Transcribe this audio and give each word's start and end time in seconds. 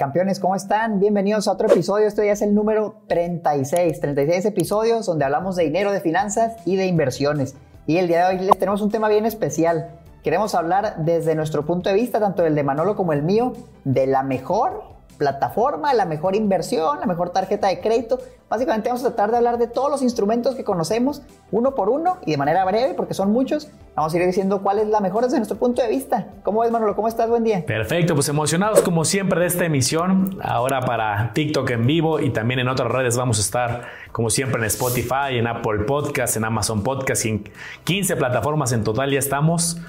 Campeones, 0.00 0.40
¿cómo 0.40 0.56
están? 0.56 0.98
Bienvenidos 0.98 1.46
a 1.46 1.52
otro 1.52 1.68
episodio. 1.68 2.06
Este 2.06 2.24
ya 2.24 2.32
es 2.32 2.40
el 2.40 2.54
número 2.54 3.02
36. 3.08 4.00
36 4.00 4.46
episodios 4.46 5.04
donde 5.04 5.26
hablamos 5.26 5.56
de 5.56 5.64
dinero, 5.64 5.92
de 5.92 6.00
finanzas 6.00 6.54
y 6.64 6.76
de 6.76 6.86
inversiones. 6.86 7.54
Y 7.86 7.98
el 7.98 8.08
día 8.08 8.26
de 8.26 8.34
hoy 8.34 8.42
les 8.42 8.58
tenemos 8.58 8.80
un 8.80 8.90
tema 8.90 9.10
bien 9.10 9.26
especial. 9.26 9.90
Queremos 10.22 10.54
hablar 10.54 11.04
desde 11.04 11.34
nuestro 11.34 11.66
punto 11.66 11.90
de 11.90 11.96
vista, 11.96 12.18
tanto 12.18 12.46
el 12.46 12.54
de 12.54 12.62
Manolo 12.62 12.96
como 12.96 13.12
el 13.12 13.22
mío, 13.22 13.52
de 13.84 14.06
la 14.06 14.22
mejor 14.22 14.84
plataforma, 15.18 15.92
la 15.92 16.06
mejor 16.06 16.34
inversión, 16.34 16.98
la 16.98 17.04
mejor 17.04 17.28
tarjeta 17.28 17.68
de 17.68 17.82
crédito. 17.82 18.20
Básicamente 18.50 18.88
vamos 18.88 19.04
a 19.04 19.10
tratar 19.10 19.30
de 19.30 19.36
hablar 19.36 19.58
de 19.58 19.68
todos 19.68 19.88
los 19.92 20.02
instrumentos 20.02 20.56
que 20.56 20.64
conocemos 20.64 21.22
uno 21.52 21.76
por 21.76 21.88
uno 21.88 22.18
y 22.26 22.32
de 22.32 22.36
manera 22.36 22.64
breve, 22.64 22.94
porque 22.94 23.14
son 23.14 23.30
muchos. 23.30 23.70
Vamos 23.94 24.12
a 24.12 24.16
ir 24.18 24.26
diciendo 24.26 24.60
cuál 24.60 24.80
es 24.80 24.88
la 24.88 24.98
mejor 24.98 25.22
desde 25.22 25.36
nuestro 25.36 25.56
punto 25.56 25.82
de 25.82 25.88
vista. 25.88 26.26
¿Cómo 26.42 26.62
ves, 26.62 26.72
Manolo? 26.72 26.96
¿Cómo 26.96 27.06
estás? 27.06 27.30
Buen 27.30 27.44
día. 27.44 27.64
Perfecto, 27.64 28.16
pues 28.16 28.28
emocionados 28.28 28.80
como 28.80 29.04
siempre 29.04 29.38
de 29.38 29.46
esta 29.46 29.66
emisión. 29.66 30.36
Ahora 30.42 30.80
para 30.80 31.32
TikTok 31.32 31.70
en 31.70 31.86
vivo 31.86 32.18
y 32.18 32.30
también 32.30 32.58
en 32.58 32.66
otras 32.66 32.90
redes 32.90 33.16
vamos 33.16 33.38
a 33.38 33.42
estar 33.42 33.82
como 34.10 34.30
siempre 34.30 34.58
en 34.58 34.64
Spotify, 34.64 35.38
en 35.38 35.46
Apple 35.46 35.84
Podcast, 35.86 36.36
en 36.36 36.44
Amazon 36.44 36.82
Podcast 36.82 37.24
y 37.26 37.28
en 37.28 37.44
15 37.84 38.16
plataformas 38.16 38.72
en 38.72 38.82
total 38.82 39.12
ya 39.12 39.20
estamos. 39.20 39.80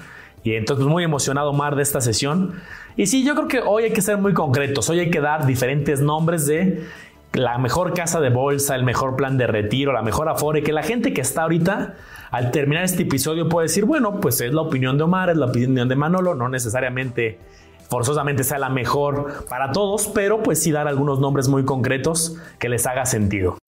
Y 0.44 0.54
entonces 0.54 0.86
muy 0.86 1.02
emocionado 1.02 1.52
Mar 1.52 1.74
de 1.74 1.82
esta 1.82 2.00
sesión. 2.00 2.54
Y 2.96 3.06
sí, 3.06 3.24
yo 3.24 3.34
creo 3.34 3.48
que 3.48 3.60
hoy 3.60 3.84
hay 3.84 3.92
que 3.92 4.02
ser 4.02 4.18
muy 4.18 4.34
concretos. 4.34 4.88
Hoy 4.88 5.00
hay 5.00 5.10
que 5.10 5.20
dar 5.20 5.46
diferentes 5.46 6.00
nombres 6.00 6.46
de 6.46 6.84
la 7.34 7.56
mejor 7.58 7.94
casa 7.94 8.20
de 8.20 8.30
bolsa, 8.30 8.74
el 8.74 8.84
mejor 8.84 9.16
plan 9.16 9.38
de 9.38 9.46
retiro, 9.46 9.92
la 9.92 10.02
mejor 10.02 10.28
afore, 10.28 10.62
que 10.62 10.72
la 10.72 10.82
gente 10.82 11.12
que 11.12 11.22
está 11.22 11.42
ahorita 11.42 11.94
al 12.30 12.50
terminar 12.50 12.84
este 12.84 13.02
episodio 13.02 13.48
puede 13.48 13.68
decir, 13.68 13.84
bueno, 13.84 14.20
pues 14.20 14.40
es 14.40 14.52
la 14.52 14.62
opinión 14.62 14.98
de 14.98 15.04
Omar, 15.04 15.30
es 15.30 15.36
la 15.36 15.46
opinión 15.46 15.88
de 15.88 15.96
Manolo, 15.96 16.34
no 16.34 16.48
necesariamente 16.48 17.38
forzosamente 17.88 18.44
sea 18.44 18.58
la 18.58 18.70
mejor 18.70 19.46
para 19.48 19.72
todos, 19.72 20.08
pero 20.08 20.42
pues 20.42 20.62
sí 20.62 20.72
dar 20.72 20.88
algunos 20.88 21.20
nombres 21.20 21.48
muy 21.48 21.64
concretos 21.64 22.36
que 22.58 22.68
les 22.68 22.86
haga 22.86 23.06
sentido. 23.06 23.58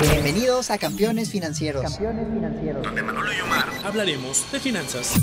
Bienvenidos 0.00 0.70
a 0.70 0.78
Campeones 0.78 1.30
Financieros. 1.30 1.82
Campeones 1.82 2.26
Financieros. 2.32 2.82
Donde 2.82 3.02
Manolo 3.02 3.32
y 3.32 3.40
Omar 3.40 3.64
hablaremos 3.84 4.50
de 4.52 4.58
finanzas. 4.58 5.14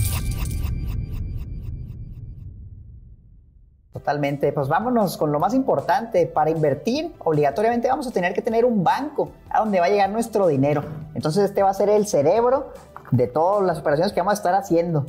Totalmente, 3.94 4.52
pues 4.52 4.68
vámonos 4.68 5.18
con 5.18 5.32
lo 5.32 5.40
más 5.40 5.54
importante. 5.54 6.26
Para 6.28 6.50
invertir, 6.52 7.14
obligatoriamente 7.20 7.88
vamos 7.88 8.08
a 8.08 8.12
tener 8.12 8.34
que 8.34 8.42
tener 8.42 8.66
un 8.66 8.84
banco 8.84 9.32
a 9.50 9.60
donde 9.60 9.80
va 9.80 9.88
a 9.88 9.90
llegar 9.90 10.10
nuestro 10.10 10.48
dinero. 10.48 10.84
Entonces 11.16 11.46
este 11.46 11.64
va 11.64 11.70
a 11.70 11.74
ser 11.74 11.90
el 11.90 12.08
cerebro 12.08 12.74
de 13.12 13.28
todas 13.28 13.66
las 13.66 13.80
operaciones 13.80 14.14
que 14.14 14.20
vamos 14.20 14.34
a 14.34 14.36
estar 14.36 14.54
haciendo. 14.54 15.06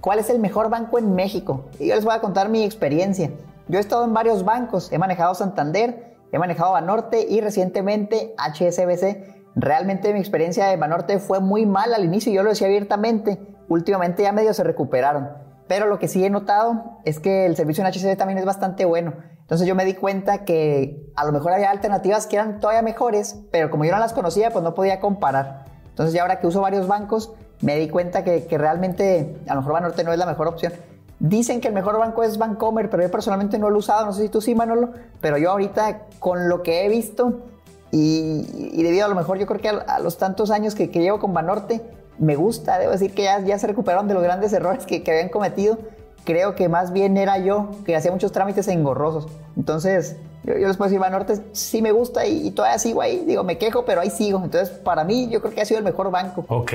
¿Cuál 0.00 0.18
es 0.18 0.30
el 0.30 0.38
mejor 0.38 0.70
banco 0.70 0.98
en 0.98 1.14
México? 1.14 1.64
Y 1.78 1.88
yo 1.88 1.94
les 1.94 2.04
voy 2.04 2.14
a 2.14 2.20
contar 2.20 2.48
mi 2.48 2.64
experiencia. 2.64 3.30
Yo 3.68 3.78
he 3.78 3.80
estado 3.80 4.04
en 4.04 4.14
varios 4.14 4.44
bancos, 4.44 4.92
he 4.92 4.98
manejado 4.98 5.34
Santander, 5.34 6.12
He 6.32 6.38
manejado 6.38 6.72
Banorte 6.72 7.26
y 7.28 7.42
recientemente 7.42 8.34
HSBC. 8.38 9.52
Realmente 9.54 10.14
mi 10.14 10.18
experiencia 10.18 10.66
de 10.66 10.78
Banorte 10.78 11.18
fue 11.18 11.40
muy 11.40 11.66
mal 11.66 11.92
al 11.92 12.06
inicio, 12.06 12.32
yo 12.32 12.42
lo 12.42 12.48
decía 12.48 12.68
abiertamente. 12.68 13.38
Últimamente 13.68 14.22
ya 14.22 14.32
medio 14.32 14.54
se 14.54 14.64
recuperaron. 14.64 15.28
Pero 15.72 15.86
lo 15.86 15.98
que 15.98 16.06
sí 16.06 16.22
he 16.22 16.28
notado 16.28 16.98
es 17.06 17.18
que 17.18 17.46
el 17.46 17.56
servicio 17.56 17.82
en 17.82 17.90
HSBC 17.90 18.18
también 18.18 18.36
es 18.36 18.44
bastante 18.44 18.84
bueno. 18.84 19.14
Entonces 19.40 19.66
yo 19.66 19.74
me 19.74 19.86
di 19.86 19.94
cuenta 19.94 20.44
que 20.44 21.10
a 21.16 21.24
lo 21.24 21.32
mejor 21.32 21.54
había 21.54 21.70
alternativas 21.70 22.26
que 22.26 22.36
eran 22.36 22.60
todavía 22.60 22.82
mejores, 22.82 23.38
pero 23.50 23.70
como 23.70 23.86
yo 23.86 23.92
no 23.92 23.98
las 23.98 24.12
conocía, 24.12 24.50
pues 24.50 24.62
no 24.62 24.74
podía 24.74 25.00
comparar. 25.00 25.64
Entonces 25.88 26.12
ya 26.12 26.20
ahora 26.20 26.40
que 26.40 26.46
uso 26.46 26.60
varios 26.60 26.86
bancos, 26.86 27.32
me 27.62 27.78
di 27.78 27.88
cuenta 27.88 28.22
que, 28.22 28.44
que 28.44 28.58
realmente 28.58 29.40
a 29.48 29.54
lo 29.54 29.62
mejor 29.62 29.72
Banorte 29.72 30.04
no 30.04 30.12
es 30.12 30.18
la 30.18 30.26
mejor 30.26 30.46
opción. 30.46 30.74
Dicen 31.20 31.62
que 31.62 31.68
el 31.68 31.74
mejor 31.74 31.98
banco 31.98 32.22
es 32.22 32.36
Bancomer, 32.36 32.90
pero 32.90 33.02
yo 33.02 33.10
personalmente 33.10 33.58
no 33.58 33.70
lo 33.70 33.76
he 33.76 33.78
usado, 33.78 34.04
no 34.04 34.12
sé 34.12 34.24
si 34.24 34.28
tú 34.28 34.42
sí, 34.42 34.54
Manolo, 34.54 34.90
pero 35.22 35.38
yo 35.38 35.52
ahorita 35.52 36.08
con 36.18 36.50
lo 36.50 36.62
que 36.62 36.84
he 36.84 36.90
visto 36.90 37.44
y, 37.92 38.82
debido 38.82 39.04
a 39.04 39.08
lo 39.08 39.14
mejor 39.14 39.38
yo 39.38 39.46
creo 39.46 39.60
que 39.60 39.68
a, 39.68 40.00
los 40.00 40.18
tantos 40.18 40.50
años 40.50 40.74
que, 40.74 40.88
llevo 40.88 41.18
con 41.18 41.32
Banorte, 41.32 41.80
me 42.22 42.36
gusta, 42.36 42.78
debo 42.78 42.92
decir 42.92 43.12
que 43.12 43.24
ya, 43.24 43.58
se 43.58 43.66
recuperaron 43.66 44.08
de 44.08 44.14
los 44.14 44.22
grandes 44.22 44.52
errores 44.52 44.86
que, 44.86 45.02
que 45.02 45.10
habían 45.10 45.28
cometido 45.28 45.78
creo 46.24 46.54
que 46.54 46.68
más 46.68 46.92
bien 46.92 47.16
era 47.16 47.38
yo 47.38 47.70
que 47.84 47.96
hacía 47.96 48.10
muchos 48.10 48.32
trámites 48.32 48.68
engorrosos. 48.68 49.26
Entonces, 49.56 50.16
yo, 50.44 50.54
les 50.54 50.76
puedo 50.76 50.88
decir, 50.88 50.98
Banorte 50.98 51.34
sí 51.52 51.82
me 51.82 51.92
gusta 51.92 52.26
y, 52.26 52.50
todavía 52.50 52.78
sigo 52.78 53.02
ahí. 53.02 53.24
Digo, 53.26 53.44
me 53.44 53.58
quejo, 53.58 53.84
pero 53.84 54.00
ahí 54.00 54.10
sigo. 54.10 54.40
Entonces, 54.42 54.70
para 54.70 55.04
mí, 55.04 55.28
yo 55.30 55.40
creo 55.40 55.54
que 55.54 55.60
ha 55.60 55.64
sido 55.64 55.78
el 55.78 55.84
mejor 55.84 56.10
banco. 56.10 56.44
Ok, 56.48 56.72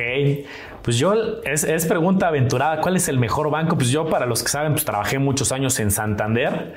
pues 0.82 0.98
yo, 0.98 1.14
es, 1.44 1.64
es 1.64 1.86
pregunta 1.86 2.28
aventurada, 2.28 2.82
¿cuál 2.82 2.96
es 2.96 3.08
el 3.08 3.18
mejor 3.18 3.50
banco? 3.50 3.76
Pues 3.76 3.90
yo, 3.90 4.10
para 4.10 4.26
los 4.26 4.44
que 4.44 4.50
saben, 4.50 4.74
pues 4.74 4.86
trabajé 4.86 5.20
muchos 5.20 5.52
años 5.52 5.80
en 5.80 5.92
Santander 5.92 6.74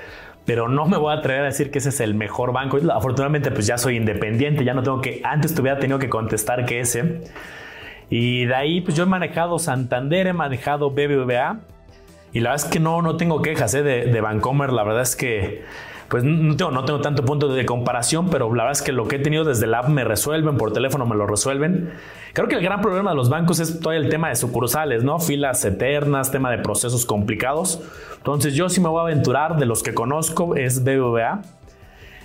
pero 0.47 0.69
no 0.69 0.86
me 0.86 0.97
voy 0.97 1.14
a 1.14 1.19
atrever 1.19 1.42
a 1.42 1.44
decir 1.44 1.70
que 1.70 1.78
ese 1.78 1.91
es 1.91 2.00
el 2.00 2.14
mejor 2.14 2.53
banco. 2.53 2.78
Afortunadamente, 2.92 3.53
pues 3.53 3.69
ya 3.69 3.78
soy 3.78 3.97
independiente, 3.97 4.64
ya 4.64 4.75
no 4.75 4.82
tengo 4.82 5.00
que, 5.00 5.20
antes 5.22 5.54
te 5.54 5.60
hubiera 5.60 5.78
tenido 5.78 6.00
que 6.00 6.09
contestar 6.09 6.64
que 6.64 6.80
ese. 6.80 7.20
Y 8.10 8.44
de 8.44 8.54
ahí, 8.54 8.81
pues 8.81 8.97
yo 8.97 9.04
he 9.04 9.06
manejado 9.06 9.59
Santander, 9.59 10.26
he 10.26 10.32
manejado 10.32 10.91
BBVA, 10.91 11.60
y 12.32 12.41
la 12.41 12.50
verdad 12.50 12.66
es 12.66 12.72
que 12.72 12.81
no, 12.81 13.03
no 13.03 13.16
tengo 13.16 13.43
quejas 13.43 13.75
¿eh? 13.75 13.82
de, 13.82 14.06
de 14.06 14.21
Vancomer. 14.21 14.72
La 14.72 14.84
verdad 14.84 15.03
es 15.03 15.16
que 15.16 15.65
pues 16.09 16.25
no 16.25 16.56
tengo, 16.56 16.72
no 16.72 16.84
tengo 16.84 17.00
tanto 17.00 17.25
punto 17.25 17.48
de 17.48 17.65
comparación, 17.65 18.31
pero 18.31 18.53
la 18.53 18.65
verdad 18.65 18.81
es 18.81 18.82
que 18.82 18.91
lo 18.91 19.06
que 19.06 19.16
he 19.16 19.19
tenido 19.21 19.44
desde 19.44 19.66
el 19.66 19.75
app 19.75 19.88
me 19.88 20.03
resuelven, 20.03 20.56
por 20.56 20.72
teléfono 20.72 21.06
me 21.06 21.15
lo 21.15 21.25
resuelven. 21.25 21.93
Creo 22.32 22.48
que 22.48 22.56
el 22.56 22.62
gran 22.62 22.81
problema 22.81 23.10
de 23.10 23.16
los 23.16 23.28
bancos 23.28 23.60
es 23.60 23.78
todo 23.78 23.93
el 23.93 24.09
tema 24.09 24.28
de 24.28 24.34
sucursales, 24.34 25.04
¿no? 25.04 25.21
Filas 25.21 25.65
eternas, 25.65 26.32
tema 26.32 26.50
de 26.50 26.59
procesos 26.59 27.06
complicados. 27.06 27.81
Entonces 28.16 28.54
yo 28.54 28.69
sí 28.69 28.81
me 28.81 28.88
voy 28.88 28.98
a 28.98 29.03
aventurar, 29.03 29.56
de 29.56 29.66
los 29.66 29.84
que 29.84 29.94
conozco 29.94 30.56
es 30.56 30.82
BBVA. 30.82 31.42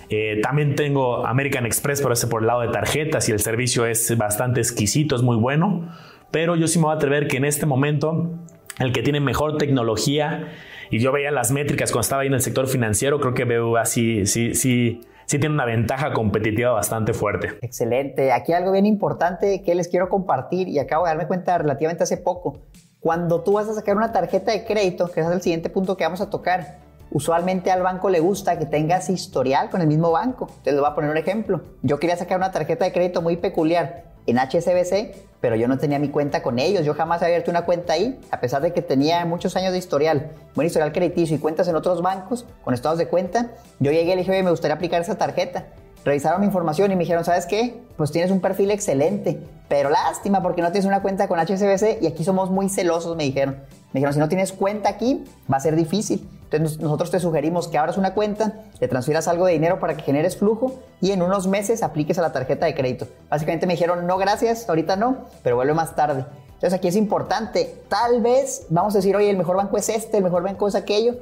Eh, 0.08 0.40
también 0.42 0.74
tengo 0.74 1.26
American 1.26 1.66
Express, 1.66 2.00
pero 2.00 2.12
ese 2.12 2.26
por 2.26 2.42
el 2.42 2.46
lado 2.46 2.60
de 2.60 2.68
tarjetas 2.68 3.28
y 3.28 3.32
el 3.32 3.40
servicio 3.40 3.86
es 3.86 4.16
bastante 4.16 4.60
exquisito, 4.60 5.16
es 5.16 5.22
muy 5.22 5.36
bueno. 5.36 5.88
Pero 6.30 6.56
yo 6.56 6.68
sí 6.68 6.78
me 6.78 6.84
voy 6.84 6.94
a 6.94 6.96
atrever 6.96 7.28
que 7.28 7.36
en 7.36 7.44
este 7.44 7.66
momento 7.66 8.30
el 8.78 8.92
que 8.92 9.02
tiene 9.02 9.20
mejor 9.20 9.58
tecnología. 9.58 10.48
Y 10.90 10.98
yo 11.00 11.10
veía 11.12 11.30
las 11.30 11.50
métricas 11.50 11.90
cuando 11.90 12.02
estaba 12.02 12.22
ahí 12.22 12.28
en 12.28 12.34
el 12.34 12.40
sector 12.40 12.68
financiero, 12.68 13.20
creo 13.20 13.34
que 13.34 13.44
BBVA 13.44 13.84
sí, 13.86 14.24
sí, 14.26 14.54
sí, 14.54 15.00
sí 15.26 15.38
tiene 15.38 15.54
una 15.54 15.64
ventaja 15.64 16.12
competitiva 16.12 16.70
bastante 16.70 17.12
fuerte. 17.12 17.58
Excelente. 17.62 18.32
Aquí 18.32 18.52
algo 18.52 18.72
bien 18.72 18.86
importante 18.86 19.62
que 19.62 19.74
les 19.74 19.88
quiero 19.88 20.08
compartir 20.08 20.68
y 20.68 20.78
acabo 20.78 21.04
de 21.04 21.10
darme 21.10 21.26
cuenta 21.26 21.58
relativamente 21.58 22.04
hace 22.04 22.18
poco. 22.18 22.60
Cuando 23.00 23.42
tú 23.42 23.54
vas 23.54 23.68
a 23.68 23.74
sacar 23.74 23.96
una 23.96 24.12
tarjeta 24.12 24.52
de 24.52 24.64
crédito, 24.64 25.10
que 25.10 25.20
es 25.20 25.26
el 25.26 25.42
siguiente 25.42 25.70
punto 25.70 25.96
que 25.96 26.04
vamos 26.04 26.20
a 26.20 26.30
tocar, 26.30 26.78
usualmente 27.16 27.70
al 27.70 27.82
banco 27.82 28.10
le 28.10 28.20
gusta 28.20 28.58
que 28.58 28.66
tengas 28.66 29.08
historial 29.08 29.70
con 29.70 29.80
el 29.80 29.86
mismo 29.86 30.10
banco. 30.10 30.50
Te 30.62 30.72
lo 30.72 30.82
voy 30.82 30.90
a 30.90 30.94
poner 30.94 31.10
un 31.10 31.16
ejemplo. 31.16 31.62
Yo 31.80 31.98
quería 31.98 32.14
sacar 32.14 32.36
una 32.36 32.52
tarjeta 32.52 32.84
de 32.84 32.92
crédito 32.92 33.22
muy 33.22 33.38
peculiar 33.38 34.04
en 34.26 34.36
HSBC, 34.36 35.16
pero 35.40 35.56
yo 35.56 35.66
no 35.66 35.78
tenía 35.78 35.98
mi 35.98 36.10
cuenta 36.10 36.42
con 36.42 36.58
ellos. 36.58 36.84
Yo 36.84 36.92
jamás 36.92 37.22
había 37.22 37.36
abierto 37.36 37.50
una 37.50 37.64
cuenta 37.64 37.94
ahí, 37.94 38.20
a 38.30 38.40
pesar 38.40 38.60
de 38.60 38.74
que 38.74 38.82
tenía 38.82 39.24
muchos 39.24 39.56
años 39.56 39.72
de 39.72 39.78
historial, 39.78 40.32
buen 40.54 40.66
historial 40.66 40.92
crediticio 40.92 41.36
y 41.36 41.38
cuentas 41.38 41.66
en 41.68 41.76
otros 41.76 42.02
bancos 42.02 42.44
con 42.62 42.74
estados 42.74 42.98
de 42.98 43.08
cuenta. 43.08 43.52
Yo 43.80 43.92
llegué 43.92 44.12
y 44.12 44.16
le 44.16 44.16
dije, 44.16 44.42
me 44.42 44.50
gustaría 44.50 44.74
aplicar 44.74 45.00
esa 45.00 45.16
tarjeta. 45.16 45.68
Revisaron 46.04 46.40
mi 46.40 46.46
información 46.46 46.92
y 46.92 46.96
me 46.96 47.00
dijeron, 47.00 47.24
¿sabes 47.24 47.46
qué? 47.46 47.80
Pues 47.96 48.12
tienes 48.12 48.30
un 48.30 48.42
perfil 48.42 48.70
excelente, 48.70 49.40
pero 49.70 49.88
lástima 49.88 50.42
porque 50.42 50.60
no 50.60 50.70
tienes 50.70 50.84
una 50.86 51.00
cuenta 51.00 51.28
con 51.28 51.40
HSBC 51.40 52.02
y 52.02 52.08
aquí 52.08 52.24
somos 52.24 52.50
muy 52.50 52.68
celosos, 52.68 53.16
me 53.16 53.24
dijeron. 53.24 53.56
Me 53.94 54.00
dijeron, 54.00 54.12
si 54.12 54.20
no 54.20 54.28
tienes 54.28 54.52
cuenta 54.52 54.90
aquí, 54.90 55.24
va 55.50 55.56
a 55.56 55.60
ser 55.60 55.74
difícil. 55.74 56.28
Entonces 56.50 56.80
nosotros 56.80 57.10
te 57.10 57.20
sugerimos 57.20 57.68
que 57.68 57.78
abras 57.78 57.96
una 57.98 58.14
cuenta, 58.14 58.64
le 58.80 58.88
transfieras 58.88 59.26
algo 59.28 59.46
de 59.46 59.52
dinero 59.52 59.80
para 59.80 59.96
que 59.96 60.02
generes 60.02 60.36
flujo 60.36 60.74
y 61.00 61.10
en 61.10 61.22
unos 61.22 61.46
meses 61.46 61.82
apliques 61.82 62.18
a 62.18 62.22
la 62.22 62.32
tarjeta 62.32 62.66
de 62.66 62.74
crédito. 62.74 63.08
Básicamente 63.28 63.66
me 63.66 63.74
dijeron, 63.74 64.06
no 64.06 64.16
gracias, 64.16 64.68
ahorita 64.68 64.96
no, 64.96 65.26
pero 65.42 65.56
vuelve 65.56 65.74
más 65.74 65.96
tarde. 65.96 66.24
Entonces 66.54 66.72
aquí 66.72 66.88
es 66.88 66.96
importante, 66.96 67.82
tal 67.88 68.22
vez 68.22 68.66
vamos 68.70 68.94
a 68.94 68.98
decir, 68.98 69.14
oye, 69.14 69.28
el 69.28 69.36
mejor 69.36 69.56
banco 69.56 69.76
es 69.76 69.88
este, 69.88 70.18
el 70.18 70.24
mejor 70.24 70.42
banco 70.42 70.66
es 70.68 70.74
aquello, 70.74 71.16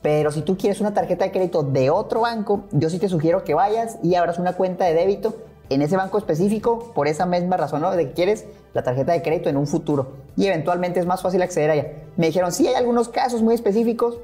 pero 0.00 0.30
si 0.30 0.42
tú 0.42 0.56
quieres 0.56 0.80
una 0.80 0.94
tarjeta 0.94 1.24
de 1.24 1.32
crédito 1.32 1.62
de 1.62 1.90
otro 1.90 2.20
banco, 2.20 2.64
yo 2.70 2.88
sí 2.88 2.98
te 2.98 3.08
sugiero 3.08 3.44
que 3.44 3.54
vayas 3.54 3.98
y 4.02 4.14
abras 4.14 4.38
una 4.38 4.54
cuenta 4.54 4.84
de 4.84 4.94
débito 4.94 5.34
en 5.68 5.82
ese 5.82 5.96
banco 5.96 6.18
específico 6.18 6.92
por 6.94 7.08
esa 7.08 7.26
misma 7.26 7.56
razón, 7.56 7.82
¿no? 7.82 7.90
De 7.90 8.06
que 8.08 8.12
quieres 8.12 8.46
la 8.72 8.82
tarjeta 8.82 9.12
de 9.12 9.22
crédito 9.22 9.48
en 9.50 9.56
un 9.56 9.66
futuro 9.66 10.12
y 10.36 10.46
eventualmente 10.46 11.00
es 11.00 11.06
más 11.06 11.20
fácil 11.20 11.42
acceder 11.42 11.70
a 11.70 11.74
ella. 11.74 11.92
Me 12.16 12.26
dijeron, 12.26 12.52
sí, 12.52 12.66
hay 12.66 12.74
algunos 12.74 13.08
casos 13.08 13.42
muy 13.42 13.54
específicos 13.54 14.18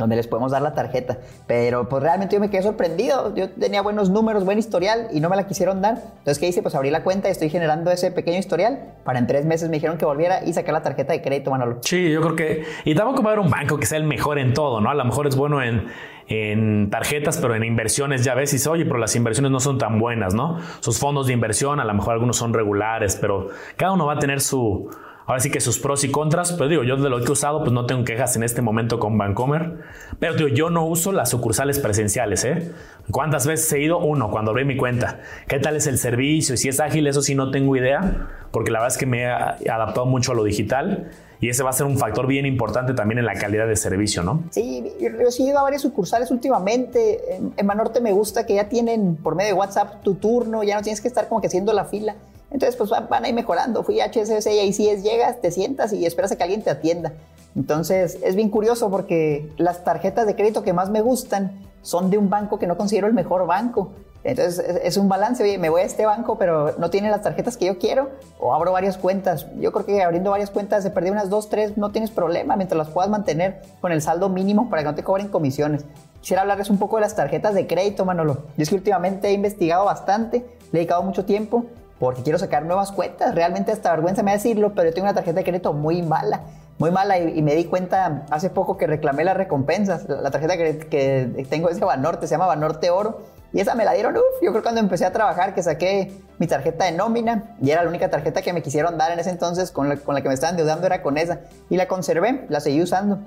donde 0.00 0.16
les 0.16 0.26
podemos 0.26 0.52
dar 0.52 0.62
la 0.62 0.74
tarjeta, 0.74 1.18
pero 1.46 1.88
pues 1.88 2.02
realmente 2.02 2.36
yo 2.36 2.40
me 2.40 2.50
quedé 2.50 2.62
sorprendido, 2.62 3.34
yo 3.34 3.50
tenía 3.50 3.82
buenos 3.82 4.10
números, 4.10 4.44
buen 4.44 4.58
historial 4.58 5.08
y 5.12 5.20
no 5.20 5.28
me 5.28 5.36
la 5.36 5.46
quisieron 5.46 5.80
dar. 5.80 5.94
Entonces, 6.18 6.38
¿qué 6.38 6.48
hice? 6.48 6.62
Pues 6.62 6.74
abrí 6.74 6.90
la 6.90 7.02
cuenta 7.02 7.28
y 7.28 7.32
estoy 7.32 7.50
generando 7.50 7.90
ese 7.90 8.10
pequeño 8.10 8.38
historial. 8.38 8.94
Para 9.04 9.18
en 9.18 9.26
tres 9.26 9.44
meses 9.44 9.68
me 9.68 9.76
dijeron 9.76 9.98
que 9.98 10.04
volviera 10.04 10.44
y 10.44 10.52
sacar 10.52 10.74
la 10.74 10.82
tarjeta 10.82 11.12
de 11.12 11.22
crédito, 11.22 11.50
Manolo. 11.50 11.78
Sí, 11.82 12.10
yo 12.10 12.20
creo 12.20 12.36
que... 12.36 12.64
Y 12.84 12.94
tampoco 12.94 13.22
va 13.22 13.30
a 13.30 13.32
haber 13.34 13.44
un 13.44 13.50
banco 13.50 13.78
que 13.78 13.86
sea 13.86 13.98
el 13.98 14.04
mejor 14.04 14.38
en 14.38 14.54
todo, 14.54 14.80
¿no? 14.80 14.90
A 14.90 14.94
lo 14.94 15.04
mejor 15.04 15.26
es 15.26 15.36
bueno 15.36 15.62
en 15.62 15.88
en 16.30 16.90
tarjetas, 16.90 17.38
pero 17.38 17.56
en 17.56 17.64
inversiones 17.64 18.22
ya 18.24 18.34
ves 18.34 18.52
y 18.52 18.56
dices, 18.56 18.68
oye, 18.68 18.84
pero 18.84 18.98
las 18.98 19.16
inversiones 19.16 19.50
no 19.50 19.58
son 19.58 19.78
tan 19.78 19.98
buenas, 19.98 20.32
¿no? 20.32 20.60
Sus 20.78 20.98
fondos 20.98 21.26
de 21.26 21.32
inversión, 21.32 21.80
a 21.80 21.84
lo 21.84 21.92
mejor 21.92 22.14
algunos 22.14 22.36
son 22.36 22.54
regulares, 22.54 23.18
pero 23.20 23.48
cada 23.76 23.92
uno 23.92 24.06
va 24.06 24.12
a 24.12 24.18
tener 24.20 24.40
su, 24.40 24.88
ahora 25.30 25.38
sí 25.38 25.48
que 25.48 25.60
sus 25.60 25.78
pros 25.78 26.02
y 26.02 26.10
contras, 26.10 26.52
pero 26.54 26.68
digo, 26.68 26.82
yo 26.82 26.96
de 26.96 27.08
lo 27.08 27.20
que 27.20 27.26
he 27.26 27.30
usado, 27.30 27.60
pues 27.60 27.70
no 27.70 27.86
tengo 27.86 28.04
quejas 28.04 28.34
en 28.34 28.42
este 28.42 28.62
momento 28.62 28.98
con 28.98 29.16
Bancomer, 29.16 29.74
pero 30.18 30.34
digo, 30.34 30.48
yo 30.48 30.70
no 30.70 30.84
uso 30.84 31.12
las 31.12 31.30
sucursales 31.30 31.78
presenciales, 31.78 32.44
¿eh? 32.44 32.72
¿Cuántas 33.12 33.46
veces 33.46 33.72
he 33.72 33.80
ido? 33.80 33.98
Uno, 33.98 34.28
cuando 34.32 34.50
abrí 34.50 34.64
mi 34.64 34.76
cuenta. 34.76 35.20
¿Qué 35.46 35.60
tal 35.60 35.76
es 35.76 35.86
el 35.86 35.98
servicio? 35.98 36.56
Y 36.56 36.58
si 36.58 36.68
es 36.68 36.80
ágil, 36.80 37.06
eso 37.06 37.22
sí 37.22 37.36
no 37.36 37.52
tengo 37.52 37.76
idea, 37.76 38.28
porque 38.50 38.72
la 38.72 38.80
verdad 38.80 38.92
es 38.92 38.98
que 38.98 39.06
me 39.06 39.22
he 39.22 39.70
adaptado 39.70 40.04
mucho 40.04 40.32
a 40.32 40.34
lo 40.34 40.42
digital 40.42 41.12
y 41.40 41.48
ese 41.48 41.62
va 41.62 41.70
a 41.70 41.74
ser 41.74 41.86
un 41.86 41.96
factor 41.96 42.26
bien 42.26 42.44
importante 42.44 42.92
también 42.92 43.20
en 43.20 43.24
la 43.24 43.34
calidad 43.34 43.68
de 43.68 43.76
servicio, 43.76 44.24
¿no? 44.24 44.42
Sí, 44.50 44.82
yo 45.00 45.08
he 45.08 45.42
ido 45.42 45.60
a 45.60 45.62
varias 45.62 45.82
sucursales 45.82 46.32
últimamente. 46.32 47.36
En, 47.36 47.52
en 47.56 47.66
Manorte 47.66 48.00
me 48.00 48.12
gusta 48.12 48.46
que 48.46 48.56
ya 48.56 48.68
tienen 48.68 49.14
por 49.14 49.36
medio 49.36 49.54
de 49.54 49.60
WhatsApp 49.60 50.02
tu 50.02 50.16
turno, 50.16 50.64
ya 50.64 50.74
no 50.74 50.82
tienes 50.82 51.00
que 51.00 51.06
estar 51.06 51.28
como 51.28 51.40
que 51.40 51.46
haciendo 51.46 51.72
la 51.72 51.84
fila. 51.84 52.16
Entonces, 52.50 52.76
pues 52.76 52.90
van 52.90 53.24
a 53.24 53.28
ir 53.28 53.34
mejorando. 53.34 53.82
Fui 53.82 54.00
a 54.00 54.06
HSBC 54.06 54.46
y 54.46 54.58
ahí 54.58 54.72
sí 54.72 54.88
es, 54.88 55.02
llegas, 55.02 55.40
te 55.40 55.50
sientas 55.50 55.92
y 55.92 56.04
esperas 56.04 56.32
a 56.32 56.36
que 56.36 56.42
alguien 56.42 56.62
te 56.62 56.70
atienda. 56.70 57.12
Entonces, 57.56 58.18
es 58.22 58.36
bien 58.36 58.48
curioso 58.48 58.90
porque 58.90 59.52
las 59.56 59.84
tarjetas 59.84 60.26
de 60.26 60.36
crédito 60.36 60.62
que 60.62 60.72
más 60.72 60.90
me 60.90 61.00
gustan 61.00 61.52
son 61.82 62.10
de 62.10 62.18
un 62.18 62.30
banco 62.30 62.58
que 62.58 62.66
no 62.66 62.76
considero 62.76 63.06
el 63.06 63.14
mejor 63.14 63.46
banco. 63.46 63.90
Entonces 64.22 64.62
es 64.84 64.98
un 64.98 65.08
balance, 65.08 65.42
oye, 65.42 65.56
me 65.56 65.70
voy 65.70 65.80
a 65.80 65.84
este 65.84 66.04
banco, 66.04 66.36
pero 66.36 66.74
no 66.78 66.90
tiene 66.90 67.10
las 67.10 67.22
tarjetas 67.22 67.56
que 67.56 67.64
yo 67.64 67.78
quiero, 67.78 68.10
o 68.38 68.54
abro 68.54 68.72
varias 68.72 68.98
cuentas. 68.98 69.46
Yo 69.58 69.72
creo 69.72 69.86
que 69.86 70.02
abriendo 70.02 70.30
varias 70.30 70.50
cuentas, 70.50 70.84
de 70.84 70.90
perder 70.90 71.12
unas 71.12 71.30
dos, 71.30 71.48
tres, 71.48 71.78
no 71.78 71.90
tienes 71.90 72.10
problema, 72.10 72.56
mientras 72.56 72.76
las 72.76 72.90
puedas 72.90 73.10
mantener 73.10 73.62
con 73.80 73.92
el 73.92 74.02
saldo 74.02 74.28
mínimo 74.28 74.68
para 74.68 74.82
que 74.82 74.88
no 74.88 74.94
te 74.94 75.02
cobren 75.02 75.28
comisiones. 75.28 75.86
Quisiera 76.20 76.42
hablarles 76.42 76.68
un 76.68 76.78
poco 76.78 76.96
de 76.96 77.02
las 77.02 77.16
tarjetas 77.16 77.54
de 77.54 77.66
crédito, 77.66 78.04
Manolo. 78.04 78.42
Yo 78.58 78.62
es 78.62 78.68
que 78.68 78.74
últimamente 78.74 79.28
he 79.28 79.32
investigado 79.32 79.86
bastante, 79.86 80.38
le 80.38 80.68
he 80.68 80.72
dedicado 80.80 81.02
mucho 81.02 81.24
tiempo, 81.24 81.64
porque 82.00 82.22
quiero 82.22 82.38
sacar 82.38 82.64
nuevas 82.64 82.90
cuentas. 82.90 83.34
Realmente 83.34 83.70
hasta 83.70 83.92
vergüenza 83.92 84.24
me 84.24 84.32
decirlo, 84.32 84.72
pero 84.74 84.88
yo 84.88 84.94
tengo 84.94 85.04
una 85.04 85.14
tarjeta 85.14 85.38
de 85.38 85.44
crédito 85.44 85.74
muy 85.74 86.02
mala, 86.02 86.40
muy 86.78 86.90
mala 86.90 87.18
y, 87.18 87.42
me 87.42 87.54
di 87.54 87.66
cuenta 87.66 88.24
hace 88.30 88.48
poco 88.50 88.78
que 88.78 88.86
reclamé 88.86 89.22
las 89.22 89.36
recompensas. 89.36 90.08
La, 90.08 90.30
tarjeta 90.30 90.56
que, 90.56 90.78
que, 90.78 91.46
tengo 91.48 91.68
es 91.68 91.78
de 91.78 91.84
Banorte, 91.84 92.26
se 92.26 92.32
llama 92.32 92.46
Banorte 92.46 92.90
Oro 92.90 93.20
y 93.52 93.60
esa 93.60 93.74
me 93.74 93.84
la 93.84 93.92
dieron, 93.92 94.16
uff, 94.16 94.42
yo 94.42 94.50
creo 94.52 94.62
cuando 94.62 94.80
empecé 94.80 95.04
a 95.04 95.12
trabajar 95.12 95.54
que 95.54 95.62
saqué 95.62 96.12
mi 96.38 96.46
tarjeta 96.46 96.86
de 96.86 96.92
nómina 96.92 97.56
y 97.60 97.70
era 97.70 97.82
la 97.82 97.88
única 97.88 98.08
tarjeta 98.08 98.40
que 98.40 98.52
me 98.52 98.62
quisieron 98.62 98.96
dar 98.96 99.12
en 99.12 99.18
ese 99.18 99.30
entonces, 99.30 99.70
con 99.70 99.88
la, 99.88 99.96
con 99.96 100.14
la 100.14 100.22
que 100.22 100.28
me 100.28 100.34
estaban 100.34 100.54
endeudando 100.54 100.86
era 100.86 101.02
con 101.02 101.18
esa. 101.18 101.40
Y 101.68 101.76
la 101.76 101.86
conservé, 101.86 102.46
la 102.48 102.60
seguí 102.60 102.80
usando. 102.80 103.18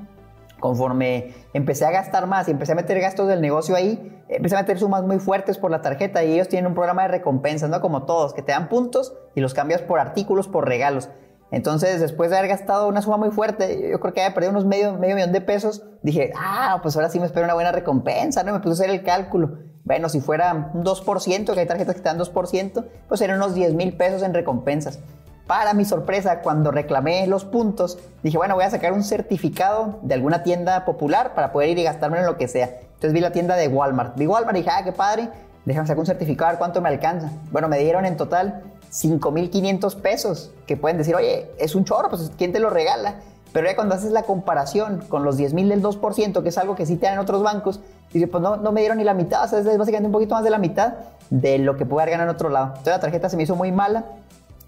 Conforme 0.64 1.34
empecé 1.54 1.86
a 1.86 1.92
gastar 1.92 2.26
más 2.26 2.48
y 2.48 2.52
empecé 2.52 2.72
a 2.72 2.76
meter 2.76 2.98
gastos 3.02 3.28
del 3.28 3.42
negocio 3.42 3.76
ahí, 3.76 4.24
empecé 4.30 4.56
a 4.56 4.60
meter 4.60 4.80
sumas 4.80 5.04
muy 5.04 5.20
fuertes 5.20 5.58
por 5.58 5.70
la 5.70 5.82
tarjeta 5.82 6.24
y 6.24 6.32
ellos 6.32 6.48
tienen 6.48 6.68
un 6.68 6.74
programa 6.74 7.02
de 7.02 7.10
recompensas, 7.10 7.70
¿no? 7.70 7.82
Como 7.82 8.04
todos, 8.04 8.34
que 8.34 8.44
te 8.44 8.54
dan 8.54 8.70
puntos 8.70 9.14
y 9.36 9.42
los 9.42 9.54
cambias 9.54 9.82
por 9.82 10.00
artículos, 10.00 10.48
por 10.48 10.66
regalos. 10.66 11.10
Entonces, 11.52 12.00
después 12.00 12.32
de 12.32 12.38
haber 12.38 12.50
gastado 12.50 12.88
una 12.88 13.02
suma 13.02 13.18
muy 13.18 13.32
fuerte, 13.32 13.90
yo 13.92 14.00
creo 14.00 14.14
que 14.14 14.22
había 14.22 14.34
perdido 14.34 14.52
unos 14.52 14.64
medio, 14.64 14.98
medio 14.98 15.16
millón 15.16 15.34
de 15.34 15.42
pesos, 15.42 15.84
dije, 16.02 16.32
ah, 16.38 16.80
pues 16.82 16.96
ahora 16.96 17.10
sí 17.10 17.20
me 17.20 17.26
espero 17.26 17.44
una 17.44 17.56
buena 17.56 17.74
recompensa, 17.74 18.44
¿no? 18.44 18.54
Me 18.54 18.60
puse 18.62 18.70
a 18.70 18.86
hacer 18.86 18.90
el 18.90 19.04
cálculo. 19.04 19.58
Bueno, 19.84 20.08
si 20.08 20.22
fuera 20.22 20.72
un 20.74 20.86
2%, 20.86 21.54
que 21.54 21.60
hay 21.60 21.68
tarjetas 21.68 21.96
que 21.96 22.02
te 22.02 22.08
dan 22.08 22.18
2%, 22.18 22.86
pues 23.10 23.20
eran 23.20 23.36
unos 23.36 23.54
10 23.54 23.74
mil 23.74 23.98
pesos 23.98 24.24
en 24.24 24.34
recompensas. 24.34 25.02
Para 25.48 25.74
mi 25.74 25.84
sorpresa, 25.84 26.40
cuando 26.40 26.72
reclamé 26.72 27.28
los 27.28 27.44
puntos, 27.44 28.00
dije, 28.24 28.38
bueno, 28.38 28.56
voy 28.56 28.64
a 28.64 28.70
sacar 28.70 28.94
un 28.94 29.04
certificado 29.04 30.00
de 30.02 30.14
alguna 30.14 30.42
tienda 30.42 30.86
popular 30.86 31.34
para 31.36 31.52
poder 31.52 31.70
ir 31.70 31.80
y 31.80 31.84
gastármelo 31.84 32.22
en 32.24 32.28
lo 32.28 32.38
que 32.38 32.48
sea. 32.48 32.70
Entonces 32.94 33.12
vi 33.12 33.20
la 33.20 33.32
tienda 33.34 33.56
de 33.56 33.68
Walmart. 33.68 34.18
Vi 34.18 34.26
Walmart 34.26 34.56
y 34.56 34.62
dije, 34.62 34.72
ah, 34.74 34.84
qué 34.86 34.94
padre, 34.94 35.30
déjame 35.66 35.86
sacar 35.86 36.00
un 36.00 36.06
certificado 36.06 36.48
a 36.48 36.52
ver 36.54 36.60
cuánto 36.60 36.82
me 36.82 36.88
alcanza. 36.88 37.30
Bueno, 37.52 37.68
me 37.68 37.78
dieron 37.80 38.06
en 38.06 38.16
total 38.16 38.64
5.500 38.92 39.96
pesos, 40.00 40.52
que 40.66 40.78
pueden 40.78 40.98
decir, 40.98 41.14
oye, 41.16 41.52
es 41.58 41.76
un 41.76 41.84
chorro, 41.84 42.10
pues 42.10 42.32
¿quién 42.38 42.54
te 42.54 42.60
lo 42.60 42.70
regala? 42.70 43.16
Pero 43.52 43.68
ya 43.68 43.76
cuando 43.76 43.96
haces 43.96 44.12
la 44.12 44.24
comparación 44.24 45.04
con 45.10 45.26
los 45.26 45.36
10 45.36 45.54
mil 45.54 45.68
del 45.68 45.84
2%, 45.84 46.42
que 46.42 46.50
es 46.50 46.58
algo 46.58 46.76
que 46.76 46.86
sí 46.86 46.96
te 46.96 47.06
dan 47.06 47.16
en 47.16 47.20
otros 47.20 47.44
bancos, 47.44 47.82
dice, 48.14 48.28
pues 48.28 48.42
no, 48.42 48.56
no 48.56 48.72
me 48.72 48.80
dieron 48.80 48.98
ni 48.98 49.04
la 49.04 49.14
mitad, 49.14 49.44
o 49.44 49.48
sea, 49.48 49.60
es 49.60 49.78
básicamente 49.78 50.08
un 50.08 50.14
poquito 50.14 50.36
más 50.36 50.44
de 50.44 50.50
la 50.50 50.58
mitad 50.58 50.94
de 51.30 51.60
lo 51.60 51.76
que 51.76 51.86
puede 51.86 52.04
haber 52.04 52.14
ganado 52.14 52.30
en 52.30 52.36
otro 52.36 52.50
lado. 52.50 52.68
Entonces 52.68 52.94
la 52.94 53.00
tarjeta 53.00 53.30
se 53.30 53.36
me 53.36 53.44
hizo 53.44 53.56
muy 53.56 53.72
mala 53.72 54.06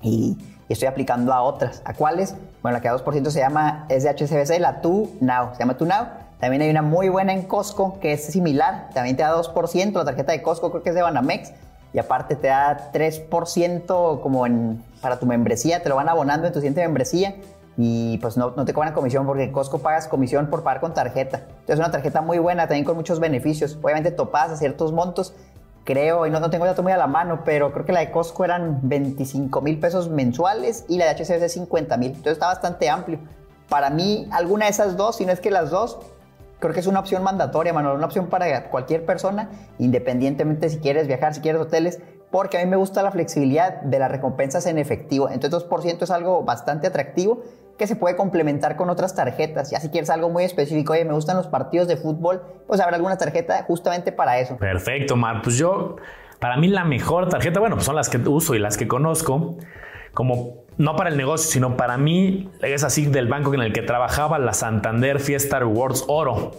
y, 0.02 0.38
estoy 0.74 0.88
aplicando 0.88 1.34
a 1.34 1.42
otras. 1.42 1.82
¿A 1.86 1.94
cuáles? 1.94 2.36
Bueno, 2.62 2.78
la 2.78 2.82
que 2.82 2.90
da 2.90 2.96
2% 2.96 3.30
se 3.30 3.40
llama, 3.40 3.86
es 3.90 4.04
de 4.04 4.10
HSBC, 4.10 4.60
la 4.60 4.82
Tu 4.82 5.16
Now, 5.22 5.54
se 5.54 5.60
llama 5.60 5.78
Tu 5.78 5.86
Now. 5.86 6.08
También 6.40 6.62
hay 6.62 6.70
una 6.70 6.82
muy 6.82 7.10
buena 7.10 7.34
en 7.34 7.44
Costco 7.44 8.00
que 8.00 8.14
es 8.14 8.26
similar, 8.26 8.90
también 8.94 9.16
te 9.16 9.24
da 9.24 9.36
2%, 9.36 9.94
la 9.94 10.06
tarjeta 10.06 10.32
de 10.32 10.42
Costco 10.42 10.70
creo 10.72 10.84
que 10.84 10.90
es 10.90 10.96
de 10.96 11.02
Banamex, 11.02 11.54
y 11.94 12.00
aparte 12.00 12.36
te 12.36 12.48
da 12.48 12.92
3% 12.92 14.22
como 14.22 14.46
en, 14.46 14.84
para 15.02 15.18
tu 15.18 15.26
membresía, 15.26 15.82
te 15.82 15.88
lo 15.88 15.96
van 15.96 16.10
abonando 16.10 16.46
en 16.46 16.52
tu 16.52 16.60
siguiente 16.60 16.82
membresía 16.82 17.36
y 17.78 18.18
pues 18.20 18.38
no, 18.38 18.52
no 18.52 18.66
te 18.66 18.74
cobran 18.74 18.94
comisión 18.94 19.26
porque 19.26 19.44
en 19.44 19.52
Costco 19.52 19.80
pagas 19.80 20.08
comisión 20.08 20.48
por 20.48 20.64
pagar 20.64 20.82
con 20.82 20.94
tarjeta. 20.94 21.38
Entonces 21.38 21.76
es 21.76 21.80
una 21.80 21.92
tarjeta 21.92 22.22
muy 22.22 22.38
buena, 22.38 22.68
también 22.68 22.86
con 22.86 22.96
muchos 22.96 23.20
beneficios. 23.20 23.78
Obviamente 23.82 24.12
topas 24.12 24.52
a 24.52 24.58
ciertos 24.58 24.92
montos, 24.92 25.34
creo, 25.86 26.26
y 26.26 26.32
no, 26.32 26.42
no 26.42 26.50
tengo 26.50 26.66
el 26.66 26.72
dato 26.72 26.84
muy 26.84 26.92
a 26.92 26.98
la 26.98 27.08
mano, 27.08 27.44
pero 27.46 27.72
creo 27.72 27.86
que 27.86 27.94
la 27.94 28.02
de 28.02 28.12
Costco 28.12 28.44
eran 28.44 28.80
25 28.84 29.62
mil 29.62 29.80
pesos 29.80 30.10
mensuales 30.10 30.84
y 30.90 30.98
la 30.98 31.06
de 31.06 31.24
HCBC 31.24 31.48
50 31.48 31.96
mil. 31.98 32.10
Entonces 32.10 32.34
está 32.34 32.48
bastante 32.48 32.90
amplio. 32.90 33.20
Para 33.70 33.90
mí, 33.90 34.28
alguna 34.32 34.66
de 34.66 34.72
esas 34.72 34.98
dos, 34.98 35.16
si 35.18 35.26
no 35.26 35.32
es 35.32 35.40
que 35.40 35.52
las 35.52 35.70
dos, 35.70 36.00
creo 36.60 36.74
que 36.74 36.80
es 36.80 36.88
una 36.88 37.00
opción 37.00 37.24
mandatoria, 37.24 37.72
Manuel, 37.72 37.98
una 37.98 38.08
opción 38.08 38.28
para 38.28 38.70
cualquier 38.70 39.06
persona, 39.06 39.50
independientemente 39.78 40.70
si 40.70 40.80
quieres 40.80 41.08
viajar, 41.08 41.34
si 41.34 41.42
quieres 41.42 41.62
hoteles, 41.62 42.00
porque 42.32 42.58
a 42.58 42.64
mí 42.64 42.70
me 42.70 42.76
gusta 42.76 43.02
la 43.04 43.12
flexibilidad 43.12 43.82
de 43.82 44.00
las 44.00 44.12
recompensas 44.12 44.66
en 44.66 44.78
efectivo. 44.78 45.30
Entonces 45.30 45.70
2% 45.70 46.02
es 46.02 46.12
algo 46.12 46.44
bastante 46.44 46.88
atractivo 46.88 47.44
que 47.78 47.88
se 47.88 47.96
puede 47.96 48.16
complementar 48.16 48.76
con 48.76 48.90
otras 48.90 49.16
tarjetas. 49.16 49.72
Ya 49.72 49.80
si 49.80 49.90
quieres 49.90 50.10
algo 50.10 50.30
muy 50.30 50.44
específico, 50.44 50.94
oye, 50.94 51.06
me 51.06 51.14
gustan 51.14 51.38
los 51.38 51.48
partidos 51.48 51.88
de 51.88 51.98
fútbol, 51.98 52.42
pues 52.68 52.80
habrá 52.80 52.96
alguna 52.96 53.18
tarjeta 53.18 53.64
justamente 53.64 54.12
para 54.12 54.40
eso. 54.40 54.58
Perfecto, 54.58 55.16
Mar. 55.16 55.42
Pues 55.44 55.58
yo, 55.58 55.98
para 56.40 56.58
mí 56.58 56.68
la 56.68 56.86
mejor 56.86 57.30
tarjeta, 57.30 57.60
bueno, 57.60 57.76
pues 57.76 57.86
son 57.86 57.96
las 57.96 58.10
que 58.10 58.18
uso 58.18 58.56
y 58.56 58.60
las 58.60 58.78
que 58.78 58.88
conozco, 58.88 59.58
como 60.14 60.66
no 60.78 60.96
para 60.96 61.10
el 61.10 61.18
negocio, 61.18 61.50
sino 61.52 61.78
para 61.78 61.98
mí, 61.98 62.50
es 62.62 62.84
así 62.84 63.06
del 63.06 63.28
banco 63.28 63.54
en 63.54 63.62
el 63.62 63.74
que 63.74 63.82
trabajaba, 63.82 64.40
la 64.40 64.54
Santander 64.54 65.20
Fiesta 65.20 65.60
Rewards 65.60 66.06
Oro. 66.08 66.52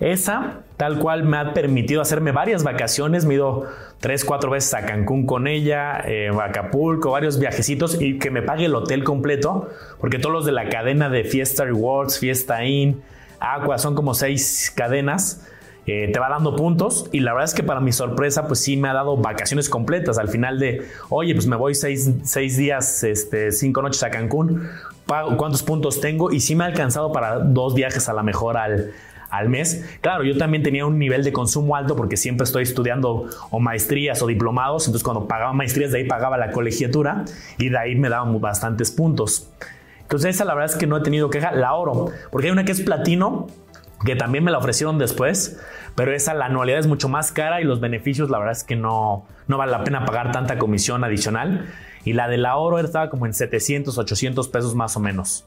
Esa, 0.00 0.60
tal 0.76 1.00
cual, 1.00 1.24
me 1.24 1.38
ha 1.38 1.52
permitido 1.54 2.00
hacerme 2.00 2.30
varias 2.30 2.62
vacaciones. 2.62 3.24
Me 3.24 3.34
he 3.34 3.36
ido 3.36 3.66
tres, 4.00 4.24
cuatro 4.24 4.50
veces 4.50 4.72
a 4.74 4.86
Cancún 4.86 5.26
con 5.26 5.48
ella, 5.48 6.00
eh, 6.06 6.30
Acapulco, 6.40 7.10
varios 7.10 7.38
viajecitos 7.38 8.00
y 8.00 8.18
que 8.18 8.30
me 8.30 8.42
pague 8.42 8.66
el 8.66 8.74
hotel 8.74 9.02
completo, 9.02 9.68
porque 10.00 10.18
todos 10.18 10.32
los 10.32 10.46
de 10.46 10.52
la 10.52 10.68
cadena 10.68 11.08
de 11.08 11.24
Fiesta 11.24 11.64
Rewards, 11.64 12.18
Fiesta 12.18 12.64
Inn, 12.64 13.02
Aqua, 13.40 13.78
son 13.78 13.94
como 13.94 14.14
seis 14.14 14.72
cadenas. 14.74 15.44
Eh, 15.90 16.10
te 16.12 16.18
va 16.18 16.28
dando 16.28 16.54
puntos 16.54 17.08
y 17.12 17.20
la 17.20 17.32
verdad 17.32 17.46
es 17.46 17.54
que 17.54 17.62
para 17.62 17.80
mi 17.80 17.92
sorpresa 17.92 18.46
pues 18.46 18.60
sí 18.60 18.76
me 18.76 18.90
ha 18.90 18.92
dado 18.92 19.16
vacaciones 19.16 19.70
completas 19.70 20.18
al 20.18 20.28
final 20.28 20.58
de 20.58 20.86
oye 21.08 21.32
pues 21.32 21.46
me 21.46 21.56
voy 21.56 21.74
seis, 21.74 22.10
seis 22.24 22.58
días 22.58 23.04
este, 23.04 23.52
cinco 23.52 23.80
noches 23.80 24.02
a 24.02 24.10
Cancún 24.10 24.68
cuántos 25.06 25.62
puntos 25.62 26.02
tengo 26.02 26.30
y 26.30 26.40
sí 26.40 26.54
me 26.54 26.64
ha 26.64 26.66
alcanzado 26.66 27.10
para 27.10 27.38
dos 27.38 27.74
viajes 27.74 28.06
a 28.10 28.12
la 28.12 28.22
mejor 28.22 28.58
al, 28.58 28.92
al 29.30 29.48
mes. 29.48 29.98
Claro, 30.00 30.24
yo 30.24 30.36
también 30.36 30.62
tenía 30.62 30.86
un 30.86 30.98
nivel 30.98 31.24
de 31.24 31.32
consumo 31.32 31.76
alto 31.76 31.96
porque 31.96 32.16
siempre 32.16 32.44
estoy 32.44 32.62
estudiando 32.62 33.28
o 33.50 33.60
maestrías 33.60 34.22
o 34.22 34.26
diplomados, 34.26 34.86
entonces 34.86 35.04
cuando 35.04 35.26
pagaba 35.26 35.52
maestrías 35.52 35.92
de 35.92 35.98
ahí 35.98 36.04
pagaba 36.04 36.36
la 36.38 36.50
colegiatura 36.50 37.24
y 37.58 37.68
de 37.68 37.78
ahí 37.78 37.94
me 37.94 38.08
daban 38.08 38.40
bastantes 38.40 38.90
puntos. 38.90 39.50
Entonces 40.02 40.36
esa 40.36 40.44
la 40.44 40.54
verdad 40.54 40.70
es 40.72 40.76
que 40.76 40.86
no 40.86 40.96
he 40.96 41.02
tenido 41.02 41.28
queja. 41.30 41.52
La 41.52 41.74
oro, 41.74 42.10
porque 42.30 42.46
hay 42.46 42.52
una 42.52 42.64
que 42.64 42.72
es 42.72 42.80
platino, 42.80 43.46
que 44.04 44.16
también 44.16 44.44
me 44.44 44.50
la 44.50 44.58
ofrecieron 44.58 44.98
después, 44.98 45.60
pero 45.94 46.14
esa 46.14 46.32
la 46.32 46.46
anualidad 46.46 46.78
es 46.78 46.86
mucho 46.86 47.08
más 47.08 47.32
cara 47.32 47.60
y 47.60 47.64
los 47.64 47.80
beneficios 47.80 48.30
la 48.30 48.38
verdad 48.38 48.52
es 48.52 48.64
que 48.64 48.76
no, 48.76 49.26
no 49.48 49.58
vale 49.58 49.72
la 49.72 49.84
pena 49.84 50.04
pagar 50.04 50.32
tanta 50.32 50.58
comisión 50.58 51.04
adicional. 51.04 51.66
Y 52.04 52.14
la 52.14 52.28
de 52.28 52.38
la 52.38 52.56
oro 52.56 52.78
estaba 52.78 53.10
como 53.10 53.26
en 53.26 53.34
700, 53.34 53.98
800 53.98 54.48
pesos 54.48 54.74
más 54.74 54.96
o 54.96 55.00
menos. 55.00 55.44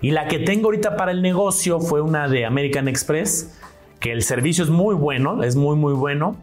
Y 0.00 0.10
la 0.10 0.28
que 0.28 0.38
tengo 0.38 0.66
ahorita 0.66 0.96
para 0.96 1.12
el 1.12 1.22
negocio 1.22 1.80
fue 1.80 2.00
una 2.00 2.28
de 2.28 2.44
American 2.44 2.88
Express, 2.88 3.58
que 4.00 4.12
el 4.12 4.22
servicio 4.22 4.64
es 4.64 4.70
muy 4.70 4.94
bueno, 4.94 5.42
es 5.42 5.56
muy 5.56 5.76
muy 5.76 5.94
bueno. 5.94 6.36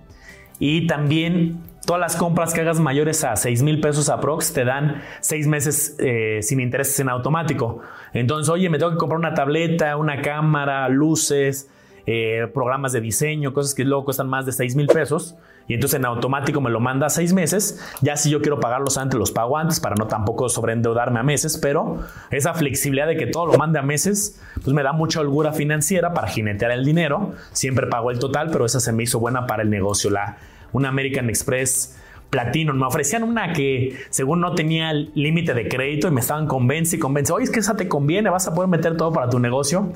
Y 0.59 0.87
también 0.87 1.61
todas 1.85 1.99
las 1.99 2.15
compras 2.15 2.53
que 2.53 2.61
hagas 2.61 2.79
mayores 2.79 3.23
a 3.23 3.35
6 3.35 3.63
mil 3.63 3.79
pesos 3.81 4.09
aprox 4.09 4.53
te 4.53 4.63
dan 4.63 5.01
6 5.21 5.47
meses 5.47 5.95
eh, 5.99 6.39
sin 6.41 6.59
intereses 6.59 6.99
en 6.99 7.09
automático. 7.09 7.81
Entonces, 8.13 8.49
oye, 8.49 8.69
me 8.69 8.77
tengo 8.77 8.91
que 8.91 8.97
comprar 8.97 9.19
una 9.19 9.33
tableta, 9.33 9.97
una 9.97 10.21
cámara, 10.21 10.87
luces, 10.89 11.69
eh, 12.05 12.47
programas 12.53 12.91
de 12.93 13.01
diseño, 13.01 13.53
cosas 13.53 13.73
que 13.73 13.83
luego 13.83 14.05
cuestan 14.05 14.29
más 14.29 14.45
de 14.45 14.51
6 14.51 14.75
mil 14.75 14.87
pesos. 14.87 15.35
Y 15.67 15.75
entonces 15.75 15.99
en 15.99 16.05
automático 16.05 16.59
me 16.61 16.69
lo 16.69 16.79
manda 16.79 17.07
a 17.07 17.09
seis 17.09 17.33
meses. 17.33 17.79
Ya 18.01 18.17
si 18.17 18.29
yo 18.29 18.41
quiero 18.41 18.59
pagarlos 18.59 18.97
antes, 18.97 19.17
los 19.17 19.31
pago 19.31 19.57
antes 19.57 19.79
para 19.79 19.95
no 19.95 20.07
tampoco 20.07 20.49
sobreendeudarme 20.49 21.19
a 21.19 21.23
meses. 21.23 21.57
Pero 21.57 21.99
esa 22.31 22.53
flexibilidad 22.53 23.07
de 23.07 23.15
que 23.15 23.27
todo 23.27 23.45
lo 23.45 23.57
mande 23.57 23.79
a 23.79 23.81
meses, 23.81 24.41
pues 24.55 24.73
me 24.73 24.83
da 24.83 24.91
mucha 24.91 25.21
holgura 25.21 25.53
financiera 25.53 26.13
para 26.13 26.27
jinetear 26.27 26.71
el 26.71 26.83
dinero. 26.83 27.33
Siempre 27.51 27.87
pago 27.87 28.11
el 28.11 28.19
total, 28.19 28.49
pero 28.51 28.65
esa 28.65 28.79
se 28.79 28.91
me 28.91 29.03
hizo 29.03 29.19
buena 29.19 29.47
para 29.47 29.63
el 29.63 29.69
negocio. 29.69 30.09
La, 30.09 30.37
una 30.73 30.89
American 30.89 31.29
Express 31.29 31.97
platino. 32.29 32.73
Me 32.73 32.85
ofrecían 32.85 33.23
una 33.23 33.53
que 33.53 33.95
según 34.09 34.41
no 34.41 34.55
tenía 34.55 34.91
límite 34.91 35.53
de 35.53 35.67
crédito 35.67 36.07
y 36.07 36.11
me 36.11 36.19
estaban 36.19 36.47
convence 36.47 36.95
y 36.95 36.99
convence. 36.99 37.31
Oye, 37.31 37.45
es 37.45 37.51
que 37.51 37.59
esa 37.59 37.75
te 37.77 37.87
conviene, 37.87 38.29
vas 38.29 38.47
a 38.47 38.55
poder 38.55 38.69
meter 38.69 38.97
todo 38.97 39.13
para 39.13 39.29
tu 39.29 39.39
negocio. 39.39 39.93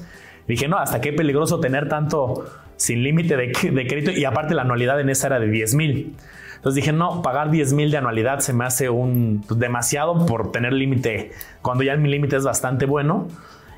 dije, 0.48 0.68
no, 0.68 0.78
hasta 0.78 1.02
qué 1.02 1.12
peligroso 1.14 1.60
tener 1.60 1.90
tanto 1.90 2.46
sin 2.78 3.04
límite 3.04 3.36
de, 3.36 3.48
de, 3.48 3.88
crédito 3.88 4.12
y 4.12 4.24
aparte 4.26 4.56
la 4.56 4.62
anualidad 4.62 5.00
en 5.02 5.10
esa 5.10 5.28
era 5.28 5.40
de 5.40 5.50
10 5.50 5.76
mil. 5.76 6.16
Entonces 6.56 6.76
dije, 6.76 6.92
no, 6.92 7.22
pagar 7.22 7.52
10 7.52 7.74
mil 7.74 7.92
de 7.92 7.98
anualidad 7.98 8.40
se 8.40 8.54
me 8.54 8.66
hace 8.66 8.90
un 8.90 9.44
pues, 9.48 9.60
demasiado 9.60 10.26
por 10.26 10.52
tener 10.52 10.74
límite 10.74 11.32
cuando 11.62 11.84
ya 11.84 11.96
mi 11.98 12.10
límite 12.10 12.36
es 12.36 12.44
bastante 12.44 12.86
bueno. 12.86 13.28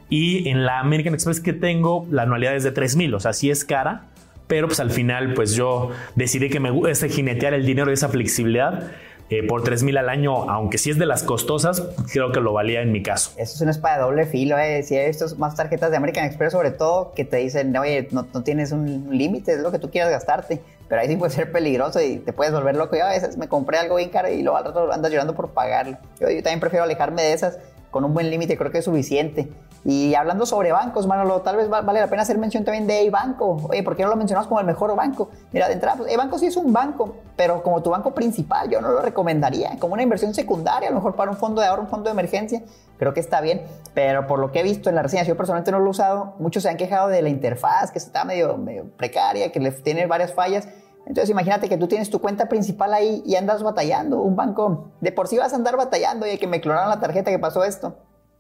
Y 0.10 0.50
en 0.50 0.66
la 0.66 0.80
American 0.80 1.14
Express 1.14 1.40
que 1.40 1.54
tengo, 1.54 2.08
la 2.10 2.24
anualidad 2.24 2.56
es 2.56 2.64
de 2.64 2.72
3 2.72 2.96
mil, 2.96 3.14
o 3.14 3.20
sea, 3.20 3.34
sí 3.34 3.52
es 3.52 3.64
cara, 3.64 4.06
pero 4.48 4.68
pues 4.68 4.80
al 4.80 4.90
final 4.90 5.34
pues 5.36 5.54
yo 5.54 5.92
decidí 6.16 6.50
que 6.50 6.60
me 6.60 6.72
gusta 6.72 7.08
jinetear 7.08 7.54
el 7.54 7.66
dinero 7.66 7.92
y 7.92 7.94
esa 7.94 8.10
flexibilidad 8.10 8.92
eh, 9.30 9.46
por 9.48 9.64
3 9.64 9.84
mil 9.84 9.98
al 9.98 10.10
año, 10.10 10.50
aunque 10.50 10.78
si 10.78 10.90
es 10.90 10.98
de 10.98 11.06
las 11.06 11.24
costosas, 11.24 11.84
creo 12.12 12.32
que 12.32 12.40
lo 12.40 12.54
valía 12.54 12.82
en 12.82 12.92
mi 12.92 13.04
caso. 13.04 13.32
Eso 13.38 13.56
es 13.56 13.62
una 13.62 13.72
espada 13.72 13.98
de 13.98 14.02
doble 14.04 14.26
filo, 14.26 14.58
eh. 14.58 14.84
Si 14.84 14.96
hay 14.96 15.10
estos 15.10 15.38
más 15.38 15.56
tarjetas 15.56 15.92
de 15.92 15.98
American 15.98 16.26
Express, 16.26 16.54
sobre 16.54 16.72
todo, 16.72 17.14
que 17.14 17.26
te 17.26 17.38
dicen, 17.38 17.76
oye, 17.78 18.08
no, 18.12 18.28
no 18.34 18.44
tienes 18.44 18.72
un 18.72 19.08
límite, 19.12 19.54
es 19.54 19.60
lo 19.60 19.72
que 19.72 19.80
tú 19.80 19.92
quieras 19.92 20.10
gastarte. 20.12 20.62
Pero 20.88 21.02
ahí 21.02 21.08
sí 21.08 21.16
puede 21.16 21.32
ser 21.32 21.52
peligroso 21.52 22.02
y 22.02 22.18
te 22.18 22.34
puedes 22.34 22.52
volver 22.52 22.76
loco. 22.76 22.96
Yo 22.96 23.06
a 23.06 23.10
veces 23.10 23.38
me 23.38 23.48
compré 23.48 23.78
algo 23.78 23.98
bien 23.98 24.10
caro 24.10 24.30
y 24.30 24.42
luego 24.42 24.58
al 24.58 24.66
rato 24.66 24.92
andas 24.92 25.12
llorando 25.12 25.36
por 25.36 25.50
pagarlo. 25.52 25.98
Yo, 26.20 26.30
yo 26.30 26.42
también 26.42 26.60
prefiero 26.60 26.84
alejarme 26.84 27.22
de 27.22 27.34
esas 27.34 27.60
con 27.92 28.04
un 28.04 28.14
buen 28.14 28.30
límite, 28.30 28.58
creo 28.58 28.72
que 28.72 28.80
es 28.80 28.86
suficiente. 28.86 29.48
Y 29.86 30.14
hablando 30.14 30.46
sobre 30.46 30.72
bancos, 30.72 31.08
Manolo, 31.08 31.42
tal 31.42 31.56
vez 31.56 31.70
vale 31.70 32.00
la 32.00 32.08
pena 32.08 32.24
hacer 32.24 32.38
mención 32.38 32.66
también 32.66 32.86
de 32.86 33.10
banco 33.10 33.58
Oye, 33.70 33.82
¿por 33.82 33.96
qué 33.96 34.04
no 34.04 34.10
lo 34.10 34.16
mencionamos 34.18 34.48
como 34.48 34.60
el 34.60 34.66
mejor 34.66 34.96
banco? 34.96 35.30
Mira, 35.52 35.68
de 35.68 35.74
entrada, 35.74 35.98
pues, 35.98 36.16
banco 36.18 36.38
sí 36.38 36.48
es 36.48 36.58
un 36.58 36.74
banco, 36.74 37.16
pero 37.36 37.64
como 37.64 37.82
tu 37.82 37.90
banco 37.90 38.14
principal, 38.14 38.70
yo 38.70 38.82
no 38.82 38.90
lo 38.90 39.02
recomendaría. 39.02 39.78
Como 39.80 39.94
una 39.94 40.04
inversión 40.04 40.34
secundaria, 40.34 40.90
a 40.90 40.92
lo 40.92 40.98
mejor 40.98 41.16
para 41.16 41.32
un 41.32 41.38
fondo 41.38 41.62
de 41.62 41.68
ahorro, 41.68 41.84
un 41.84 41.88
fondo 41.88 42.06
de 42.06 42.12
emergencia, 42.12 42.62
creo 42.98 43.14
que 43.14 43.22
está 43.22 43.40
bien. 43.40 43.64
Pero 43.94 44.28
por 44.28 44.40
lo 44.40 44.52
que 44.52 44.60
he 44.60 44.64
visto 44.64 44.90
en 44.90 44.96
la 44.96 45.02
reseña, 45.02 45.24
yo 45.24 45.38
personalmente 45.38 45.72
no 45.72 45.80
lo 45.80 45.88
he 45.88 45.90
usado, 45.90 46.36
muchos 46.40 46.64
se 46.64 46.70
han 46.70 46.78
quejado 46.78 47.08
de 47.08 47.22
la 47.22 47.30
interfaz, 47.30 47.92
que 47.92 48.00
está 48.00 48.26
medio, 48.26 48.58
medio 48.58 48.86
precaria, 48.98 49.52
que 49.52 49.72
tiene 49.72 50.06
varias 50.08 50.34
fallas. 50.34 50.68
Entonces 51.06 51.30
imagínate 51.30 51.70
que 51.70 51.78
tú 51.78 51.88
tienes 51.88 52.10
tu 52.10 52.20
cuenta 52.20 52.50
principal 52.50 52.94
ahí 52.94 53.24
y 53.26 53.36
andas 53.36 53.64
batallando. 53.64 54.22
Un 54.22 54.36
banco, 54.36 54.92
de 55.00 55.12
por 55.12 55.28
sí 55.28 55.38
vas 55.38 55.54
a 55.54 55.56
andar 55.56 55.78
batallando, 55.78 56.28
y 56.28 56.38
que 56.38 56.48
me 56.48 56.60
clonaron 56.60 56.90
la 56.90 57.00
tarjeta, 57.00 57.32
que 57.32 57.40
pasó 57.40 57.64
esto 57.64 57.96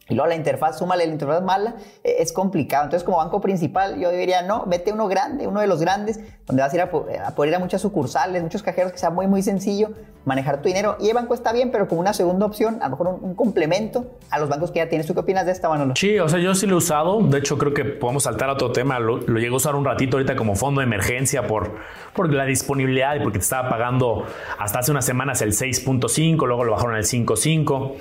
y 0.10 0.16
luego 0.16 0.28
la 0.28 0.36
interfaz, 0.36 0.80
súmale 0.80 1.06
la 1.06 1.13
interfaz 1.13 1.42
mala, 1.42 1.75
eh, 2.04 2.18
es 2.20 2.34
complicado. 2.34 2.86
Entonces, 2.86 3.06
como 3.06 3.18
banco 3.18 3.39
principal, 3.39 4.00
yo 4.00 4.10
diría, 4.12 4.42
no, 4.42 4.66
vete 4.66 4.92
uno 4.92 5.08
grande, 5.08 5.48
uno 5.48 5.62
de 5.62 5.68
los 5.68 5.80
grandes, 5.80 6.20
donde 6.46 6.63
vas 6.63 6.74
a 6.74 6.75
ir 6.75 6.82
a, 6.82 6.89
poder 6.89 7.50
ir 7.50 7.56
a 7.56 7.60
muchas 7.60 7.82
sucursales, 7.82 8.42
muchos 8.42 8.63
cajeros, 8.63 8.92
que 8.92 8.98
sea 8.98 9.12
muy, 9.12 9.28
muy 9.28 9.44
sencillo 9.44 9.92
manejar 10.25 10.62
tu 10.62 10.68
dinero. 10.68 10.98
Y 11.00 11.10
el 11.10 11.13
banco 11.13 11.34
está 11.34 11.54
bien, 11.54 11.72
pero 11.72 11.88
como 11.88 12.01
una 12.01 12.13
segunda 12.13 12.46
opción, 12.46 12.80
a 12.82 12.86
lo 12.86 12.92
mejor 12.92 13.20
un, 13.22 13.36
complemento 13.36 14.12
a 14.30 14.39
los 14.39 14.50
bancos 14.50 14.72
que 14.72 14.80
ya 14.80 14.89
tienes. 14.89 15.08
¿Tú 15.08 15.13
qué 15.13 15.22
opinas 15.22 15.46
de 15.46 15.51
esta, 15.51 15.70
Manolo? 15.70 15.94
Sí, 15.96 16.20
o 16.20 16.28
sea, 16.28 16.39
yo 16.39 16.54
sí 16.56 16.68
lo 16.68 16.75
he 16.75 16.78
usado. 16.78 17.22
De 17.22 17.39
hecho, 17.39 17.58
creo 17.58 17.74
que 17.74 17.86
podemos 17.86 18.24
saltar 18.24 18.50
a 18.50 18.54
otro 18.54 18.72
tema. 18.72 19.00
Lo, 19.00 19.18
lo 19.18 19.39
llego 19.39 19.56
a 19.56 19.58
usar 19.58 19.75
un 19.75 19.86
ratito 19.86 20.18
ahorita 20.18 20.36
como 20.36 20.56
fondo 20.56 20.82
de 20.82 20.88
emergencia 20.88 21.48
por, 21.48 21.78
por 22.13 22.32
la 22.34 22.46
disponibilidad 22.46 23.16
y 23.16 23.20
porque 23.20 23.39
te 23.39 23.44
estaba 23.44 23.70
pagando 23.70 24.25
hasta 24.58 24.80
hace 24.80 24.92
unas 24.92 25.06
semanas 25.06 25.42
el 25.42 25.54
6.5, 25.54 26.46
luego 26.48 26.63
lo 26.63 26.72
bajaron 26.74 26.96
al 26.96 27.04
5.5. 27.04 27.96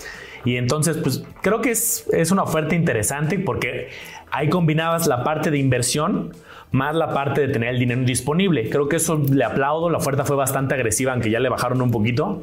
Y 0.44 0.56
entonces, 0.56 0.96
pues 0.96 1.24
creo 1.42 1.60
que 1.60 1.70
es, 1.70 2.06
es 2.12 2.30
una 2.30 2.42
oferta 2.42 2.74
interesante 2.74 3.38
porque 3.38 3.88
ahí 4.30 4.48
combinabas 4.48 5.06
la 5.06 5.24
parte 5.24 5.50
de 5.50 5.58
inversión 5.58 6.32
más 6.70 6.94
la 6.94 7.14
parte 7.14 7.46
de 7.46 7.52
tener 7.52 7.70
el 7.70 7.78
dinero 7.78 8.02
disponible. 8.02 8.68
Creo 8.68 8.88
que 8.88 8.96
eso 8.96 9.22
le 9.30 9.44
aplaudo, 9.44 9.90
la 9.90 9.98
oferta 9.98 10.24
fue 10.24 10.36
bastante 10.36 10.74
agresiva, 10.74 11.12
aunque 11.12 11.30
ya 11.30 11.40
le 11.40 11.48
bajaron 11.48 11.80
un 11.80 11.90
poquito. 11.90 12.42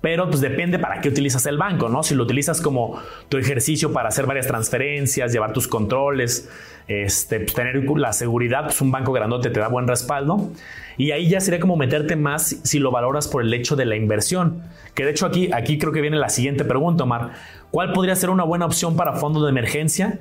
Pero 0.00 0.28
pues 0.28 0.40
depende 0.40 0.78
para 0.78 1.00
qué 1.00 1.08
utilizas 1.08 1.44
el 1.46 1.58
banco, 1.58 1.88
¿no? 1.88 2.02
Si 2.02 2.14
lo 2.14 2.22
utilizas 2.22 2.60
como 2.60 2.98
tu 3.28 3.36
ejercicio 3.36 3.92
para 3.92 4.08
hacer 4.08 4.26
varias 4.26 4.46
transferencias, 4.46 5.32
llevar 5.32 5.52
tus 5.52 5.68
controles, 5.68 6.48
este, 6.88 7.40
pues, 7.40 7.54
tener 7.54 7.84
la 7.96 8.12
seguridad, 8.12 8.64
pues 8.64 8.80
un 8.80 8.90
banco 8.90 9.12
grandote 9.12 9.50
te 9.50 9.60
da 9.60 9.68
buen 9.68 9.86
respaldo. 9.86 10.50
Y 10.96 11.12
ahí 11.12 11.28
ya 11.28 11.40
sería 11.40 11.60
como 11.60 11.76
meterte 11.76 12.16
más 12.16 12.60
si 12.62 12.78
lo 12.78 12.90
valoras 12.90 13.28
por 13.28 13.42
el 13.42 13.52
hecho 13.52 13.76
de 13.76 13.84
la 13.84 13.96
inversión. 13.96 14.62
Que 14.94 15.04
de 15.04 15.10
hecho 15.10 15.26
aquí, 15.26 15.50
aquí 15.52 15.78
creo 15.78 15.92
que 15.92 16.00
viene 16.00 16.16
la 16.16 16.28
siguiente 16.28 16.64
pregunta, 16.64 17.04
Omar. 17.04 17.32
¿Cuál 17.70 17.92
podría 17.92 18.16
ser 18.16 18.30
una 18.30 18.44
buena 18.44 18.66
opción 18.66 18.96
para 18.96 19.14
fondos 19.14 19.42
de 19.44 19.50
emergencia? 19.50 20.18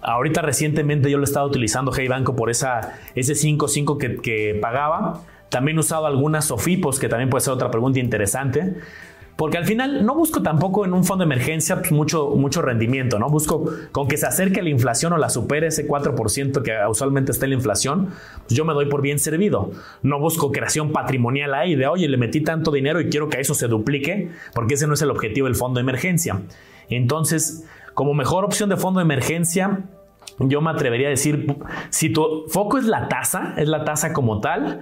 Ahorita 0.00 0.42
recientemente 0.42 1.10
yo 1.10 1.18
lo 1.18 1.24
he 1.24 1.24
estado 1.24 1.46
utilizando 1.46 1.92
Hey 1.96 2.08
Banco 2.08 2.34
por 2.34 2.50
esa, 2.50 2.98
ese 3.14 3.34
5.5 3.34 3.98
que, 3.98 4.16
que 4.16 4.58
pagaba. 4.60 5.22
También 5.48 5.76
he 5.76 5.80
usado 5.80 6.06
algunas 6.06 6.46
Sofipos, 6.46 6.98
que 6.98 7.08
también 7.08 7.30
puede 7.30 7.44
ser 7.44 7.54
otra 7.54 7.70
pregunta 7.70 7.98
interesante. 7.98 8.74
Porque 9.38 9.56
al 9.56 9.66
final 9.66 10.04
no 10.04 10.16
busco 10.16 10.42
tampoco 10.42 10.84
en 10.84 10.92
un 10.92 11.04
fondo 11.04 11.24
de 11.24 11.32
emergencia 11.32 11.80
mucho, 11.92 12.30
mucho 12.30 12.60
rendimiento, 12.60 13.20
¿no? 13.20 13.30
Busco 13.30 13.70
con 13.92 14.08
que 14.08 14.16
se 14.16 14.26
acerque 14.26 14.62
la 14.62 14.70
inflación 14.70 15.12
o 15.12 15.16
la 15.16 15.30
supere 15.30 15.68
ese 15.68 15.86
4% 15.86 16.60
que 16.60 16.72
usualmente 16.90 17.30
está 17.30 17.46
en 17.46 17.50
la 17.50 17.56
inflación, 17.56 18.08
pues 18.42 18.56
yo 18.56 18.64
me 18.64 18.74
doy 18.74 18.86
por 18.86 19.00
bien 19.00 19.20
servido. 19.20 19.70
No 20.02 20.18
busco 20.18 20.50
creación 20.50 20.90
patrimonial 20.90 21.54
ahí 21.54 21.76
de, 21.76 21.86
oye, 21.86 22.08
le 22.08 22.16
metí 22.16 22.40
tanto 22.40 22.72
dinero 22.72 23.00
y 23.00 23.10
quiero 23.10 23.28
que 23.28 23.38
eso 23.38 23.54
se 23.54 23.68
duplique, 23.68 24.32
porque 24.54 24.74
ese 24.74 24.88
no 24.88 24.94
es 24.94 25.02
el 25.02 25.10
objetivo 25.12 25.46
del 25.46 25.54
fondo 25.54 25.78
de 25.78 25.82
emergencia. 25.82 26.42
Entonces, 26.90 27.64
como 27.94 28.14
mejor 28.14 28.44
opción 28.44 28.68
de 28.70 28.76
fondo 28.76 28.98
de 28.98 29.04
emergencia, 29.04 29.84
yo 30.40 30.60
me 30.60 30.70
atrevería 30.70 31.06
a 31.06 31.10
decir, 31.10 31.54
si 31.90 32.10
tu 32.10 32.46
foco 32.48 32.76
es 32.76 32.86
la 32.86 33.06
tasa, 33.06 33.54
es 33.56 33.68
la 33.68 33.84
tasa 33.84 34.12
como 34.12 34.40
tal, 34.40 34.80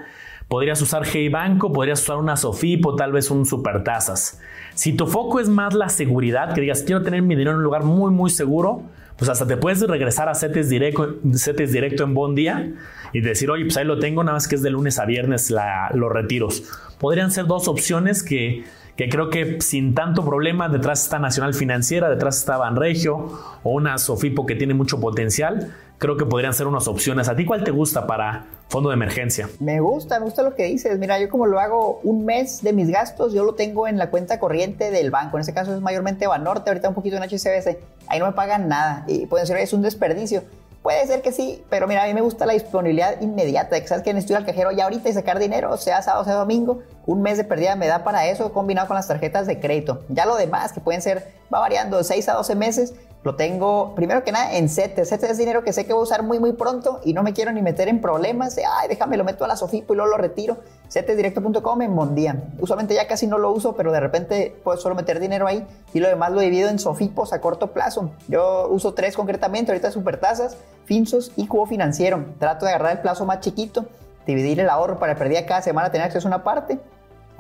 Podrías 0.49 0.81
usar 0.81 1.03
Hey 1.05 1.29
Banco, 1.29 1.73
podrías 1.73 2.01
usar 2.01 2.19
una 2.19 2.37
Sofipo, 2.37 2.95
tal 2.95 3.11
vez 3.13 3.31
un 3.33 3.47
Supertasas. 3.47 4.41
Si 4.75 4.93
tu 4.93 5.07
foco 5.07 5.41
es 5.41 5.49
más 5.49 5.75
la 5.75 5.89
seguridad, 5.89 6.55
que 6.55 6.61
digas, 6.61 6.83
quiero 6.83 7.03
tener 7.03 7.23
mi 7.23 7.35
dinero 7.35 7.53
en 7.53 7.57
un 7.57 7.65
lugar 7.65 7.83
muy, 7.83 8.13
muy 8.13 8.31
seguro, 8.31 8.83
pues 9.17 9.29
hasta 9.29 9.47
te 9.47 9.57
puedes 9.57 9.81
regresar 9.81 10.29
a 10.29 10.35
CETES 10.35 10.69
directo, 10.69 11.17
CETES 11.35 11.73
directo 11.73 12.05
en 12.05 12.15
buen 12.15 12.37
día 12.37 12.73
y 13.13 13.23
decir, 13.23 13.51
oye, 13.51 13.65
pues 13.65 13.77
ahí 13.77 13.85
lo 13.85 13.99
tengo, 13.99 14.23
nada 14.23 14.35
más 14.35 14.47
que 14.47 14.55
es 14.55 14.63
de 14.63 14.71
lunes 14.71 15.01
a 15.01 15.05
viernes 15.05 15.53
los 15.95 16.13
retiros. 16.13 16.63
Podrían 17.01 17.33
ser 17.33 17.47
dos 17.47 17.67
opciones 17.67 18.23
que 18.23 18.65
que 18.97 19.11
creo 19.11 19.29
que 19.29 19.61
sin 19.61 19.95
tanto 19.95 20.25
problema, 20.25 20.69
detrás 20.69 21.03
está 21.03 21.19
Nacional 21.19 21.53
Financiera, 21.53 22.09
detrás 22.09 22.39
está 22.39 22.57
Banregio 22.57 23.31
o 23.63 23.71
una 23.71 23.99
Sofipo 23.99 24.47
que 24.47 24.55
tiene 24.55 24.73
mucho 24.73 24.99
potencial, 25.01 25.75
creo 25.99 26.17
que 26.17 26.25
podrían 26.25 26.53
ser 26.53 26.67
unas 26.67 26.89
opciones. 26.89 27.29
¿A 27.29 27.37
ti 27.37 27.45
cuál 27.45 27.65
te 27.65 27.71
gusta 27.71 28.07
para 28.07 28.47
fondo 28.69 28.91
de 28.91 28.95
emergencia? 28.95 29.49
Me 29.61 29.81
gusta, 29.81 30.19
me 30.19 30.27
gusta 30.27 30.43
lo 30.43 30.55
que 30.55 30.65
dices. 30.65 30.99
Mira, 30.99 31.19
yo 31.19 31.29
como 31.29 31.47
lo 31.47 31.61
hago 31.61 32.01
un 32.03 32.25
mes 32.25 32.63
de 32.63 32.73
mis 32.73 32.91
gastos, 32.91 33.33
yo 33.33 33.45
lo 33.45 33.55
tengo 33.55 33.89
en 33.89 33.99
la 33.99 34.11
cuenta 34.11 34.39
corriente 34.39 34.91
del 34.91 35.11
banco. 35.11 35.37
En 35.37 35.43
ese 35.43 35.55
caso 35.55 35.75
es 35.75 35.81
mayormente 35.81 36.27
Banorte, 36.27 36.71
ahorita 36.71 36.89
un 36.89 36.95
poquito 36.95 37.17
en 37.17 37.23
HCBC. 37.23 37.79
Ahí 38.09 38.19
no 38.19 38.27
me 38.27 38.33
pagan 38.33 38.69
nada 38.69 39.05
y 39.07 39.27
pueden 39.27 39.47
ser, 39.47 39.57
es 39.59 39.73
un 39.73 39.83
desperdicio. 39.83 40.43
Puede 40.83 41.05
ser 41.09 41.21
que 41.21 41.33
sí, 41.33 41.65
pero 41.69 41.89
mira, 41.89 42.05
a 42.05 42.07
mí 42.07 42.15
me 42.15 42.21
gusta 42.21 42.47
la 42.47 42.53
disponibilidad 42.53 43.21
inmediata, 43.21 43.75
de 43.75 43.83
que 43.83 43.89
sabes 43.89 44.05
que 44.05 44.15
necesito 44.15 44.37
al 44.37 44.47
cajero 44.47 44.71
ya 44.71 44.85
ahorita 44.85 45.09
y 45.09 45.13
sacar 45.15 45.41
dinero, 45.41 45.77
sea 45.79 46.01
sábado, 46.01 46.25
sea 46.25 46.35
domingo, 46.35 46.79
un 47.07 47.23
mes 47.23 47.39
de 47.39 47.43
pérdida 47.43 47.75
me 47.75 47.89
da 47.89 48.05
para 48.05 48.29
eso 48.29 48.53
combinado 48.53 48.87
con 48.87 48.95
las 48.95 49.09
tarjetas 49.09 49.49
de 49.49 49.59
crédito. 49.59 50.05
Ya 50.11 50.27
lo 50.27 50.37
demás, 50.37 50.73
que 50.73 50.79
pueden 50.79 51.03
ser, 51.03 51.33
va 51.53 51.59
variando 51.59 51.99
de 51.99 52.05
6 52.05 52.29
a 52.29 52.35
12 52.35 52.55
meses, 52.55 52.95
lo 53.27 53.35
tengo, 53.35 53.95
primero 53.97 54.23
que 54.23 54.31
nada, 54.31 54.57
en 54.57 54.69
CETES. 54.69 55.09
CETES 55.09 55.31
es 55.33 55.39
dinero 55.39 55.65
que 55.65 55.73
sé 55.73 55.85
que 55.85 55.93
voy 55.93 56.01
a 56.01 56.05
usar 56.05 56.23
muy, 56.23 56.39
muy 56.39 56.53
pronto 56.53 57.01
y 57.05 57.13
no 57.13 57.25
me 57.25 57.33
quiero 57.33 57.51
ni 57.51 57.61
meter 57.61 57.89
en 57.89 58.01
problemas. 58.01 58.57
Ay, 58.57 58.89
déjame, 58.89 59.17
lo 59.17 59.25
meto 59.25 59.45
a 59.45 59.49
la 59.49 59.57
Sofipo 59.57 59.93
y 59.93 59.97
luego 59.97 60.13
lo 60.13 60.17
retiro. 60.17 60.59
CETESdirecto.com 60.89 61.83
en 61.83 61.93
Mondía. 61.93 62.45
Usualmente 62.61 62.95
ya 62.95 63.09
casi 63.09 63.27
no 63.27 63.37
lo 63.37 63.51
uso, 63.51 63.75
pero 63.75 63.91
de 63.91 63.99
repente 63.99 64.57
puedo 64.63 64.79
solo 64.79 64.95
meter 64.95 65.19
dinero 65.19 65.49
ahí 65.49 65.67
y 65.93 65.99
lo 65.99 66.09
demás 66.09 66.31
lo 66.31 66.41
divido 66.41 66.69
en 66.69 66.79
Sofipos 66.79 67.33
a 67.33 67.41
corto 67.41 67.73
plazo. 67.73 68.13
Yo 68.29 68.69
uso 68.71 68.95
tres 68.95 69.17
concretamente, 69.17 69.73
ahorita 69.73 69.91
Supertasas, 69.91 70.57
Finsos 70.85 71.33
y 71.35 71.49
Cubo 71.49 71.67
Financiero. 71.67 72.25
Trato 72.39 72.65
de 72.65 72.71
agarrar 72.71 72.93
el 72.93 72.99
plazo 73.01 73.27
más 73.27 73.41
chiquito, 73.41 73.87
dividir 74.25 74.61
el 74.61 74.71
ahorro 74.71 75.01
para 75.01 75.17
perder 75.17 75.45
cada 75.47 75.63
semana 75.63 75.91
tener 75.91 76.07
acceso 76.07 76.29
a 76.29 76.31
una 76.31 76.45
parte 76.45 76.79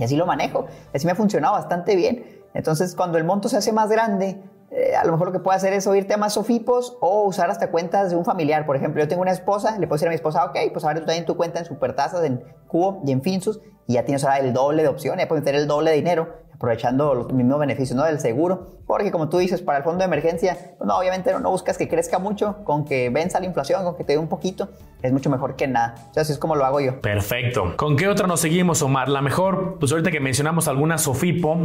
y 0.01 0.05
así 0.05 0.17
lo 0.17 0.27
manejo. 0.27 0.67
Así 0.93 1.07
me 1.07 1.13
ha 1.13 1.15
funcionado 1.15 1.55
bastante 1.55 1.95
bien. 1.95 2.43
Entonces, 2.55 2.97
cuando 2.97 3.19
el 3.19 3.25
monto 3.25 3.49
se 3.49 3.57
hace 3.57 3.73
más 3.73 3.89
grande, 3.89 4.41
eh, 4.77 4.95
a 4.95 5.05
lo 5.05 5.13
mejor 5.13 5.29
lo 5.29 5.33
que 5.33 5.39
puedo 5.39 5.57
hacer 5.57 5.73
es 5.73 5.87
oírte 5.87 6.13
a 6.13 6.17
más 6.19 6.35
sofipos 6.35 6.99
o 7.01 7.25
usar 7.25 7.51
hasta 7.51 7.71
cuentas 7.71 8.11
de 8.11 8.17
un 8.17 8.27
familiar. 8.27 8.67
Por 8.67 8.77
ejemplo, 8.77 9.03
yo 9.03 9.09
tengo 9.09 9.23
una 9.23 9.31
esposa, 9.31 9.79
le 9.79 9.87
puedo 9.87 9.97
decir 9.97 10.09
a 10.09 10.11
mi 10.11 10.17
esposa, 10.17 10.45
ok, 10.45 10.59
pues 10.71 10.85
ahora 10.85 11.01
tú 11.01 11.07
también 11.07 11.25
tu 11.25 11.35
cuenta 11.35 11.61
en 11.61 11.65
Supertasas, 11.65 12.23
en 12.25 12.45
Cubo 12.69 13.03
y 13.07 13.13
en 13.13 13.23
Finsus, 13.23 13.63
y 13.87 13.95
ya 13.95 14.05
tienes 14.05 14.23
ahora 14.25 14.39
el 14.39 14.53
doble 14.53 14.83
de 14.83 14.89
opciones, 14.89 15.25
ya 15.25 15.29
puedes 15.29 15.43
meter 15.43 15.59
el 15.59 15.67
doble 15.67 15.93
de 15.93 15.97
dinero, 15.97 16.29
aprovechando 16.57 17.15
los 17.15 17.33
mismos 17.33 17.61
beneficios 17.61 17.97
¿no? 17.97 18.05
del 18.05 18.19
seguro. 18.19 18.77
Porque 18.87 19.11
como 19.11 19.29
tú 19.29 19.39
dices, 19.39 19.63
para 19.63 19.79
el 19.79 19.85
fondo 19.85 19.99
de 19.99 20.05
emergencia, 20.05 20.57
pues 20.79 20.87
no, 20.87 20.97
obviamente 20.97 21.33
no, 21.33 21.51
buscas 21.51 21.77
que 21.77 21.89
crezca 21.89 22.19
mucho, 22.19 22.65
con 22.65 22.85
que 22.85 23.11
venza 23.11 23.41
la 23.41 23.47
inflación, 23.47 23.83
con 23.85 23.97
que 23.97 24.05
te 24.05 24.13
dé 24.13 24.19
un 24.19 24.29
poquito, 24.29 24.69
es 25.03 25.13
mucho 25.13 25.29
mejor 25.29 25.57
que 25.57 25.67
nada. 25.67 25.95
O 26.11 26.15
sea, 26.15 26.23
así 26.23 26.33
es 26.33 26.39
como 26.39 26.55
lo 26.55 26.65
hago 26.65 26.81
yo. 26.81 27.01
Perfecto. 27.01 27.75
¿Con 27.77 27.97
qué 27.97 28.09
otra 28.09 28.27
nos 28.27 28.41
seguimos, 28.41 28.83
Omar? 28.83 29.09
La 29.09 29.23
mejor, 29.23 29.79
pues 29.81 29.91
ahorita 29.91 30.11
que 30.11 30.21
mencionamos 30.21 30.69
alguna 30.69 30.99
Sofipo, 30.99 31.59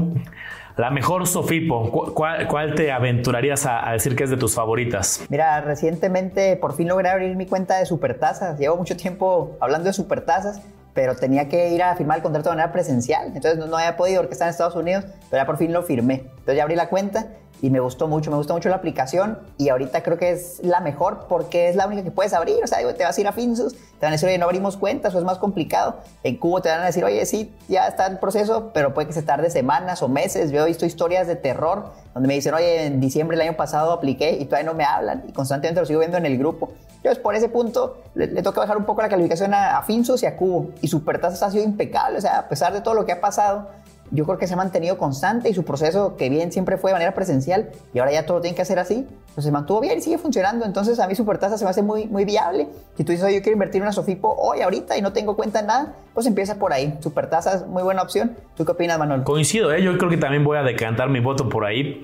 la 0.78 0.90
mejor 0.90 1.28
Sofipo, 1.28 2.14
¿cuál, 2.14 2.74
te 2.76 2.92
aventurarías 2.92 3.68
a, 3.68 3.92
decir 3.92 4.16
que 4.16 4.24
es 4.24 4.32
de 4.32 4.38
tus 4.38 4.56
favoritas? 4.56 5.24
Mira, 5.30 5.62
recientemente 5.62 6.56
por 6.56 6.74
fin 6.74 6.88
logré 6.88 7.10
abrir 7.10 7.36
mi 7.36 7.46
cuenta 7.46 7.78
de 7.78 7.86
supertazas. 7.86 8.58
Llevo 8.58 8.78
mucho 8.78 8.98
tiempo 8.98 9.58
hablando 9.60 9.86
de 9.88 9.94
supertazas 9.94 10.62
pero 10.94 11.16
tenía 11.16 11.48
que 11.48 11.70
ir 11.70 11.84
a 11.84 11.96
firmar 11.96 12.18
el 12.18 12.24
contrato 12.24 12.50
de 12.50 12.56
manera 12.56 12.72
presencial. 12.72 13.28
Entonces 13.28 13.58
no, 13.58 13.68
no 13.68 13.78
había 13.78 13.98
podido 13.98 14.22
porque 14.22 14.34
estaba 14.34 14.50
en 14.50 14.52
Estados 14.52 14.76
Unidos, 14.76 15.06
pero 15.30 15.42
ya 15.42 15.46
por 15.46 15.58
fin 15.58 15.72
lo 15.74 15.84
firmé. 15.84 16.26
Entonces 16.26 16.56
ya 16.56 16.64
abrí 16.64 16.76
la 16.76 16.90
cuenta 16.90 17.28
y 17.62 17.70
me 17.70 17.80
gustó 17.80 18.08
mucho, 18.08 18.32
me 18.32 18.38
gustó 18.38 18.54
mucho 18.54 18.70
la 18.70 18.76
aplicación 18.76 19.38
y 19.58 19.70
ahorita 19.70 20.02
creo 20.02 20.18
que 20.18 20.32
es 20.32 20.60
la 20.64 20.80
mejor 20.80 21.28
porque 21.30 21.70
es 21.70 21.76
la 21.76 21.86
única 21.86 22.04
que 22.04 22.12
puedes 22.12 22.34
abrir, 22.34 22.64
o 22.64 22.68
sea, 22.68 22.80
te 22.94 23.04
vas 23.04 23.18
a 23.18 23.22
ir 23.22 23.28
a 23.28 23.32
Finsus, 23.32 23.74
te 23.74 24.06
van 24.06 24.10
a 24.10 24.12
decir, 24.14 24.28
oye, 24.28 24.38
no 24.38 24.46
abrimos 24.46 24.78
cuentas 24.78 25.14
o 25.14 25.20
es 25.20 25.24
más 25.24 25.38
complicado, 25.38 25.98
en 26.24 26.38
Cubo 26.38 26.62
te 26.62 26.70
van 26.70 26.82
a 26.82 26.86
decir, 26.86 27.04
oye, 27.04 27.26
sí, 27.26 27.54
ya 27.68 27.88
está 27.88 28.08
el 28.08 28.18
proceso, 28.18 28.72
pero 28.74 28.94
puede 28.94 29.08
que 29.08 29.14
se 29.14 29.22
tarde 29.22 29.50
semanas 29.52 30.02
o 30.02 30.08
meses, 30.08 30.52
yo 30.52 30.64
he 30.64 30.68
visto 30.68 30.86
historias 30.86 31.28
de 31.28 31.36
terror 31.36 31.92
donde 32.14 32.28
me 32.28 32.34
dicen, 32.34 32.54
oye, 32.54 32.86
en 32.86 33.00
diciembre 33.00 33.38
del 33.38 33.48
año 33.48 33.58
pasado 33.58 33.92
apliqué 33.92 34.32
y 34.40 34.46
todavía 34.46 34.72
no 34.72 34.76
me 34.76 34.84
hablan 34.84 35.24
y 35.28 35.32
constantemente 35.32 35.80
lo 35.80 35.86
sigo 35.86 36.00
viendo 36.00 36.18
en 36.18 36.26
el 36.26 36.38
grupo. 36.38 36.72
Entonces, 36.98 37.22
por 37.24 37.36
ese 37.36 37.50
punto, 37.50 37.98
le, 38.14 38.28
toca 38.44 38.60
bajar 38.62 38.78
un 38.78 38.86
poco 38.86 39.02
la 39.02 39.10
calificación 39.10 39.56
a, 39.56 39.78
a 39.78 39.82
Finsus 39.82 40.22
y 40.22 40.28
a 40.28 40.36
Cubo 40.36 40.70
y 40.82 40.88
Supertasas 40.88 41.42
ha 41.42 41.50
sido 41.50 41.64
impecable, 41.64 42.20
o 42.20 42.22
sea, 42.22 42.40
a 42.40 42.48
pesar 42.48 42.74
de 42.74 42.82
todo 42.82 42.94
lo 42.94 43.06
que 43.06 43.12
ha 43.12 43.22
pasado, 43.22 43.70
yo 44.12 44.26
creo 44.26 44.38
que 44.38 44.46
se 44.46 44.54
ha 44.54 44.58
mantenido 44.58 44.98
constante 44.98 45.50
y 45.50 45.54
su 45.54 45.64
proceso, 45.64 46.18
que 46.18 46.30
bien 46.30 46.52
siempre 46.52 46.78
fue 46.78 46.92
de 46.92 46.96
manera 46.96 47.14
presencial 47.14 47.70
y 47.94 48.00
ahora 48.00 48.12
ya 48.12 48.26
todo 48.26 48.38
lo 48.38 48.42
tiene 48.42 48.56
que 48.56 48.62
hacer 48.62 48.78
así, 48.78 49.08
pues 49.34 49.46
se 49.46 49.52
mantuvo 49.52 49.80
bien 49.80 49.98
y 49.98 50.02
sigue 50.02 50.18
funcionando. 50.18 50.66
Entonces 50.66 51.00
a 51.00 51.08
mí 51.08 51.16
Supertasa 51.16 51.58
se 51.58 51.64
me 51.64 51.70
hace 51.70 51.82
muy, 51.82 52.08
muy 52.08 52.26
viable. 52.26 52.68
Si 52.98 53.04
tú 53.06 53.14
dices, 53.14 53.26
oye, 53.26 53.36
yo 53.36 53.42
quiero 53.42 53.54
invertir 53.54 53.78
en 53.78 53.84
una 53.84 53.94
Sofipo 53.94 54.36
hoy, 54.38 54.62
ahorita 54.62 54.98
y 54.98 55.02
no 55.02 55.14
tengo 55.14 55.36
cuenta 55.36 55.62
en 55.62 55.68
nada, 55.68 55.96
pues 56.14 56.28
empieza 56.28 56.60
por 56.60 56.74
ahí. 56.74 56.98
Supertasa 57.00 57.56
es 57.56 57.66
muy 57.66 57.84
buena 57.84 58.02
opción. 58.02 58.36
¿Tú 58.56 58.66
qué 58.66 58.74
opinas, 58.74 59.00
Manuel? 59.00 59.24
Coincido, 59.24 59.74
¿eh? 59.74 59.82
yo 59.82 59.98
creo 59.98 60.10
que 60.10 60.18
también 60.18 60.44
voy 60.44 60.58
a 60.58 60.64
decantar 60.64 61.10
mi 61.10 61.22
voto 61.22 61.48
por 61.48 61.66
ahí. 61.66 62.04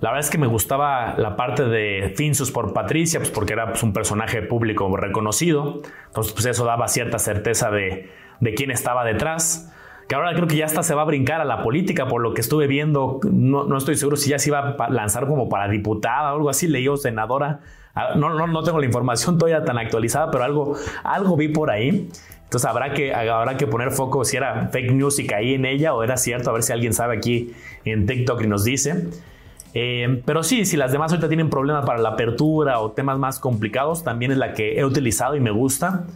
La 0.00 0.10
verdad 0.10 0.24
es 0.24 0.30
que 0.30 0.38
me 0.38 0.46
gustaba 0.46 1.16
la 1.18 1.34
parte 1.34 1.64
de 1.64 2.14
Finsus 2.16 2.52
por 2.52 2.72
Patricia, 2.72 3.18
pues 3.18 3.32
porque 3.32 3.54
era 3.54 3.70
pues, 3.70 3.82
un 3.82 3.92
personaje 3.92 4.42
público 4.42 4.96
reconocido. 4.96 5.82
Entonces, 6.06 6.32
pues 6.32 6.46
eso 6.46 6.64
daba 6.64 6.86
cierta 6.86 7.18
certeza 7.18 7.68
de, 7.72 8.08
de 8.38 8.54
quién 8.54 8.70
estaba 8.70 9.04
detrás 9.04 9.72
que 10.08 10.14
ahora 10.14 10.32
creo 10.34 10.48
que 10.48 10.56
ya 10.56 10.64
hasta 10.64 10.82
se 10.82 10.94
va 10.94 11.02
a 11.02 11.04
brincar 11.04 11.42
a 11.42 11.44
la 11.44 11.62
política, 11.62 12.08
por 12.08 12.22
lo 12.22 12.32
que 12.32 12.40
estuve 12.40 12.66
viendo, 12.66 13.20
no, 13.30 13.64
no 13.64 13.76
estoy 13.76 13.94
seguro 13.94 14.16
si 14.16 14.30
ya 14.30 14.38
se 14.38 14.48
iba 14.48 14.74
a 14.78 14.90
lanzar 14.90 15.26
como 15.26 15.50
para 15.50 15.68
diputada 15.68 16.32
o 16.32 16.36
algo 16.36 16.50
así, 16.50 16.66
leí 16.66 16.88
senadora, 16.96 17.60
ah, 17.94 18.14
no, 18.16 18.30
no, 18.30 18.46
no 18.46 18.62
tengo 18.62 18.80
la 18.80 18.86
información 18.86 19.36
todavía 19.36 19.64
tan 19.64 19.76
actualizada, 19.76 20.30
pero 20.30 20.44
algo, 20.44 20.76
algo 21.04 21.36
vi 21.36 21.48
por 21.48 21.70
ahí. 21.70 22.08
Entonces 22.44 22.66
habrá 22.66 22.94
que, 22.94 23.12
habrá 23.12 23.58
que 23.58 23.66
poner 23.66 23.90
foco 23.90 24.24
si 24.24 24.38
era 24.38 24.68
fake 24.68 24.92
news 24.92 25.18
y 25.18 25.26
caí 25.26 25.52
en 25.52 25.66
ella 25.66 25.92
o 25.92 26.02
era 26.02 26.16
cierto, 26.16 26.48
a 26.48 26.54
ver 26.54 26.62
si 26.62 26.72
alguien 26.72 26.94
sabe 26.94 27.14
aquí 27.14 27.52
en 27.84 28.06
TikTok 28.06 28.42
y 28.42 28.46
nos 28.46 28.64
dice. 28.64 29.08
Eh, 29.74 30.22
pero 30.24 30.42
sí, 30.42 30.64
si 30.64 30.78
las 30.78 30.90
demás 30.90 31.12
ahorita 31.12 31.28
tienen 31.28 31.50
problemas 31.50 31.84
para 31.84 31.98
la 31.98 32.08
apertura 32.10 32.80
o 32.80 32.92
temas 32.92 33.18
más 33.18 33.38
complicados, 33.38 34.02
también 34.02 34.32
es 34.32 34.38
la 34.38 34.54
que 34.54 34.78
he 34.78 34.84
utilizado 34.86 35.36
y 35.36 35.40
me 35.40 35.50
gusta. 35.50 36.06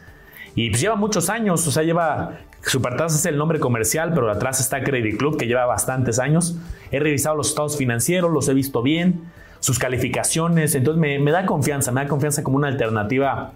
Y 0.54 0.70
pues 0.70 0.80
lleva 0.80 0.96
muchos 0.96 1.28
años, 1.28 1.66
o 1.66 1.70
sea, 1.70 1.82
lleva 1.82 2.38
Supertas 2.62 3.14
es 3.14 3.26
el 3.26 3.36
nombre 3.36 3.58
comercial, 3.58 4.12
pero 4.14 4.30
atrás 4.30 4.60
está 4.60 4.82
Credit 4.82 5.18
Club, 5.18 5.36
que 5.36 5.46
lleva 5.46 5.66
bastantes 5.66 6.18
años. 6.18 6.56
He 6.90 7.00
revisado 7.00 7.36
los 7.36 7.48
estados 7.48 7.76
financieros, 7.76 8.30
los 8.30 8.48
he 8.48 8.54
visto 8.54 8.82
bien, 8.82 9.24
sus 9.58 9.78
calificaciones, 9.78 10.74
entonces 10.74 11.00
me, 11.00 11.30
da 11.32 11.44
confianza, 11.44 11.90
me 11.92 12.02
da 12.02 12.08
confianza 12.08 12.42
como 12.42 12.56
una 12.56 12.68
alternativa 12.68 13.52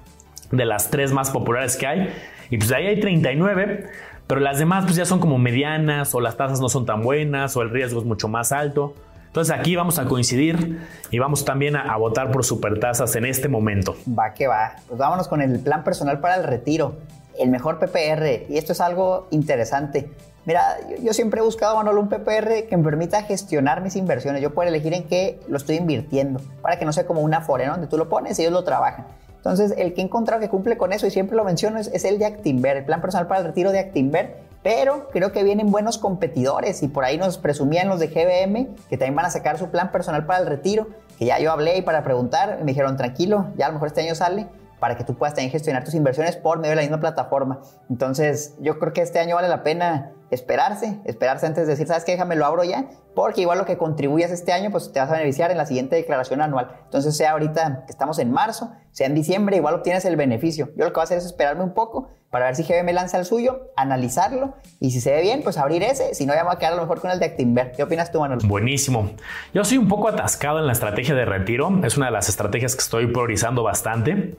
de 0.51 0.65
las 0.65 0.91
tres 0.91 1.13
más 1.13 1.31
populares 1.31 1.77
que 1.77 1.87
hay. 1.87 2.15
Y 2.51 2.59
pues 2.59 2.73
ahí 2.73 2.87
hay 2.87 3.01
39, 3.01 3.87
pero 4.27 4.41
las 4.41 4.59
demás 4.59 4.85
pues 4.85 4.97
ya 4.97 5.05
son 5.05 5.21
como 5.21 5.39
medianas, 5.39 6.15
o 6.15 6.21
las 6.21 6.37
tasas 6.37 6.61
no 6.61 6.69
son 6.69 6.85
tan 6.85 7.03
buenas, 7.03 7.57
o 7.57 7.63
el 7.63 7.71
riesgo 7.71 8.01
es 8.01 8.07
mucho 8.07 8.29
más 8.29 8.51
alto. 8.51 8.95
Entonces 9.27 9.57
aquí 9.57 9.77
vamos 9.77 9.99
a 9.99 10.07
coincidir 10.07 10.81
y 11.11 11.19
vamos 11.19 11.45
también 11.45 11.77
a, 11.77 11.93
a 11.93 11.97
votar 11.97 12.31
por 12.33 12.45
supertasas 12.45 13.15
en 13.17 13.25
este 13.25 13.49
momento. 13.49 13.95
Va 14.19 14.33
que 14.33 14.47
va. 14.47 14.77
Pues 14.89 14.99
vámonos 14.99 15.29
con 15.29 15.43
el 15.43 15.61
plan 15.61 15.85
personal 15.85 16.21
para 16.21 16.37
el 16.37 16.45
retiro 16.45 16.97
el 17.39 17.51
mejor 17.51 17.79
PPR. 17.79 18.47
Y 18.49 18.59
esto 18.59 18.73
es 18.73 18.81
algo 18.81 19.27
interesante. 19.31 20.11
Mira, 20.47 20.77
yo, 21.03 21.13
siempre 21.13 21.41
he 21.41 21.43
buscado, 21.43 21.75
Manolo, 21.75 22.01
un 22.01 22.09
PPR 22.09 22.69
que 22.69 22.77
me 22.77 22.85
permita 22.85 23.23
gestionar 23.23 23.81
mis 23.81 23.97
inversiones. 23.97 24.41
Yo 24.41 24.55
puedo 24.55 24.69
elegir 24.69 24.95
en 24.95 25.03
qué 25.03 25.41
lo 25.49 25.57
estoy 25.57 25.77
invirtiendo, 25.77 26.41
para 26.63 26.79
que 26.79 26.85
no 26.85 26.93
sea 26.93 27.05
como 27.05 27.21
una 27.21 27.39
Afore, 27.39 27.67
donde 27.67 27.89
tú 27.89 27.99
lo 27.99 28.09
pones 28.09 28.39
y 28.39 28.43
ellos 28.43 28.53
lo 28.53 28.63
trabajan. 28.63 29.07
Entonces, 29.37 29.75
el 29.77 29.93
que 29.93 30.01
he 30.01 30.05
encontrado 30.05 30.41
que 30.41 30.49
cumple 30.49 30.77
con 30.77 30.93
eso, 30.93 31.05
y 31.07 31.11
siempre 31.11 31.37
lo 31.37 31.45
menciono, 31.45 31.81
es, 31.81 32.05
el 32.05 32.21
de 32.21 32.27
Actinver, 32.27 32.77
el 32.77 32.85
plan 32.85 33.01
personal 33.01 33.27
para 33.27 33.41
el 33.41 33.47
retiro 33.47 33.73
de 33.73 33.81
Actinver. 33.81 34.37
Pero 34.63 35.09
creo 35.11 35.31
que 35.31 35.45
vienen 35.45 35.71
buenos 35.71 35.99
competidores 35.99 36.83
y 36.83 36.89
por 36.89 37.05
ahí 37.05 37.19
nos 37.19 37.39
presumían 37.39 37.89
los 37.89 38.01
de 38.01 38.09
GBM 38.09 38.75
que 38.89 38.97
también 38.97 39.15
van 39.15 39.27
a 39.27 39.31
sacar 39.31 39.59
su 39.59 39.69
plan 39.69 39.93
personal 39.93 40.27
para 40.27 40.41
el 40.41 40.47
retiro, 40.47 40.89
que 41.19 41.27
ya 41.27 41.39
yo 41.39 41.53
hablé 41.53 41.77
y 41.77 41.83
para 41.83 42.03
preguntar, 42.03 42.59
me 42.59 42.67
dijeron, 42.67 42.97
tranquilo, 42.97 43.47
ya 43.57 43.67
a 43.67 43.69
lo 43.69 43.75
mejor 43.75 43.89
este 43.89 44.01
año 44.01 44.17
sale 44.17 44.49
para 44.79 44.97
que 44.97 45.05
tú 45.05 45.15
puedas 45.17 45.35
también 45.35 45.51
gestionar 45.51 45.85
tus 45.85 45.95
inversiones 45.95 46.37
por 46.37 46.59
medio 46.59 46.71
de 46.71 46.77
la 46.77 46.83
misma 46.83 47.01
plataforma. 47.01 47.61
Entonces, 47.89 48.55
yo 48.61 48.79
creo 48.79 48.93
que 48.93 49.03
este 49.03 49.19
año 49.19 49.35
vale 49.37 49.49
la 49.49 49.63
pena 49.63 50.13
esperarse, 50.31 50.99
esperarse 51.05 51.47
antes 51.47 51.67
de 51.67 51.73
decir, 51.73 51.87
¿sabes 51.87 52.05
qué? 52.05 52.13
Déjame 52.13 52.37
lo 52.37 52.47
abro 52.47 52.65
ya, 52.65 52.87
porque 53.15 53.43
igual 53.43 53.59
lo 53.59 53.65
que 53.65 53.77
contribuyas 53.77 54.31
este 54.31 54.53
año, 54.53 54.71
pues 54.71 54.93
te 54.93 54.99
vas 54.99 55.09
a 55.09 55.13
beneficiar 55.13 55.51
en 55.51 55.57
la 55.57 55.67
siguiente 55.67 55.97
declaración 55.97 56.41
anual. 56.41 56.77
Entonces, 56.85 57.17
sea 57.17 57.33
ahorita 57.33 57.85
que 57.87 57.93
estamos 57.93 58.19
en 58.19 58.33
marzo, 58.33 58.73
sea 58.91 59.07
en 59.07 59.15
diciembre, 59.15 59.57
igual 59.57 59.75
obtienes 59.75 60.05
el 60.05 60.17
beneficio. 60.17 60.71
Yo 60.77 60.85
lo 60.85 60.93
que 60.93 60.95
voy 60.95 61.03
a 61.03 61.05
hacer 61.05 61.19
es 61.19 61.27
esperarme 61.27 61.63
un 61.63 61.75
poco 61.75 62.11
para 62.31 62.47
ver 62.47 62.57
si 62.57 62.65
GBM 62.65 62.93
lanza 62.93 63.19
el 63.19 63.25
suyo, 63.25 63.71
analizarlo, 63.77 64.57
y 64.81 64.91
si 64.91 65.01
se 65.01 65.13
ve 65.13 65.23
bien, 65.23 65.43
pues 65.43 65.57
abrir 65.57 65.83
ese, 65.83 66.15
si 66.15 66.27
no, 66.27 66.35
ya 66.35 66.41
me 66.41 66.49
voy 66.49 66.57
a 66.57 66.59
quedar 66.59 66.73
a 66.73 66.77
lo 66.77 66.83
mejor 66.83 67.01
con 67.01 67.11
el 67.11 67.19
de 67.19 67.27
Actinver. 67.27 67.73
¿Qué 67.73 67.83
opinas 67.83 68.11
tú, 68.11 68.21
Manuel? 68.21 68.41
Buenísimo. 68.47 69.11
Yo 69.55 69.65
soy 69.65 69.79
un 69.79 69.89
poco 69.89 70.09
atascado 70.09 70.59
en 70.59 70.67
la 70.67 70.73
estrategia 70.73 71.15
de 71.15 71.25
retiro, 71.25 71.71
es 71.85 71.97
una 71.97 72.07
de 72.07 72.13
las 72.13 72.29
estrategias 72.29 72.75
que 72.75 72.83
estoy 72.83 73.07
priorizando 73.07 73.63
bastante. 73.63 74.37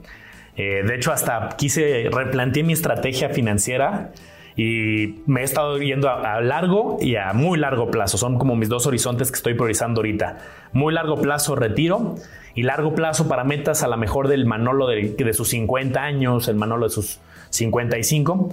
Eh, 0.58 0.82
de 0.84 0.96
hecho, 0.96 1.12
hasta 1.12 1.50
quise 1.56 2.10
replantear 2.12 2.66
mi 2.66 2.72
estrategia 2.72 3.28
financiera 3.28 4.10
y 4.56 5.20
me 5.26 5.42
he 5.42 5.44
estado 5.44 5.78
yendo 5.78 6.10
a, 6.10 6.40
largo 6.40 6.98
y 7.00 7.14
a 7.14 7.32
muy 7.32 7.58
largo 7.60 7.92
plazo. 7.92 8.18
Son 8.18 8.38
como 8.38 8.56
mis 8.56 8.68
dos 8.68 8.84
horizontes 8.88 9.30
que 9.30 9.36
estoy 9.36 9.54
priorizando 9.54 10.00
ahorita. 10.00 10.38
Muy 10.72 10.92
largo 10.92 11.22
plazo 11.22 11.54
retiro 11.54 12.16
y 12.56 12.64
largo 12.64 12.92
plazo 12.92 13.28
para 13.28 13.44
metas 13.44 13.84
a 13.84 13.86
la 13.86 13.96
mejor 13.96 14.26
del 14.26 14.46
Manolo 14.46 14.88
de, 14.88 15.14
de 15.16 15.32
sus 15.32 15.48
50 15.50 16.02
años, 16.02 16.48
el 16.48 16.56
Manolo 16.56 16.88
de 16.88 16.90
sus 16.90 17.20
55. 17.50 18.50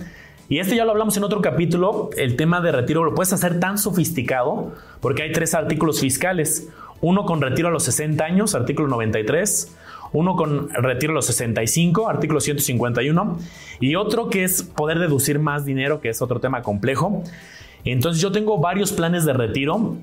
Y 0.48 0.60
este 0.60 0.76
ya 0.76 0.86
lo 0.86 0.92
hablamos 0.92 1.18
en 1.18 1.24
otro 1.24 1.42
capítulo, 1.42 2.12
el 2.18 2.36
tema 2.36 2.62
de 2.62 2.72
retiro 2.72 3.04
lo 3.04 3.16
puedes 3.16 3.34
hacer 3.34 3.60
tan 3.60 3.80
sofisticado 3.80 4.74
porque 5.02 5.24
hay 5.24 5.32
tres 5.32 5.56
artículos 5.56 6.02
fiscales. 6.02 6.70
Uno 7.02 7.26
con 7.26 7.42
retiro 7.42 7.70
a 7.70 7.72
los 7.72 7.84
60 7.84 8.24
años, 8.24 8.54
artículo 8.54 8.88
93 8.90 9.76
uno 10.16 10.36
con 10.36 10.70
retiro 10.70 11.14
los 11.14 11.26
65, 11.26 12.10
artículo 12.10 12.40
151, 12.40 13.38
y 13.82 13.96
otro 13.96 14.30
que 14.30 14.44
es 14.44 14.64
poder 14.64 15.00
deducir 15.00 15.40
más 15.40 15.66
dinero, 15.66 16.00
que 16.00 16.10
es 16.10 16.22
otro 16.22 16.40
tema 16.40 16.62
complejo. 16.62 17.22
Entonces 17.84 18.22
yo 18.22 18.32
tengo 18.32 18.58
varios 18.60 18.94
planes 18.94 19.26
de 19.26 19.34
retiro 19.34 19.98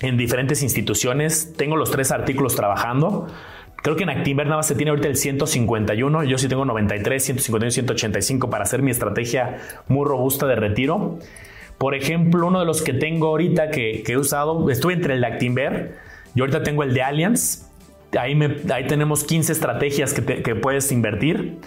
en 0.00 0.16
diferentes 0.16 0.62
instituciones, 0.62 1.54
tengo 1.56 1.76
los 1.76 1.90
tres 1.90 2.12
artículos 2.12 2.54
trabajando. 2.54 3.26
Creo 3.76 3.96
que 3.96 4.02
en 4.02 4.10
Actinver 4.10 4.46
nada 4.46 4.58
más 4.58 4.66
se 4.66 4.74
tiene 4.74 4.90
ahorita 4.90 5.08
el 5.08 5.16
151, 5.16 6.24
yo 6.24 6.38
sí 6.38 6.48
tengo 6.48 6.64
93, 6.64 7.22
151, 7.22 7.70
185 7.70 8.50
para 8.50 8.64
hacer 8.64 8.82
mi 8.82 8.90
estrategia 8.90 9.58
muy 9.88 10.06
robusta 10.06 10.46
de 10.46 10.56
retiro. 10.56 11.18
Por 11.78 11.94
ejemplo, 11.94 12.46
uno 12.46 12.60
de 12.60 12.66
los 12.66 12.82
que 12.82 12.92
tengo 12.92 13.28
ahorita 13.28 13.70
que, 13.70 14.04
he 14.06 14.16
usado, 14.16 14.70
estuve 14.70 14.92
entre 14.92 15.14
el 15.14 15.22
de 15.22 15.26
Actinver, 15.26 15.96
yo 16.34 16.44
ahorita 16.44 16.62
tengo 16.62 16.82
el 16.82 16.94
de 16.94 17.02
Allianz, 17.02 17.70
Ahí, 18.18 18.36
tenemos 18.86 19.24
15 19.24 19.52
estrategias 19.52 20.14
que, 20.14 20.54
puedes 20.54 20.90
invertir. 20.92 21.58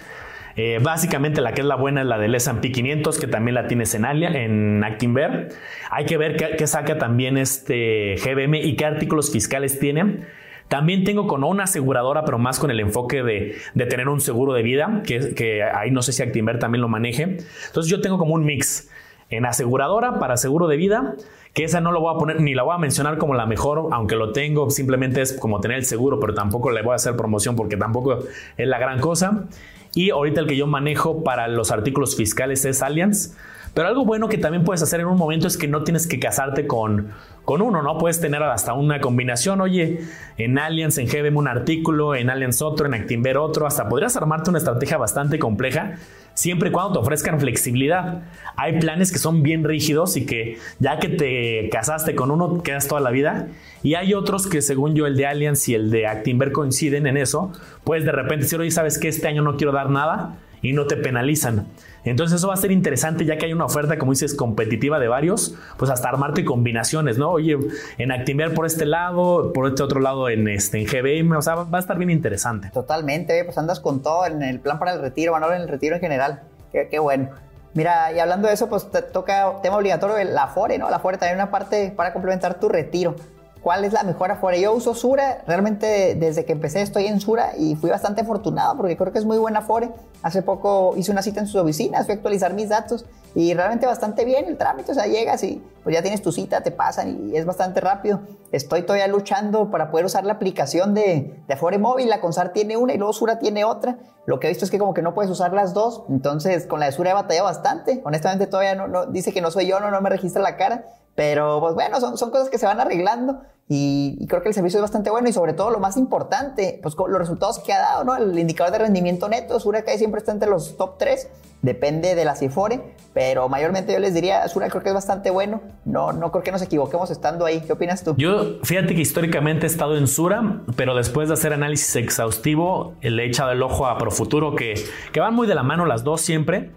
Eh, 0.56 0.80
básicamente 0.82 1.40
la 1.40 1.52
que 1.52 1.60
es 1.60 1.66
la 1.66 1.76
buena 1.76 2.00
es 2.00 2.06
la 2.06 2.18
del 2.18 2.34
S&P 2.34 2.72
500, 2.72 3.18
que 3.18 3.26
también 3.28 3.54
la 3.54 3.68
tienes 3.68 3.94
en 3.94 4.04
Alia, 4.04 4.30
en 4.30 4.82
Actinver. 4.82 5.50
Hay 5.90 6.04
que 6.04 6.16
ver 6.16 6.36
qué, 6.36 6.66
saca 6.66 6.98
también 6.98 7.38
este 7.38 8.16
GBM 8.16 8.56
y 8.56 8.74
qué 8.74 8.84
artículos 8.84 9.32
fiscales 9.32 9.78
tiene. 9.78 10.24
También 10.66 11.04
tengo 11.04 11.26
con 11.26 11.44
una 11.44 11.64
aseguradora, 11.64 12.24
pero 12.24 12.38
más 12.38 12.58
con 12.58 12.70
el 12.70 12.80
enfoque 12.80 13.22
de, 13.22 13.56
tener 13.86 14.08
un 14.08 14.20
seguro 14.20 14.52
de 14.52 14.62
vida, 14.62 15.02
que, 15.06 15.34
que, 15.34 15.62
ahí 15.62 15.90
no 15.90 16.02
sé 16.02 16.12
si 16.12 16.22
Actinver 16.22 16.58
también 16.58 16.82
lo 16.82 16.88
maneje. 16.88 17.22
Entonces 17.22 17.90
yo 17.90 18.00
tengo 18.00 18.18
como 18.18 18.34
un 18.34 18.44
mix 18.44 18.90
en 19.30 19.46
aseguradora 19.46 20.18
para 20.18 20.36
seguro 20.36 20.68
de 20.68 20.76
vida 20.76 21.16
que 21.54 21.64
esa 21.64 21.80
no 21.80 21.92
lo 21.92 22.00
voy 22.00 22.14
a 22.14 22.18
poner 22.18 22.40
ni 22.40 22.54
la 22.54 22.62
voy 22.62 22.74
a 22.74 22.78
mencionar 22.78 23.18
como 23.18 23.34
la 23.34 23.46
mejor, 23.46 23.88
aunque 23.90 24.14
lo 24.14 24.32
tengo, 24.32 24.70
simplemente 24.70 25.22
es 25.22 25.32
como 25.32 25.60
tener 25.60 25.78
el 25.78 25.84
seguro, 25.84 26.20
pero 26.20 26.34
tampoco 26.34 26.70
le 26.70 26.82
voy 26.82 26.92
a 26.92 26.96
hacer 26.96 27.16
promoción 27.16 27.56
porque 27.56 27.76
tampoco 27.76 28.20
es 28.56 28.68
la 28.68 28.78
gran 28.78 29.00
cosa. 29.00 29.46
Y 29.94 30.10
ahorita 30.10 30.42
el 30.42 30.46
que 30.46 30.56
yo 30.56 30.66
manejo 30.66 31.24
para 31.24 31.48
los 31.48 31.72
artículos 31.72 32.16
fiscales 32.16 32.64
es 32.64 32.82
Allianz. 32.82 33.34
Pero 33.74 33.88
algo 33.88 34.04
bueno 34.04 34.28
que 34.28 34.38
también 34.38 34.64
puedes 34.64 34.82
hacer 34.82 35.00
en 35.00 35.06
un 35.06 35.18
momento 35.18 35.46
es 35.46 35.56
que 35.56 35.68
no 35.68 35.82
tienes 35.84 36.06
que 36.06 36.18
casarte 36.18 36.66
con, 36.66 37.10
con 37.44 37.62
uno, 37.62 37.82
¿no? 37.82 37.98
Puedes 37.98 38.20
tener 38.20 38.42
hasta 38.42 38.72
una 38.72 39.00
combinación. 39.00 39.60
Oye, 39.60 40.00
en 40.36 40.58
Allianz, 40.58 40.98
en 40.98 41.06
GBM 41.06 41.36
un 41.36 41.48
artículo, 41.48 42.14
en 42.14 42.30
Allianz 42.30 42.62
otro, 42.62 42.86
en 42.86 42.94
Actinver 42.94 43.36
otro. 43.36 43.66
Hasta 43.66 43.88
podrías 43.88 44.16
armarte 44.16 44.50
una 44.50 44.58
estrategia 44.58 44.96
bastante 44.96 45.38
compleja 45.38 45.96
siempre 46.38 46.68
y 46.68 46.72
cuando 46.72 46.92
te 46.92 46.98
ofrezcan 47.00 47.40
flexibilidad. 47.40 48.22
Hay 48.54 48.78
planes 48.78 49.10
que 49.10 49.18
son 49.18 49.42
bien 49.42 49.64
rígidos 49.64 50.16
y 50.16 50.24
que 50.24 50.56
ya 50.78 51.00
que 51.00 51.08
te 51.08 51.68
casaste 51.68 52.14
con 52.14 52.30
uno, 52.30 52.62
quedas 52.62 52.86
toda 52.86 53.00
la 53.00 53.10
vida. 53.10 53.48
Y 53.82 53.94
hay 53.94 54.14
otros 54.14 54.46
que 54.46 54.62
según 54.62 54.94
yo 54.94 55.08
el 55.08 55.16
de 55.16 55.26
Allianz 55.26 55.68
y 55.68 55.74
el 55.74 55.90
de 55.90 56.06
Actinver 56.06 56.52
coinciden 56.52 57.08
en 57.08 57.16
eso. 57.16 57.52
Puedes 57.82 58.04
de 58.04 58.12
repente 58.12 58.44
decir, 58.44 58.60
oye, 58.60 58.70
¿sabes 58.70 58.98
que 58.98 59.08
Este 59.08 59.26
año 59.26 59.42
no 59.42 59.56
quiero 59.56 59.72
dar 59.72 59.90
nada 59.90 60.38
y 60.62 60.72
no 60.74 60.86
te 60.86 60.96
penalizan. 60.96 61.66
Entonces 62.04 62.38
eso 62.38 62.48
va 62.48 62.54
a 62.54 62.56
ser 62.58 62.70
interesante 62.70 63.24
ya 63.24 63.36
que 63.36 63.46
hay 63.46 63.52
una 63.52 63.64
oferta, 63.66 63.98
como 63.98 64.12
dices, 64.12 64.34
competitiva 64.34 64.98
de 64.98 65.08
varios, 65.08 65.54
pues 65.76 65.90
hasta 65.90 66.08
armarte 66.08 66.44
combinaciones, 66.44 67.18
¿no? 67.18 67.30
Oye, 67.30 67.58
en 67.98 68.12
Actinver 68.12 68.54
por 68.54 68.66
este 68.66 68.86
lado, 68.86 69.52
por 69.52 69.66
este 69.66 69.82
otro 69.82 70.00
lado 70.00 70.28
en, 70.28 70.48
este, 70.48 70.78
en 70.78 70.86
GBM, 70.86 71.36
o 71.36 71.42
sea, 71.42 71.54
va 71.54 71.78
a 71.78 71.80
estar 71.80 71.98
bien 71.98 72.10
interesante. 72.10 72.70
Totalmente, 72.70 73.44
pues 73.44 73.58
andas 73.58 73.80
con 73.80 74.02
todo 74.02 74.26
en 74.26 74.42
el 74.42 74.60
plan 74.60 74.78
para 74.78 74.92
el 74.92 75.00
retiro, 75.00 75.34
a 75.34 75.56
en 75.56 75.62
el 75.62 75.68
retiro 75.68 75.96
en 75.96 76.00
general. 76.00 76.42
Qué, 76.72 76.98
bueno. 76.98 77.30
Mira, 77.74 78.12
y 78.12 78.18
hablando 78.18 78.48
de 78.48 78.54
eso, 78.54 78.68
pues 78.68 78.90
te 78.90 79.02
toca 79.02 79.60
tema 79.62 79.76
obligatorio, 79.76 80.16
la 80.32 80.44
Afore, 80.44 80.78
¿no? 80.78 80.90
La 80.90 80.96
Afore 80.96 81.18
también 81.18 81.36
una 81.36 81.50
parte 81.50 81.92
para 81.94 82.12
complementar 82.12 82.58
tu 82.58 82.68
retiro. 82.68 83.14
¿Cuál 83.62 83.84
es 83.84 83.92
la 83.92 84.02
mejor 84.04 84.30
Afore? 84.30 84.60
Yo 84.60 84.72
uso 84.72 84.94
Sura, 84.94 85.42
realmente 85.46 86.14
desde 86.14 86.44
que 86.44 86.52
empecé 86.52 86.80
estoy 86.80 87.06
en 87.06 87.20
Sura 87.20 87.52
y 87.58 87.74
fui 87.76 87.90
bastante 87.90 88.20
afortunado 88.20 88.76
porque 88.76 88.96
creo 88.96 89.12
que 89.12 89.18
es 89.18 89.24
muy 89.24 89.38
buena 89.38 89.60
Afore. 89.60 89.90
Hace 90.22 90.42
poco 90.42 90.94
hice 90.96 91.10
una 91.10 91.22
cita 91.22 91.40
en 91.40 91.46
sus 91.46 91.60
oficinas, 91.60 92.06
fui 92.06 92.12
a 92.12 92.16
actualizar 92.16 92.54
mis 92.54 92.68
datos 92.68 93.04
y 93.34 93.54
realmente 93.54 93.86
bastante 93.86 94.24
bien 94.24 94.46
el 94.46 94.56
trámite, 94.56 94.92
o 94.92 94.94
sea, 94.94 95.06
llegas 95.06 95.42
y 95.42 95.62
pues 95.82 95.94
ya 95.94 96.02
tienes 96.02 96.22
tu 96.22 96.32
cita, 96.32 96.62
te 96.62 96.70
pasan 96.70 97.30
y 97.30 97.36
es 97.36 97.46
bastante 97.46 97.80
rápido. 97.80 98.20
Estoy 98.52 98.82
todavía 98.82 99.06
luchando 99.06 99.70
para 99.70 99.90
poder 99.90 100.06
usar 100.06 100.24
la 100.24 100.34
aplicación 100.34 100.94
de, 100.94 101.42
de 101.46 101.54
Afore 101.54 101.78
Móvil, 101.78 102.08
la 102.08 102.20
Consar 102.20 102.52
tiene 102.52 102.76
una 102.76 102.94
y 102.94 102.98
luego 102.98 103.12
Sura 103.12 103.38
tiene 103.38 103.64
otra. 103.64 103.98
Lo 104.26 104.40
que 104.40 104.46
he 104.46 104.50
visto 104.50 104.64
es 104.64 104.70
que 104.70 104.78
como 104.78 104.94
que 104.94 105.02
no 105.02 105.14
puedes 105.14 105.30
usar 105.30 105.52
las 105.52 105.74
dos, 105.74 106.04
entonces 106.08 106.66
con 106.66 106.80
la 106.80 106.86
de 106.86 106.92
Sura 106.92 107.10
he 107.10 107.14
batallado 107.14 107.46
bastante. 107.46 108.02
Honestamente 108.04 108.46
todavía 108.46 108.74
no, 108.74 108.86
no 108.86 109.06
dice 109.06 109.32
que 109.32 109.40
no 109.40 109.50
soy 109.50 109.66
yo, 109.66 109.80
no, 109.80 109.90
no 109.90 110.00
me 110.00 110.10
registra 110.10 110.42
la 110.42 110.56
cara, 110.56 110.84
pero 111.18 111.58
pues 111.58 111.74
bueno, 111.74 112.00
son, 112.00 112.16
son 112.16 112.30
cosas 112.30 112.48
que 112.48 112.58
se 112.58 112.66
van 112.66 112.78
arreglando 112.78 113.40
y, 113.68 114.24
creo 114.28 114.40
que 114.40 114.50
el 114.50 114.54
servicio 114.54 114.78
es 114.78 114.82
bastante 114.82 115.10
bueno 115.10 115.28
y 115.28 115.32
sobre 115.32 115.52
todo 115.52 115.68
lo 115.70 115.80
más 115.80 115.96
importante, 115.96 116.78
pues 116.80 116.94
los 116.96 117.18
resultados 117.18 117.58
que 117.58 117.72
ha 117.72 117.80
dado, 117.80 118.04
¿no? 118.04 118.16
El 118.16 118.38
indicador 118.38 118.72
de 118.72 118.78
rendimiento 118.78 119.28
neto, 119.28 119.58
Surakai 119.58 119.98
siempre 119.98 120.20
está 120.20 120.30
entre 120.30 120.48
los 120.48 120.76
top 120.76 120.96
3, 120.96 121.28
depende 121.62 122.14
de 122.14 122.24
la 122.24 122.36
CIFORE, 122.36 122.94
pero 123.14 123.48
mayormente 123.48 123.92
yo 123.92 123.98
les 123.98 124.14
diría, 124.14 124.46
Sura 124.46 124.68
creo 124.68 124.84
que 124.84 124.90
es 124.90 124.94
bastante 124.94 125.30
bueno, 125.30 125.60
no, 125.84 126.12
no 126.12 126.30
creo 126.30 126.44
que 126.44 126.52
nos 126.52 126.62
equivoquemos 126.62 127.10
estando 127.10 127.44
ahí. 127.46 127.62
¿Qué 127.62 127.72
opinas 127.72 128.04
tú? 128.04 128.14
Yo, 128.16 128.62
fíjate 128.62 128.94
que 128.94 129.00
históricamente 129.00 129.66
he 129.66 129.68
estado 129.68 129.96
en 129.98 130.06
Sura, 130.06 130.62
pero 130.76 130.94
después 130.94 131.26
de 131.26 131.34
hacer 131.34 131.52
análisis 131.52 131.96
exhaustivo, 131.96 132.94
le 133.00 133.24
he 133.24 133.26
echado 133.26 133.50
el 133.50 133.60
ojo 133.64 133.88
a 133.88 133.98
Profuturo, 133.98 134.54
que, 134.54 134.74
que 135.12 135.18
van 135.18 135.34
muy 135.34 135.48
de 135.48 135.56
la 135.56 135.64
mano 135.64 135.84
las 135.84 136.04
dos 136.04 136.20
siempre. 136.20 136.70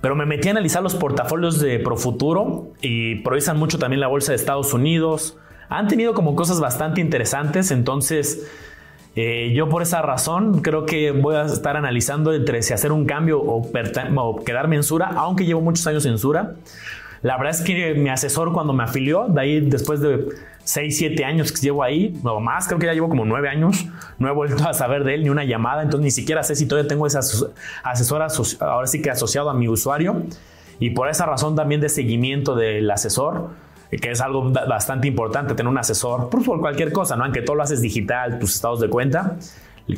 Pero 0.00 0.14
me 0.14 0.26
metí 0.26 0.48
a 0.48 0.50
analizar 0.52 0.82
los 0.82 0.94
portafolios 0.94 1.60
de 1.60 1.78
Profuturo 1.78 2.68
y 2.80 3.16
priorizan 3.16 3.58
mucho 3.58 3.78
también 3.78 4.00
la 4.00 4.08
bolsa 4.08 4.32
de 4.32 4.36
Estados 4.36 4.72
Unidos. 4.74 5.38
Han 5.68 5.88
tenido 5.88 6.14
como 6.14 6.36
cosas 6.36 6.60
bastante 6.60 7.00
interesantes, 7.00 7.70
entonces 7.70 8.46
eh, 9.16 9.52
yo 9.54 9.70
por 9.70 9.80
esa 9.80 10.02
razón 10.02 10.60
creo 10.60 10.84
que 10.84 11.10
voy 11.10 11.36
a 11.36 11.44
estar 11.44 11.76
analizando 11.76 12.34
entre 12.34 12.62
si 12.62 12.74
hacer 12.74 12.92
un 12.92 13.06
cambio 13.06 13.40
o, 13.40 13.70
quedarme 14.44 14.76
en 14.76 14.82
Sura, 14.82 15.06
aunque 15.16 15.46
llevo 15.46 15.62
muchos 15.62 15.86
años 15.86 16.04
en 16.04 16.18
Sura. 16.18 16.54
La 17.26 17.36
verdad 17.36 17.56
es 17.58 17.62
que 17.62 17.94
mi 17.94 18.08
asesor 18.08 18.52
cuando 18.52 18.72
me 18.72 18.84
afilió, 18.84 19.26
de 19.26 19.40
ahí 19.40 19.60
después 19.60 20.00
de 20.00 20.28
6, 20.62 20.96
7 20.96 21.24
años 21.24 21.50
que 21.50 21.60
llevo 21.60 21.82
ahí, 21.82 22.16
o 22.22 22.38
más, 22.38 22.68
creo 22.68 22.78
que 22.78 22.86
ya 22.86 22.94
llevo 22.94 23.08
como 23.08 23.24
9 23.24 23.48
años, 23.48 23.84
no 24.20 24.28
he 24.28 24.32
vuelto 24.32 24.62
a 24.64 24.72
saber 24.72 25.02
de 25.02 25.14
él 25.14 25.24
ni 25.24 25.30
una 25.30 25.42
llamada, 25.42 25.82
entonces 25.82 26.04
ni 26.04 26.12
siquiera 26.12 26.44
sé 26.44 26.54
si 26.54 26.68
todavía 26.68 26.86
tengo 26.86 27.04
ese 27.04 27.18
asesor 27.18 28.22
ahora 28.60 28.86
sí 28.86 29.02
que 29.02 29.10
asociado 29.10 29.50
a 29.50 29.54
mi 29.54 29.66
usuario. 29.66 30.22
Y 30.78 30.90
por 30.90 31.08
esa 31.08 31.26
razón 31.26 31.56
también 31.56 31.80
de 31.80 31.88
seguimiento 31.88 32.54
del 32.54 32.88
asesor, 32.88 33.48
que 33.90 34.12
es 34.12 34.20
algo 34.20 34.52
bastante 34.52 35.08
importante, 35.08 35.54
tener 35.54 35.68
un 35.68 35.78
asesor 35.78 36.28
pues, 36.30 36.44
por 36.44 36.60
cualquier 36.60 36.92
cosa, 36.92 37.16
¿no? 37.16 37.24
Aunque 37.24 37.42
todo 37.42 37.56
lo 37.56 37.64
haces 37.64 37.82
digital, 37.82 38.38
tus 38.38 38.54
estados 38.54 38.78
de 38.78 38.88
cuenta, 38.88 39.36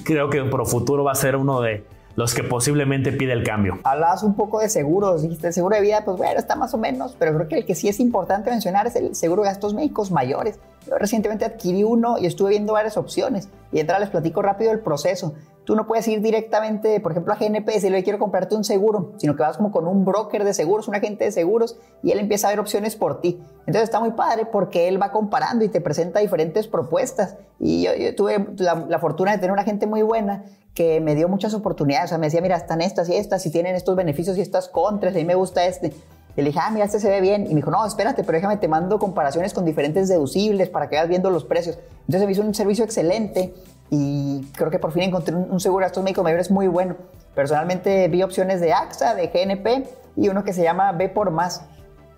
creo 0.03 0.31
que 0.31 0.43
Pro 0.45 0.65
Futuro 0.65 1.05
va 1.05 1.13
a 1.13 1.15
ser 1.15 1.37
uno 1.37 1.61
de 1.61 1.85
los 2.19 2.35
que 2.35 2.43
posiblemente 2.43 3.13
pide 3.13 3.33
el 3.33 3.45
cambio. 3.45 3.79
Hablabas 3.85 4.25
un 4.25 4.35
poco 4.35 4.59
de 4.59 4.69
seguros, 4.69 5.23
dijiste 5.23 5.53
seguro 5.53 5.77
de 5.77 5.83
vida, 5.83 6.05
pues 6.05 6.17
bueno, 6.17 6.37
está 6.37 6.57
más 6.57 6.75
o 6.75 6.77
menos, 6.77 7.15
pero 7.17 7.33
creo 7.33 7.47
que 7.47 7.59
el 7.59 7.65
que 7.65 7.77
sí 7.77 7.87
es 7.87 8.01
importante 8.01 8.51
mencionar 8.51 8.89
es 8.89 8.97
el 8.97 9.15
seguro 9.15 9.43
de 9.43 9.51
gastos 9.51 9.73
médicos 9.73 10.11
mayores. 10.11 10.59
Yo 10.89 10.99
recientemente 10.99 11.45
adquirí 11.45 11.85
uno 11.85 12.19
y 12.19 12.27
estuve 12.27 12.51
viendo 12.51 12.73
varias 12.73 12.97
opciones 12.97 13.49
y 13.71 13.79
entra 13.79 14.01
les 14.01 14.09
platico 14.09 14.43
rápido 14.43 14.73
el 14.73 14.81
proceso. 14.81 15.35
Tú 15.69 15.77
no 15.77 15.87
puedes 15.87 16.09
ir 16.09 16.23
directamente, 16.23 16.99
por 16.99 17.13
ejemplo, 17.13 17.35
a 17.35 17.37
GNP 17.37 17.69
si 17.79 17.91
le 17.91 18.03
quiero 18.03 18.19
comprarte 18.19 18.55
un 18.55 18.65
seguro, 18.65 19.13
sino 19.19 19.37
que 19.37 19.43
vas 19.43 19.59
como 19.59 19.71
con 19.71 19.87
un 19.87 20.03
broker 20.03 20.43
de 20.43 20.55
seguros, 20.55 20.89
un 20.89 20.95
agente 20.95 21.25
de 21.25 21.31
seguros, 21.31 21.77
y 22.03 22.11
él 22.11 22.21
empieza 22.21 22.47
a 22.47 22.53
ver 22.53 22.59
opciones 22.59 22.97
por 22.97 23.21
ti. 23.21 23.39
Entonces 23.67 23.83
está 23.83 24.01
muy 24.01 24.13
padre 24.13 24.47
porque 24.47 24.89
él 24.89 24.99
va 24.99 25.13
comparando 25.13 25.67
y 25.67 25.69
te 25.69 25.83
presenta 25.83 26.21
diferentes 26.21 26.69
propuestas. 26.69 27.37
Y 27.61 27.83
yo, 27.83 28.15
tuve 28.17 28.47
la, 28.57 28.99
fortuna 28.99 29.33
de 29.33 29.37
tener 29.37 29.53
una 29.53 29.63
gente 29.63 29.87
muy 29.87 30.01
buena 30.01 30.47
que 30.73 31.03
me 31.03 31.15
dio 31.15 31.29
muchas 31.29 31.53
oportunidades. 31.53 32.07
O 32.07 32.09
sea, 32.13 32.19
me 32.19 32.29
decía, 32.29 32.41
mira, 32.41 32.57
están 32.57 32.81
estas 32.81 33.11
y 33.11 33.17
estas, 33.17 33.43
si 33.43 33.51
tienen 33.51 33.75
estos 33.75 33.95
beneficios 33.95 34.39
y 34.39 34.41
estas 34.41 34.71
contras, 34.71 35.15
a 35.15 35.19
mí 35.19 35.27
me 35.27 35.35
gusta 35.35 35.67
este. 35.67 35.93
Y 36.35 36.41
le 36.41 36.49
dije, 36.49 36.61
ah, 36.63 36.71
mira, 36.71 36.87
este 36.87 36.99
se 36.99 37.11
ve 37.11 37.21
bien. 37.21 37.43
Y 37.45 37.51
me 37.51 37.57
dijo, 37.57 37.71
no, 37.71 37.85
espérate, 37.85 38.25
pero 38.25 38.37
déjame, 38.39 38.57
te 38.57 38.69
mando 38.69 38.99
comparaciones 38.99 39.53
con 39.53 39.67
diferentes 39.67 40.09
deducibles 40.09 40.71
para 40.71 40.89
que 40.89 40.97
vayas 40.97 41.11
viendo 41.11 41.29
los 41.29 41.45
precios. 41.45 41.79
Entonces 42.07 42.25
me 42.25 42.33
hizo 42.33 42.41
un 42.41 42.55
servicio 42.55 42.87
excelente 42.87 43.53
y 43.91 44.43
creo 44.53 44.71
que 44.71 44.79
por 44.79 44.93
fin 44.93 45.05
encontré 45.05 45.35
un, 45.35 45.61
seguro 45.61 45.83
de 45.83 45.87
gastos 45.87 46.05
médicos 46.05 46.25
mayores 46.25 46.51
muy 46.51 46.67
bueno. 46.69 46.97
Personalmente 47.35 48.09
vi 48.09 48.23
opciones 48.23 48.61
de 48.61 48.73
AXA, 48.73 49.15
de 49.15 49.29
GNP 49.29 49.89
y 50.17 50.29
uno 50.29 50.45
que 50.45 50.53
se 50.53 50.63
llama 50.63 50.93
B 50.93 51.09
por 51.09 51.31
más. 51.31 51.63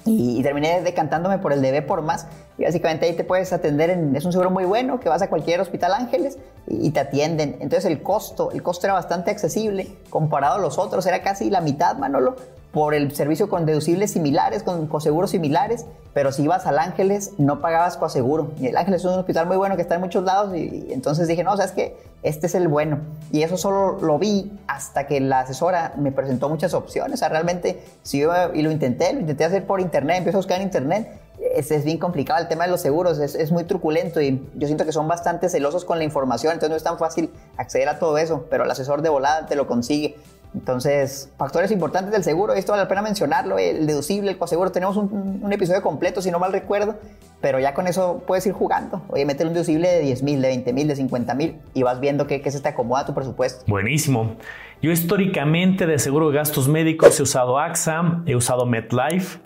Y, 0.07 0.43
terminé 0.43 0.81
decantándome 0.81 1.39
por 1.39 1.53
el 1.53 1.61
de 1.61 1.73
B 1.73 1.83
por 1.83 2.01
más. 2.01 2.27
Y 2.57 2.65
básicamente 2.65 3.07
ahí 3.07 3.13
te 3.13 3.23
puedes 3.23 3.53
atender, 3.53 3.91
en, 3.91 4.17
es 4.17 4.25
un 4.25 4.33
seguro 4.33 4.51
muy 4.51 4.65
bueno 4.65 4.99
que 4.99 5.09
vas 5.09 5.21
a 5.21 5.29
cualquier 5.29 5.61
hospital 5.61 5.93
Ángeles 5.93 6.39
y, 6.67 6.91
te 6.91 7.01
atienden. 7.01 7.59
Entonces 7.61 7.85
el 7.85 8.03
costo, 8.03 8.51
el 8.51 8.63
costo 8.63 8.87
era 8.87 8.95
bastante 8.95 9.31
accesible 9.31 9.97
comparado 10.09 10.57
a 10.57 10.59
los 10.59 10.79
otros, 10.79 11.07
era 11.07 11.23
casi 11.23 11.51
la 11.51 11.61
mitad, 11.61 11.97
Manolo 11.99 12.37
por 12.73 12.95
el 12.95 13.13
servicio 13.15 13.49
con 13.49 13.67
deducibles 13.67 14.13
similares, 14.13 14.63
con 14.63 14.87
coseguros 14.87 15.31
similares, 15.31 15.87
pero 16.15 16.31
si 16.31 16.43
ibas 16.43 16.67
al 16.67 16.79
Ángeles 16.79 17.33
no 17.39 17.61
pagabas 17.61 17.97
coaseguro. 17.97 18.53
Y 18.61 18.69
el 18.69 18.77
Ángeles 18.77 19.01
es 19.01 19.07
un 19.07 19.19
hospital 19.19 19.47
muy 19.47 19.57
bueno 19.57 19.77
que 19.77 19.83
está 19.83 19.97
en 19.97 20.01
muchos 20.01 20.25
lados 20.25 20.57
y, 20.57 20.89
entonces 20.93 21.27
dije, 21.27 21.43
no, 21.43 21.53
o 21.53 21.57
sea, 21.57 21.67
es 21.67 21.73
que 21.73 21.97
este 22.23 22.47
es 22.47 22.55
el 22.55 22.69
bueno. 22.69 23.01
Y 23.33 23.43
eso 23.43 23.57
solo 23.57 23.99
lo 24.01 24.19
vi 24.19 24.53
hasta 24.69 25.07
que 25.07 25.21
la 25.21 25.41
asesora 25.41 25.95
me 25.97 26.13
presentó 26.13 26.49
muchas 26.49 26.75
opciones. 26.75 27.15
O 27.15 27.17
sea, 27.17 27.29
realmente, 27.29 27.83
si 28.03 28.21
yo, 28.21 28.33
y 28.55 28.63
lo 28.63 28.71
intenté, 28.71 29.13
lo 29.13 29.21
intenté 29.21 29.45
hacer 29.45 29.67
por 29.67 29.81
internet, 29.81 30.19
empiezo 30.19 30.39
a 30.39 30.41
buscar 30.41 30.59
en 30.59 30.65
internet, 30.65 31.09
es, 31.55 31.71
es 31.71 31.85
bien 31.85 31.99
complicado 31.99 32.41
el 32.41 32.49
tema 32.49 32.65
de 32.65 32.71
los 32.71 32.81
seguros, 32.81 33.19
es, 33.19 33.35
es, 33.35 33.51
muy 33.51 33.65
truculento 33.65 34.21
y 34.21 34.47
yo 34.55 34.67
siento 34.67 34.85
que 34.85 34.93
son 34.93 35.09
bastante 35.09 35.49
celosos 35.49 35.85
con 35.85 35.99
la 35.99 36.05
información, 36.05 36.53
entonces 36.53 36.71
no 36.71 36.77
es 36.77 36.83
tan 36.83 36.99
fácil 36.99 37.31
acceder 37.57 37.89
a 37.89 37.99
todo 37.99 38.19
eso, 38.19 38.47
pero 38.51 38.65
el 38.65 38.71
asesor 38.71 39.01
de 39.03 39.09
volada 39.09 39.47
te 39.47 39.57
lo 39.57 39.67
consigue. 39.67 40.17
Entonces, 40.55 41.31
factores 41.37 41.71
importantes 41.71 42.13
del 42.13 42.25
seguro, 42.25 42.55
esto 42.55 42.73
vale 42.73 42.83
la 42.85 42.89
pena 42.89 43.03
mencionarlo, 43.03 43.59
el 43.59 43.87
deducible, 43.87 44.33
el 44.33 44.39
coaseguro, 44.39 44.73
tenemos 44.73 44.97
un, 44.97 45.49
episodio 45.53 45.83
completo, 45.83 46.23
si 46.23 46.31
no 46.31 46.39
mal 46.39 46.53
recuerdo, 46.53 46.97
pero 47.41 47.61
ya 47.61 47.73
con 47.75 47.87
eso 47.87 48.23
puedes 48.27 48.47
ir 48.47 48.53
jugando. 48.53 49.03
Oye, 49.09 49.25
mete 49.25 49.47
un 49.47 49.53
deducible 49.53 49.89
de 49.89 50.01
10 50.01 50.23
mil, 50.23 50.43
de 50.43 50.49
20 50.49 50.73
mil, 50.73 50.89
de 50.89 50.97
50 50.97 51.35
mil 51.35 51.57
y 51.75 51.83
vas 51.83 52.01
viendo 52.01 52.27
qué, 52.27 52.41
qué 52.41 52.51
se 52.51 52.61
te 52.61 52.69
acomoda 52.69 53.03
a 53.03 53.07
tu 53.07 53.15
presupuesto. 53.15 53.65
Buenísimo. 53.67 54.37
Yo 54.83 54.91
históricamente 54.91 55.87
de 55.87 55.99
seguro 55.99 56.31
de 56.31 56.37
gastos 56.37 56.69
médicos 56.69 57.19
he 57.21 57.23
usado 57.23 57.59
AXA, 57.59 58.23
he 58.27 58.35
usado 58.35 58.67
MetLife, 58.67 59.39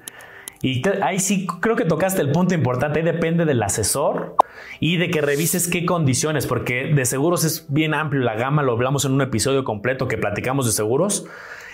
y 0.64 0.80
ahí 1.02 1.20
sí 1.20 1.46
creo 1.60 1.76
que 1.76 1.84
tocaste 1.84 2.22
el 2.22 2.32
punto 2.32 2.54
importante, 2.54 3.00
ahí 3.00 3.04
depende 3.04 3.44
del 3.44 3.62
asesor 3.62 4.34
y 4.80 4.96
de 4.96 5.10
que 5.10 5.20
revises 5.20 5.68
qué 5.68 5.84
condiciones, 5.84 6.46
porque 6.46 6.86
de 6.86 7.04
seguros 7.04 7.44
es 7.44 7.66
bien 7.68 7.92
amplio 7.92 8.22
la 8.22 8.34
gama, 8.34 8.62
lo 8.62 8.72
hablamos 8.72 9.04
en 9.04 9.12
un 9.12 9.20
episodio 9.20 9.62
completo 9.62 10.08
que 10.08 10.16
platicamos 10.16 10.64
de 10.64 10.72
seguros. 10.72 11.26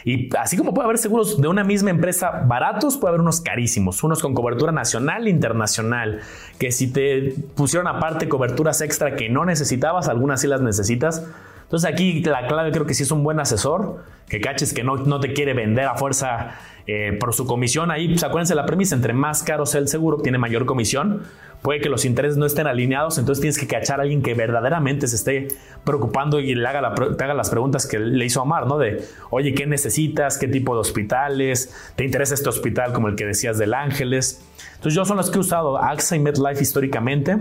Y 0.05 0.35
así 0.37 0.57
como 0.57 0.75
puede 0.75 0.87
haber 0.87 0.99
seguros 0.99 1.41
de 1.41 1.47
una 1.47 1.63
misma 1.63 1.91
empresa 1.91 2.43
baratos, 2.49 2.97
puede 2.97 3.11
haber 3.11 3.21
unos 3.21 3.41
carísimos, 3.41 4.03
unos 4.03 4.21
con 4.21 4.35
cobertura 4.35 4.73
nacional 4.73 5.29
e 5.29 5.31
internacional, 5.31 6.23
que 6.59 6.73
si 6.73 6.93
te 6.93 7.35
pusieron 7.55 7.87
aparte 7.87 8.29
coberturas 8.29 8.81
extra 8.81 9.15
que 9.15 9.29
no 9.29 9.45
necesitabas, 9.45 10.09
algunas 10.09 10.41
sí 10.41 10.49
las 10.49 10.63
necesitas. 10.63 11.25
Entonces 11.71 11.89
aquí 11.89 12.21
la 12.25 12.49
clave 12.49 12.73
creo 12.73 12.85
que 12.85 12.95
sí 12.95 13.05
es 13.05 13.13
un 13.13 13.23
buen 13.23 13.39
asesor, 13.39 14.03
que 14.29 14.41
caches 14.41 14.75
que 14.75 14.83
no, 14.83 14.97
no 14.97 15.21
te 15.21 15.33
quiere 15.33 15.55
vender 15.55 15.85
a 15.85 15.95
fuerza 15.95 16.59
eh, 16.89 17.17
por 17.21 17.33
su 17.33 17.47
comisión. 17.47 17.93
Ahí, 17.93 18.09
pues 18.09 18.25
acuérdense 18.25 18.57
la 18.57 18.67
premisa, 18.67 18.97
entre 18.97 19.13
más 19.13 19.45
caro 19.45 19.65
sea 19.67 19.81
el 19.81 19.87
seguro, 19.87 20.17
tiene 20.17 20.37
mayor 20.37 20.67
comisión. 20.67 21.23
Puede 21.63 21.81
que 21.81 21.89
los 21.89 22.05
intereses 22.05 22.37
no 22.37 22.45
estén 22.45 22.67
alineados, 22.67 23.19
entonces 23.19 23.41
tienes 23.41 23.57
que 23.57 23.69
cachar 23.69 24.01
a 24.01 24.03
alguien 24.03 24.21
que 24.21 24.35
verdaderamente 24.35 25.07
se 25.07 25.15
esté 25.15 25.47
preocupando 25.85 26.41
y 26.41 26.57
le 26.57 26.67
haga 26.67 26.93
te 27.17 27.23
haga 27.23 27.35
las 27.35 27.51
preguntas 27.51 27.87
que 27.87 28.01
le 28.01 28.25
hizo 28.25 28.43
Omar, 28.43 28.67
¿no? 28.67 28.77
De, 28.77 29.05
oye, 29.31 29.55
¿qué 29.55 29.65
necesitas? 29.67 30.39
¿Qué 30.39 30.49
tipo 30.49 30.75
de 30.75 30.81
hospitales? 30.81 31.73
¿Te 31.95 32.05
interesa 32.05 32.35
este 32.35 32.49
hospital 32.49 32.93
como 32.93 33.07
el 33.07 33.15
que 33.15 33.27
decías 33.27 33.59
del 33.59 33.75
Ángeles? 33.75 34.45
Entonces 34.75 34.95
yo 34.95 35.05
son 35.05 35.19
los 35.19 35.31
que 35.31 35.37
he 35.37 35.41
usado 35.41 35.81
AXA 35.81 36.17
y 36.17 36.19
MedLife 36.19 36.61
históricamente. 36.61 37.37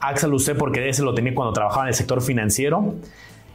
AXA 0.00 0.26
lo 0.26 0.34
usé 0.34 0.56
porque 0.56 0.88
ese 0.88 1.04
lo 1.04 1.14
tenía 1.14 1.32
cuando 1.32 1.52
trabajaba 1.52 1.84
en 1.84 1.88
el 1.90 1.94
sector 1.94 2.20
financiero. 2.20 2.96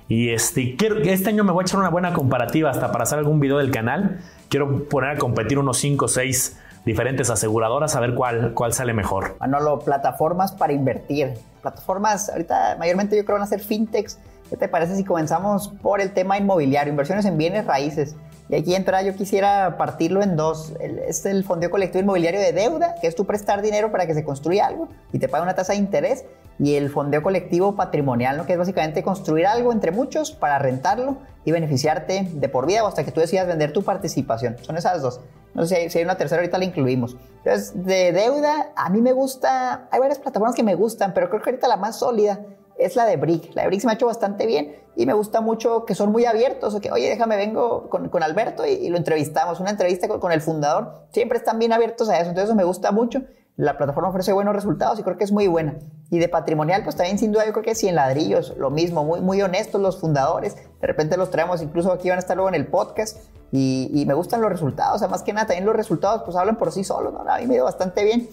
Y 0.10 0.30
este, 0.30 0.78
este 1.12 1.30
año 1.30 1.44
me 1.44 1.52
voy 1.52 1.64
a 1.64 1.66
echar 1.66 1.80
una 1.80 1.90
buena 1.90 2.14
comparativa 2.14 2.70
hasta 2.70 2.92
para 2.92 3.04
hacer 3.04 3.20
algún 3.20 3.40
video 3.40 3.58
del 3.58 3.72
canal 3.72 4.20
quiero 4.50 4.88
poner 4.88 5.12
a 5.12 5.18
competir 5.18 5.60
unos 5.60 5.78
5 5.78 6.06
o 6.06 6.08
6 6.08 6.58
diferentes 6.86 7.30
aseguradoras 7.30 7.96
a 7.96 8.00
ver 8.00 8.16
cuál, 8.16 8.54
cuál 8.54 8.74
sale 8.74 8.94
mejor. 8.94 9.36
Manolo, 9.40 9.80
plataformas 9.80 10.54
para 10.54 10.74
invertir. 10.74 11.34
Plataformas, 11.62 12.30
ahorita 12.30 12.78
mayormente 12.80 13.18
yo 13.18 13.26
creo 13.26 13.36
van 13.36 13.44
a 13.44 13.48
ser 13.48 13.60
fintechs. 13.60 14.18
¿Qué 14.50 14.56
te 14.56 14.70
parece 14.70 14.96
si 14.96 15.04
comenzamos 15.04 15.68
por 15.82 16.00
el 16.00 16.14
tema 16.14 16.38
inmobiliario, 16.38 16.92
inversiones 16.92 17.26
en 17.26 17.38
bienes 17.38 17.66
raíces? 17.66 18.16
Y 18.50 18.56
aquí 18.56 18.76
entra, 18.76 19.02
yo 19.02 19.14
quisiera 19.14 19.78
partirlo 19.78 20.22
en 20.22 20.36
dos. 20.38 20.74
es 20.80 21.26
el 21.26 21.44
Fondo 21.44 21.70
Colectivo 21.70 22.02
Inmobiliario 22.02 22.40
de 22.40 22.54
Deuda, 22.54 22.96
que 23.02 23.08
es 23.08 23.16
tu 23.16 23.26
prestar 23.26 23.62
dinero 23.62 23.92
para 23.92 24.08
que 24.08 24.14
se 24.14 24.24
construya 24.24 24.68
algo 24.68 24.88
y 25.12 25.20
te 25.20 25.28
paga 25.28 25.44
una 25.44 25.56
tasa 25.56 25.74
de 25.74 25.80
interés. 25.80 26.26
Y 26.60 26.76
el 26.76 26.90
Fondeo 26.90 27.22
Colectivo 27.22 27.76
Patrimonial, 27.76 28.44
que 28.46 28.54
es 28.54 28.60
básicamente 28.60 29.04
construir 29.04 29.46
algo 29.46 29.72
entre 29.72 29.92
muchos 29.92 30.32
para 30.32 30.58
rentarlo 30.58 31.18
y 31.46 31.52
beneficiarte 31.52 32.30
de 32.32 32.50
por 32.50 32.66
vida 32.66 32.84
o 32.84 32.88
hasta 32.88 33.04
que 33.04 33.12
tú 33.12 33.20
decidas 33.20 33.48
vender 33.48 33.74
tu 33.74 33.84
participación. 33.84 34.58
Son 34.62 34.76
esas 34.76 35.02
dos. 35.02 35.20
No 35.54 35.66
sé 35.66 35.90
si 35.90 35.98
hay, 35.98 36.04
una 36.04 36.18
tercera, 36.18 36.42
ahorita 36.42 36.58
la 36.58 36.66
incluimos. 36.66 37.16
Entonces, 37.44 37.86
de 37.86 38.12
deuda, 38.12 38.72
a 38.76 38.90
mí 38.90 39.02
me 39.02 39.12
gusta, 39.12 39.88
hay 39.92 40.00
varias 40.00 40.20
plataformas 40.20 40.56
que 40.56 40.64
me 40.64 40.74
gustan, 40.74 41.14
pero 41.14 41.30
creo 41.30 41.42
que 41.42 41.50
ahorita 41.52 41.68
la 41.68 41.78
más 41.78 42.00
sólida 42.00 42.40
es 42.78 42.96
la 42.96 43.06
de 43.06 43.18
Brick. 43.18 43.54
La 43.56 43.64
de 43.64 43.68
Brick 43.68 43.82
se 43.82 43.88
me 43.88 43.94
ha 43.94 43.96
hecho 43.96 44.08
bastante 44.08 44.46
bien 44.46 44.76
y 44.96 45.06
me 45.06 45.14
gusta 45.14 45.42
mucho 45.42 45.86
que 45.86 45.96
son 45.96 46.12
muy 46.12 46.26
abiertos. 46.26 46.74
O 46.76 46.82
que, 46.82 46.92
oye, 46.92 47.10
déjame, 47.10 47.38
vengo 47.38 47.90
con, 47.90 48.10
con 48.10 48.24
Alberto 48.24 48.66
y, 48.66 48.90
lo 48.90 48.98
entrevistamos. 48.98 49.60
Una 49.60 49.72
entrevista 49.72 50.08
con, 50.08 50.32
el 50.32 50.42
fundador. 50.42 51.08
Siempre 51.12 51.38
están 51.38 51.60
bien 51.60 51.74
abiertos 51.74 52.10
a 52.10 52.16
eso. 52.16 52.30
Entonces, 52.30 52.46
eso 52.50 52.56
me 52.56 52.64
gusta 52.64 52.92
mucho. 52.92 53.24
La 53.56 53.78
plataforma 53.78 54.10
ofrece 54.10 54.34
buenos 54.34 54.54
resultados 54.54 55.00
y 55.00 55.04
creo 55.04 55.18
que 55.18 55.24
es 55.24 55.32
muy 55.32 55.48
buena. 55.48 55.80
Y 56.12 56.20
de 56.20 56.30
patrimonial, 56.30 56.84
pues 56.84 56.96
también 56.96 57.18
sin 57.18 57.32
duda 57.32 57.46
yo 57.46 57.54
creo 57.54 57.64
que 57.64 57.74
100 57.74 57.96
ladrillos, 57.96 58.56
lo 58.58 58.70
mismo, 58.70 59.04
muy, 59.04 59.20
muy 59.20 59.42
honestos 59.42 59.82
los 59.82 60.00
fundadores. 60.00 60.56
De 60.56 60.88
repente 60.88 61.18
los 61.18 61.32
traemos, 61.32 61.62
incluso 61.64 61.92
aquí 61.92 62.10
van 62.10 62.18
a 62.18 62.20
estar 62.20 62.38
luego 62.38 62.50
en 62.50 62.56
el 62.56 62.68
podcast. 62.68 63.18
Y, 63.52 63.90
y 63.94 64.06
me 64.06 64.14
gustan 64.14 64.42
los 64.42 64.52
resultados. 64.52 64.98
O 64.98 65.00
sea, 65.00 65.08
más 65.08 65.24
que 65.24 65.34
nada, 65.34 65.48
también 65.48 65.66
los 65.66 65.76
resultados 65.76 66.22
pues 66.24 66.38
hablan 66.38 66.58
por 66.58 66.72
sí 66.72 66.84
solos. 66.84 67.14
¿no? 67.14 67.20
A 67.22 67.40
mí 67.40 67.48
me 67.48 67.56
dio 67.56 67.64
bastante 67.64 68.04
bien 68.04 68.30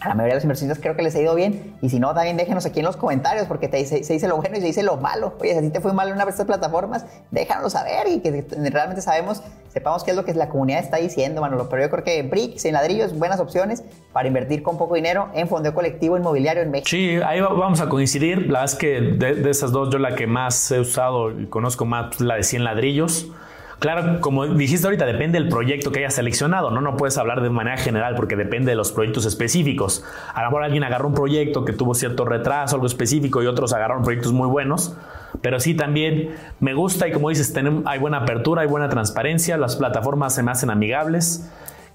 a 0.00 0.08
la 0.08 0.14
mayoría 0.14 0.34
de 0.34 0.36
los 0.36 0.44
inversionistas 0.44 0.80
creo 0.80 0.94
que 0.94 1.02
les 1.02 1.14
ha 1.16 1.20
ido 1.20 1.34
bien. 1.34 1.76
Y 1.82 1.88
si 1.88 1.98
no, 1.98 2.14
también 2.14 2.36
déjenos 2.36 2.64
aquí 2.66 2.80
en 2.80 2.86
los 2.86 2.96
comentarios 2.96 3.46
porque 3.46 3.68
te, 3.68 3.84
se, 3.84 4.04
se, 4.04 4.12
dice 4.12 4.28
lo 4.28 4.36
bueno 4.36 4.56
y 4.56 4.60
se 4.60 4.66
dice 4.66 4.82
lo 4.82 4.96
malo. 4.96 5.34
Oye, 5.40 5.60
si 5.60 5.70
te 5.70 5.80
fue 5.80 5.92
mal 5.92 6.08
en 6.08 6.14
una 6.14 6.24
de 6.24 6.30
estas 6.30 6.46
plataformas, 6.46 7.04
déjanoslo 7.30 7.70
saber 7.70 8.06
y 8.06 8.20
que 8.20 8.46
realmente 8.70 9.02
sabemos, 9.02 9.42
sepamos 9.68 10.04
qué 10.04 10.12
es 10.12 10.16
lo 10.16 10.24
que 10.24 10.34
la 10.34 10.48
comunidad 10.48 10.80
está 10.80 10.98
diciendo, 10.98 11.40
Manolo. 11.40 11.68
Pero 11.68 11.82
yo 11.82 11.90
creo 11.90 12.04
que 12.04 12.22
Brick, 12.22 12.58
sin 12.58 12.74
ladrillos, 12.74 13.18
buenas 13.18 13.40
opciones 13.40 13.82
para 14.12 14.28
invertir 14.28 14.62
con 14.62 14.78
poco 14.78 14.94
dinero 14.94 15.30
en 15.34 15.48
fondo 15.48 15.74
colectivo 15.74 16.16
inmobiliario 16.16 16.62
en 16.62 16.70
México. 16.70 16.90
Sí, 16.90 17.18
ahí 17.24 17.40
vamos 17.40 17.80
a 17.80 17.88
coincidir. 17.88 18.42
La 18.50 18.60
verdad 18.60 18.64
es 18.64 18.74
que 18.76 19.00
de, 19.00 19.34
de 19.34 19.50
esas 19.50 19.72
dos, 19.72 19.90
yo 19.90 19.98
la 19.98 20.14
que 20.14 20.26
más 20.28 20.70
he 20.70 20.78
usado 20.78 21.38
y 21.38 21.46
conozco 21.46 21.84
más, 21.84 22.06
pues, 22.08 22.20
la 22.20 22.36
de 22.36 22.44
100 22.44 22.64
ladrillos. 22.64 23.32
Claro, 23.78 24.20
como 24.20 24.44
dijiste 24.46 24.88
ahorita, 24.88 25.06
depende 25.06 25.38
del 25.38 25.48
proyecto 25.48 25.92
que 25.92 26.00
hayas 26.00 26.14
seleccionado, 26.14 26.72
¿no? 26.72 26.80
No 26.80 26.96
puedes 26.96 27.16
hablar 27.16 27.42
de 27.42 27.50
manera 27.50 27.76
general 27.76 28.16
porque 28.16 28.34
depende 28.34 28.72
de 28.72 28.76
los 28.76 28.90
proyectos 28.90 29.24
específicos. 29.24 30.04
A 30.34 30.42
lo 30.42 30.48
mejor 30.48 30.64
alguien 30.64 30.82
agarró 30.82 31.06
un 31.06 31.14
proyecto 31.14 31.64
que 31.64 31.72
tuvo 31.72 31.94
cierto 31.94 32.24
retraso, 32.24 32.74
algo 32.74 32.88
específico, 32.88 33.40
y 33.40 33.46
otros 33.46 33.72
agarraron 33.72 34.02
proyectos 34.02 34.32
muy 34.32 34.48
buenos. 34.48 34.96
Pero 35.42 35.60
sí, 35.60 35.74
también 35.74 36.34
me 36.58 36.74
gusta 36.74 37.06
y 37.06 37.12
como 37.12 37.28
dices, 37.28 37.54
hay 37.84 37.98
buena 38.00 38.18
apertura, 38.18 38.62
hay 38.62 38.68
buena 38.68 38.88
transparencia, 38.88 39.56
las 39.56 39.76
plataformas 39.76 40.34
se 40.34 40.42
me 40.42 40.50
hacen 40.50 40.70
amigables, 40.70 41.48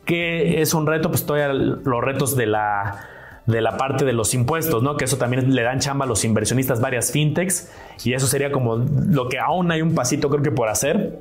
que 0.06 0.62
es 0.62 0.74
un 0.74 0.88
reto, 0.88 1.10
pues 1.10 1.26
todavía 1.26 1.52
los 1.52 2.02
retos 2.02 2.38
de 2.38 2.46
la 2.48 3.10
de 3.46 3.60
la 3.60 3.76
parte 3.76 4.06
de 4.06 4.14
los 4.14 4.34
impuestos, 4.34 4.84
¿no? 4.84 4.96
Que 4.96 5.04
eso 5.04 5.18
también 5.18 5.54
le 5.54 5.64
dan 5.64 5.80
chamba 5.80 6.06
a 6.06 6.08
los 6.08 6.24
inversionistas 6.24 6.80
varias 6.80 7.12
fintechs 7.12 7.70
y 8.06 8.14
eso 8.14 8.26
sería 8.26 8.54
como 8.54 8.78
lo 8.78 9.28
que 9.28 9.38
aún 9.38 9.70
hay 9.70 9.82
un 9.82 9.94
pasito 9.96 10.30
creo 10.30 10.42
que 10.42 10.52
por 10.52 10.70
hacer 10.70 11.20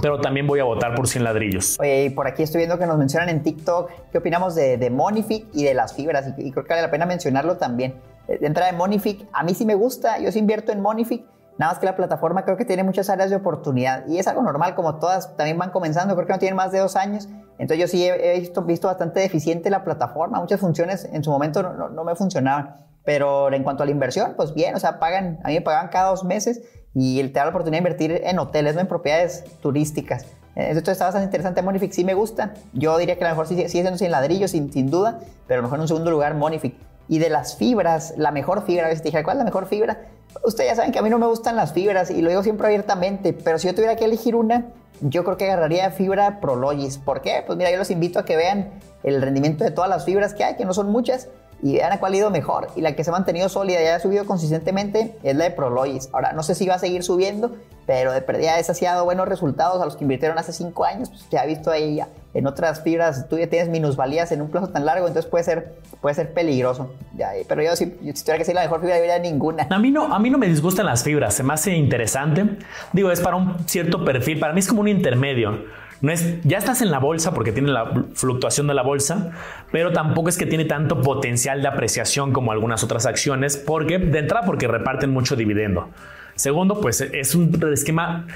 pero 0.00 0.20
también 0.20 0.46
voy 0.46 0.60
a 0.60 0.64
votar 0.64 0.94
por 0.94 1.06
100 1.06 1.24
ladrillos. 1.24 1.78
Oye, 1.80 2.04
y 2.04 2.10
por 2.10 2.26
aquí 2.26 2.42
estoy 2.42 2.60
viendo 2.60 2.78
que 2.78 2.86
nos 2.86 2.98
mencionan 2.98 3.28
en 3.28 3.42
TikTok 3.42 3.90
qué 4.10 4.18
opinamos 4.18 4.54
de, 4.54 4.76
de 4.76 4.90
Monific 4.90 5.46
y 5.52 5.64
de 5.64 5.74
las 5.74 5.94
fibras, 5.94 6.26
y, 6.36 6.50
creo 6.50 6.64
que 6.64 6.70
vale 6.70 6.82
la 6.82 6.90
pena 6.90 7.06
mencionarlo 7.06 7.56
también. 7.56 7.94
Eh, 8.28 8.38
de 8.38 8.46
entrada 8.46 8.70
de 8.70 8.76
Monific, 8.76 9.26
a 9.32 9.42
mí 9.42 9.54
sí 9.54 9.64
me 9.64 9.74
gusta, 9.74 10.18
yo 10.18 10.30
sí 10.32 10.38
invierto 10.38 10.72
en 10.72 10.80
Monific, 10.80 11.24
nada 11.58 11.72
más 11.72 11.78
que 11.78 11.86
la 11.86 11.96
plataforma 11.96 12.44
creo 12.44 12.56
que 12.56 12.64
tiene 12.64 12.82
muchas 12.84 13.10
áreas 13.10 13.28
de 13.28 13.36
oportunidad 13.36 14.06
y 14.06 14.18
es 14.18 14.26
algo 14.26 14.42
normal, 14.42 14.74
como 14.74 14.98
todas 14.98 15.36
también 15.36 15.58
van 15.58 15.70
comenzando, 15.70 16.14
creo 16.14 16.26
que 16.26 16.32
no 16.32 16.38
tienen 16.38 16.56
más 16.56 16.72
de 16.72 16.78
dos 16.78 16.96
años, 16.96 17.28
entonces 17.58 17.78
yo 17.78 17.86
sí 17.86 18.06
he, 18.06 18.38
visto, 18.40 18.62
visto, 18.62 18.88
bastante 18.88 19.20
deficiente 19.20 19.68
la 19.68 19.84
plataforma, 19.84 20.40
muchas 20.40 20.60
funciones 20.60 21.04
en 21.04 21.22
su 21.22 21.30
momento 21.30 21.62
no, 21.62 21.90
no 21.90 22.04
me 22.04 22.14
funcionaban, 22.14 22.76
pero 23.04 23.52
en 23.52 23.62
cuanto 23.62 23.82
a 23.82 23.86
la 23.86 23.92
inversión, 23.92 24.34
pues 24.36 24.54
bien, 24.54 24.74
o 24.74 24.78
sea, 24.78 24.98
pagan, 24.98 25.38
a 25.44 25.48
mí 25.48 25.54
me 25.54 25.60
pagan 25.60 25.88
cada 25.88 26.10
dos 26.10 26.24
meses 26.24 26.62
y 26.94 27.22
te 27.22 27.32
da 27.32 27.44
la 27.44 27.50
oportunidad 27.50 27.82
de 27.82 27.88
invertir 27.88 28.20
en 28.24 28.38
hoteles, 28.38 28.74
no 28.74 28.80
en 28.80 28.88
propiedades 28.88 29.44
turísticas. 29.60 30.26
Eh, 30.56 30.70
esto 30.70 30.90
está 30.90 31.04
bastante 31.04 31.26
interesante, 31.26 31.62
Monific 31.62 31.92
sí 31.92 32.04
me 32.04 32.14
gusta. 32.14 32.54
Yo 32.72 32.96
diría 32.98 33.16
que 33.16 33.24
a 33.24 33.28
lo 33.28 33.34
mejor 33.34 33.46
sigue, 33.46 33.68
siendo 33.68 33.96
sin 33.96 34.10
ladrillos, 34.10 34.50
sin, 34.50 34.72
sin 34.72 34.90
duda, 34.90 35.20
pero 35.46 35.58
a 35.58 35.62
lo 35.62 35.62
mejor 35.64 35.78
en 35.78 35.82
un 35.82 35.88
segundo 35.88 36.10
lugar 36.10 36.34
Monific. 36.34 36.74
Y 37.08 37.18
de 37.18 37.28
las 37.28 37.56
fibras, 37.56 38.14
la 38.16 38.30
mejor 38.30 38.64
fibra, 38.64 38.86
a 38.86 38.88
veces 38.88 39.02
te 39.02 39.08
dije, 39.08 39.24
¿cuál 39.24 39.36
es 39.36 39.38
la 39.38 39.44
mejor 39.44 39.66
fibra? 39.66 39.98
Ustedes 40.44 40.70
ya 40.70 40.76
saben 40.76 40.92
que 40.92 40.98
a 41.00 41.02
mí 41.02 41.10
no 41.10 41.18
me 41.18 41.26
gustan 41.26 41.56
las 41.56 41.72
fibras 41.72 42.10
y 42.10 42.22
lo 42.22 42.30
digo 42.30 42.42
siempre 42.44 42.68
abiertamente, 42.68 43.32
pero 43.32 43.58
si 43.58 43.66
yo 43.66 43.74
tuviera 43.74 43.96
que 43.96 44.04
elegir 44.04 44.36
una, 44.36 44.66
yo 45.00 45.24
creo 45.24 45.36
que 45.36 45.46
agarraría 45.46 45.90
fibra 45.90 46.40
Prologis. 46.40 46.98
¿Por 46.98 47.20
qué? 47.20 47.42
Pues 47.44 47.58
mira, 47.58 47.70
yo 47.70 47.78
los 47.78 47.90
invito 47.90 48.18
a 48.20 48.24
que 48.24 48.36
vean 48.36 48.70
el 49.02 49.20
rendimiento 49.22 49.64
de 49.64 49.70
todas 49.70 49.90
las 49.90 50.04
fibras 50.04 50.34
que 50.34 50.44
hay, 50.44 50.56
que 50.56 50.64
no 50.64 50.74
son 50.74 50.90
muchas, 50.90 51.28
y 51.62 51.74
vean 51.74 51.92
a 51.92 52.00
cuál 52.00 52.14
ha 52.14 52.16
ido 52.16 52.30
mejor. 52.30 52.68
Y 52.76 52.80
la 52.80 52.94
que 52.94 53.04
se 53.04 53.10
ha 53.10 53.12
mantenido 53.12 53.48
sólida 53.48 53.82
y 53.82 53.86
ha 53.86 54.00
subido 54.00 54.24
consistentemente 54.24 55.16
es 55.22 55.36
la 55.36 55.44
de 55.44 55.50
Prologis. 55.50 56.08
Ahora, 56.12 56.32
no 56.32 56.42
sé 56.42 56.54
si 56.54 56.66
va 56.66 56.74
a 56.74 56.78
seguir 56.78 57.02
subiendo, 57.02 57.52
pero 57.86 58.12
de 58.12 58.22
perdida 58.22 58.58
esa 58.58 58.74
sí 58.74 58.86
ha 58.86 58.92
dado 58.92 59.04
buenos 59.04 59.28
resultados 59.28 59.80
a 59.82 59.84
los 59.84 59.96
que 59.96 60.04
invirtieron 60.04 60.38
hace 60.38 60.52
cinco 60.52 60.84
años. 60.84 61.10
Pues 61.10 61.26
se 61.30 61.38
ha 61.38 61.44
visto 61.44 61.70
ahí. 61.70 62.00
En 62.32 62.46
otras 62.46 62.82
fibras 62.82 63.28
tú 63.28 63.38
ya 63.38 63.48
tienes 63.48 63.68
minusvalías 63.68 64.30
en 64.30 64.40
un 64.40 64.50
plazo 64.50 64.68
tan 64.68 64.86
largo, 64.86 65.08
entonces 65.08 65.28
puede 65.28 65.42
ser, 65.42 65.74
puede 66.00 66.14
ser 66.14 66.32
peligroso. 66.32 66.92
Ya, 67.16 67.32
pero 67.48 67.62
yo, 67.62 67.74
si, 67.74 67.86
si 67.86 68.22
tuviera 68.22 68.38
que 68.38 68.44
ser 68.44 68.54
la 68.54 68.62
mejor 68.62 68.80
fibra, 68.80 68.96
diría 68.96 69.18
ninguna. 69.18 69.66
A 69.68 69.78
mí, 69.80 69.90
no, 69.90 70.14
a 70.14 70.18
mí 70.20 70.30
no 70.30 70.38
me 70.38 70.46
disgustan 70.46 70.86
las 70.86 71.02
fibras, 71.02 71.34
se 71.34 71.42
me 71.42 71.54
hace 71.54 71.74
interesante. 71.74 72.58
Digo, 72.92 73.10
es 73.10 73.20
para 73.20 73.36
un 73.36 73.68
cierto 73.68 74.04
perfil, 74.04 74.38
para 74.38 74.52
mí 74.52 74.60
es 74.60 74.68
como 74.68 74.80
un 74.80 74.88
intermedio. 74.88 75.64
No 76.00 76.12
es, 76.12 76.40
ya 76.44 76.58
estás 76.58 76.80
en 76.82 76.90
la 76.90 76.98
bolsa 76.98 77.34
porque 77.34 77.52
tiene 77.52 77.70
la 77.70 78.04
fluctuación 78.14 78.66
de 78.66 78.74
la 78.74 78.82
bolsa, 78.82 79.32
pero 79.70 79.92
tampoco 79.92 80.28
es 80.28 80.38
que 80.38 80.46
tiene 80.46 80.64
tanto 80.64 81.02
potencial 81.02 81.60
de 81.60 81.68
apreciación 81.68 82.32
como 82.32 82.52
algunas 82.52 82.82
otras 82.82 83.06
acciones, 83.06 83.56
porque 83.56 83.98
de 83.98 84.18
entrada 84.18 84.46
porque 84.46 84.66
reparten 84.66 85.10
mucho 85.10 85.36
dividendo. 85.36 85.90
Segundo, 86.34 86.80
pues 86.80 87.02
es 87.02 87.34
un 87.34 87.60
esquema 87.72 88.26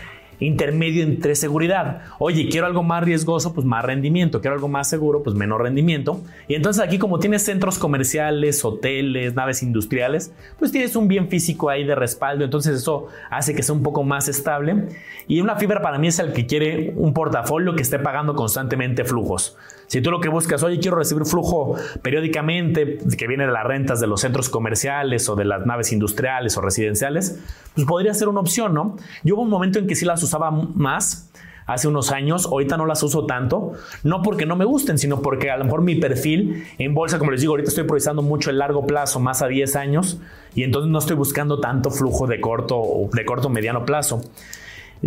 intermedio 0.45 1.03
entre 1.03 1.35
seguridad. 1.35 2.03
Oye, 2.19 2.49
quiero 2.49 2.67
algo 2.67 2.83
más 2.83 3.05
riesgoso, 3.05 3.53
pues 3.55 3.67
más 3.67 3.85
rendimiento. 3.85 4.41
Quiero 4.41 4.55
algo 4.55 4.69
más 4.69 4.89
seguro, 4.89 5.23
pues 5.23 5.37
menor 5.37 5.63
rendimiento. 5.63 6.21
Y 6.49 6.55
entonces 6.55 6.83
aquí 6.83 6.99
como 6.99 7.19
tienes 7.19 7.43
centros 7.45 7.79
comerciales, 7.79 8.65
hoteles, 8.65 9.35
naves 9.35 9.63
industriales, 9.63 10.33
pues 10.59 10.73
tienes 10.73 10.97
un 10.97 11.09
bien 11.09 11.29
físico 11.29 11.71
ahí 11.71 11.85
de 11.85 11.95
respaldo. 11.95 12.45
Entonces 12.45 12.77
eso 12.77 13.09
hace 13.31 13.55
que 13.55 13.63
sea 13.63 13.75
un 13.75 13.83
poco 13.83 14.03
más 14.03 14.29
estable. 14.29 14.89
Y 15.27 15.41
una 15.41 15.57
fibra 15.57 15.83
para 15.83 15.99
mí 15.99 16.09
es 16.09 16.19
el 16.19 16.33
que 16.33 16.47
quiere 16.47 16.93
un 16.97 17.15
portafolio 17.15 17.75
que 17.75 17.83
esté 17.83 17.99
pagando 17.99 18.35
constantemente 18.35 19.05
flujos. 19.05 19.57
Si 19.87 20.01
tú 20.01 20.11
lo 20.11 20.21
que 20.21 20.29
buscas, 20.29 20.63
oye, 20.63 20.79
quiero 20.79 20.97
recibir 20.97 21.25
flujo 21.25 21.77
periódicamente 22.03 22.99
que 23.17 23.27
viene 23.27 23.47
de 23.47 23.53
las 23.53 23.65
rentas 23.65 24.01
de 24.01 24.07
los 24.07 24.21
centros 24.21 24.49
comerciales 24.49 25.29
o 25.29 25.37
de 25.37 25.45
las 25.45 25.67
naves 25.67 25.93
industriales 25.93 26.57
o 26.57 26.61
residenciales, 26.61 27.41
pues 27.75 27.87
podría 27.87 28.15
ser 28.15 28.29
una 28.29 28.41
opción, 28.41 28.75
¿no? 28.75 28.97
Yo 29.23 29.35
hubo 29.35 29.43
un 29.43 29.51
momento 29.51 29.79
en 29.79 29.87
que 29.87 29.95
sí 29.95 30.05
las 30.05 30.23
usaba 30.23 30.51
más, 30.51 31.31
hace 31.67 31.89
unos 31.89 32.11
años, 32.11 32.47
ahorita 32.47 32.77
no 32.77 32.87
las 32.87 33.03
uso 33.03 33.27
tanto, 33.27 33.73
no 34.03 34.23
porque 34.23 34.47
no 34.47 34.57
me 34.57 34.65
gusten, 34.65 34.99
sino 34.99 35.23
porque 35.23 35.51
a 35.51 35.57
lo 35.57 35.65
mejor 35.65 35.83
mi 35.83 35.95
perfil 35.97 36.65
en 36.79 36.95
bolsa, 36.95 37.19
como 37.19 37.31
les 37.31 37.41
digo, 37.41 37.53
ahorita 37.53 37.69
estoy 37.69 37.85
priorizando 37.85 38.23
mucho 38.23 38.51
el 38.51 38.59
largo 38.59 38.87
plazo, 38.87 39.21
más 39.21 39.43
a 39.43 39.49
10 39.49 39.77
años, 39.77 40.21
y 40.55 40.63
entonces 40.63 40.91
no 40.91 40.99
estoy 40.99 41.17
buscando 41.17 41.61
tanto 41.61 41.91
flujo 41.91 42.27
de 42.27 42.41
corto 42.41 42.79
o 42.79 43.09
de 43.13 43.25
corto 43.25 43.49
mediano 43.49 43.85
plazo. 43.85 44.23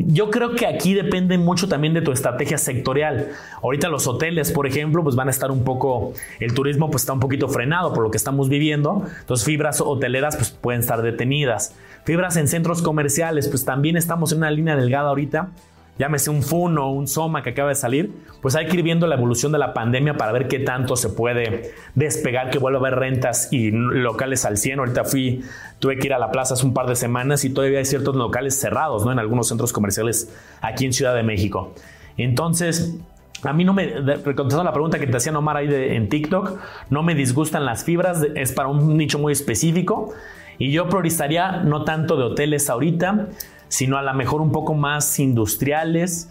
Yo 0.05 0.29
creo 0.29 0.55
que 0.55 0.65
aquí 0.65 0.93
depende 0.93 1.37
mucho 1.37 1.67
también 1.67 1.93
de 1.93 2.01
tu 2.01 2.11
estrategia 2.11 2.57
sectorial. 2.57 3.29
Ahorita 3.61 3.89
los 3.89 4.07
hoteles, 4.07 4.51
por 4.51 4.67
ejemplo, 4.67 5.03
pues 5.03 5.15
van 5.15 5.27
a 5.27 5.31
estar 5.31 5.51
un 5.51 5.63
poco, 5.63 6.13
el 6.39 6.53
turismo 6.53 6.89
pues 6.91 7.03
está 7.03 7.13
un 7.13 7.19
poquito 7.19 7.47
frenado 7.47 7.93
por 7.93 8.03
lo 8.03 8.11
que 8.11 8.17
estamos 8.17 8.49
viviendo, 8.49 9.03
entonces 9.19 9.45
fibras 9.45 9.81
hoteleras 9.81 10.35
pues 10.35 10.51
pueden 10.51 10.81
estar 10.81 11.01
detenidas. 11.01 11.73
Fibras 12.03 12.37
en 12.37 12.47
centros 12.47 12.81
comerciales, 12.81 13.47
pues 13.47 13.65
también 13.65 13.97
estamos 13.97 14.31
en 14.31 14.39
una 14.39 14.51
línea 14.51 14.75
delgada 14.75 15.09
ahorita 15.09 15.49
llámese 15.97 16.29
un 16.29 16.43
FUN 16.43 16.77
o 16.77 16.89
un 16.91 17.07
SOMA 17.07 17.43
que 17.43 17.51
acaba 17.51 17.69
de 17.69 17.75
salir, 17.75 18.11
pues 18.41 18.55
hay 18.55 18.67
que 18.67 18.77
ir 18.77 18.83
viendo 18.83 19.07
la 19.07 19.15
evolución 19.15 19.51
de 19.51 19.57
la 19.57 19.73
pandemia 19.73 20.15
para 20.15 20.31
ver 20.31 20.47
qué 20.47 20.59
tanto 20.59 20.95
se 20.95 21.09
puede 21.09 21.73
despegar, 21.95 22.49
que 22.49 22.59
vuelva 22.59 22.79
a 22.79 22.81
haber 22.81 22.99
rentas 22.99 23.51
y 23.51 23.71
locales 23.71 24.45
al 24.45 24.57
100. 24.57 24.79
Ahorita 24.79 25.03
fui, 25.03 25.43
tuve 25.79 25.97
que 25.97 26.07
ir 26.07 26.13
a 26.13 26.19
la 26.19 26.31
plaza 26.31 26.53
hace 26.53 26.65
un 26.65 26.73
par 26.73 26.87
de 26.87 26.95
semanas 26.95 27.45
y 27.45 27.49
todavía 27.49 27.79
hay 27.79 27.85
ciertos 27.85 28.15
locales 28.15 28.59
cerrados, 28.59 29.05
¿no? 29.05 29.11
En 29.11 29.19
algunos 29.19 29.47
centros 29.47 29.73
comerciales 29.73 30.33
aquí 30.61 30.85
en 30.85 30.93
Ciudad 30.93 31.15
de 31.15 31.23
México. 31.23 31.73
Entonces, 32.17 32.97
a 33.43 33.53
mí 33.53 33.63
no 33.63 33.73
me, 33.73 33.93
contestando 33.93 34.63
la 34.63 34.73
pregunta 34.73 34.99
que 34.99 35.07
te 35.07 35.17
hacía 35.17 35.37
Omar 35.37 35.57
ahí 35.57 35.69
en 35.71 36.09
TikTok, 36.09 36.59
no 36.89 37.03
me 37.03 37.13
disgustan 37.15 37.65
las 37.65 37.83
fibras, 37.83 38.25
es 38.35 38.51
para 38.51 38.67
un 38.67 38.97
nicho 38.97 39.19
muy 39.19 39.31
específico 39.31 40.13
y 40.57 40.71
yo 40.71 40.89
priorizaría 40.89 41.63
no 41.63 41.83
tanto 41.83 42.17
de 42.17 42.23
hoteles 42.23 42.69
ahorita, 42.69 43.27
sino 43.67 43.97
a 43.97 44.01
lo 44.01 44.13
mejor 44.13 44.41
un 44.41 44.51
poco 44.51 44.73
más 44.73 45.19
industriales 45.19 46.29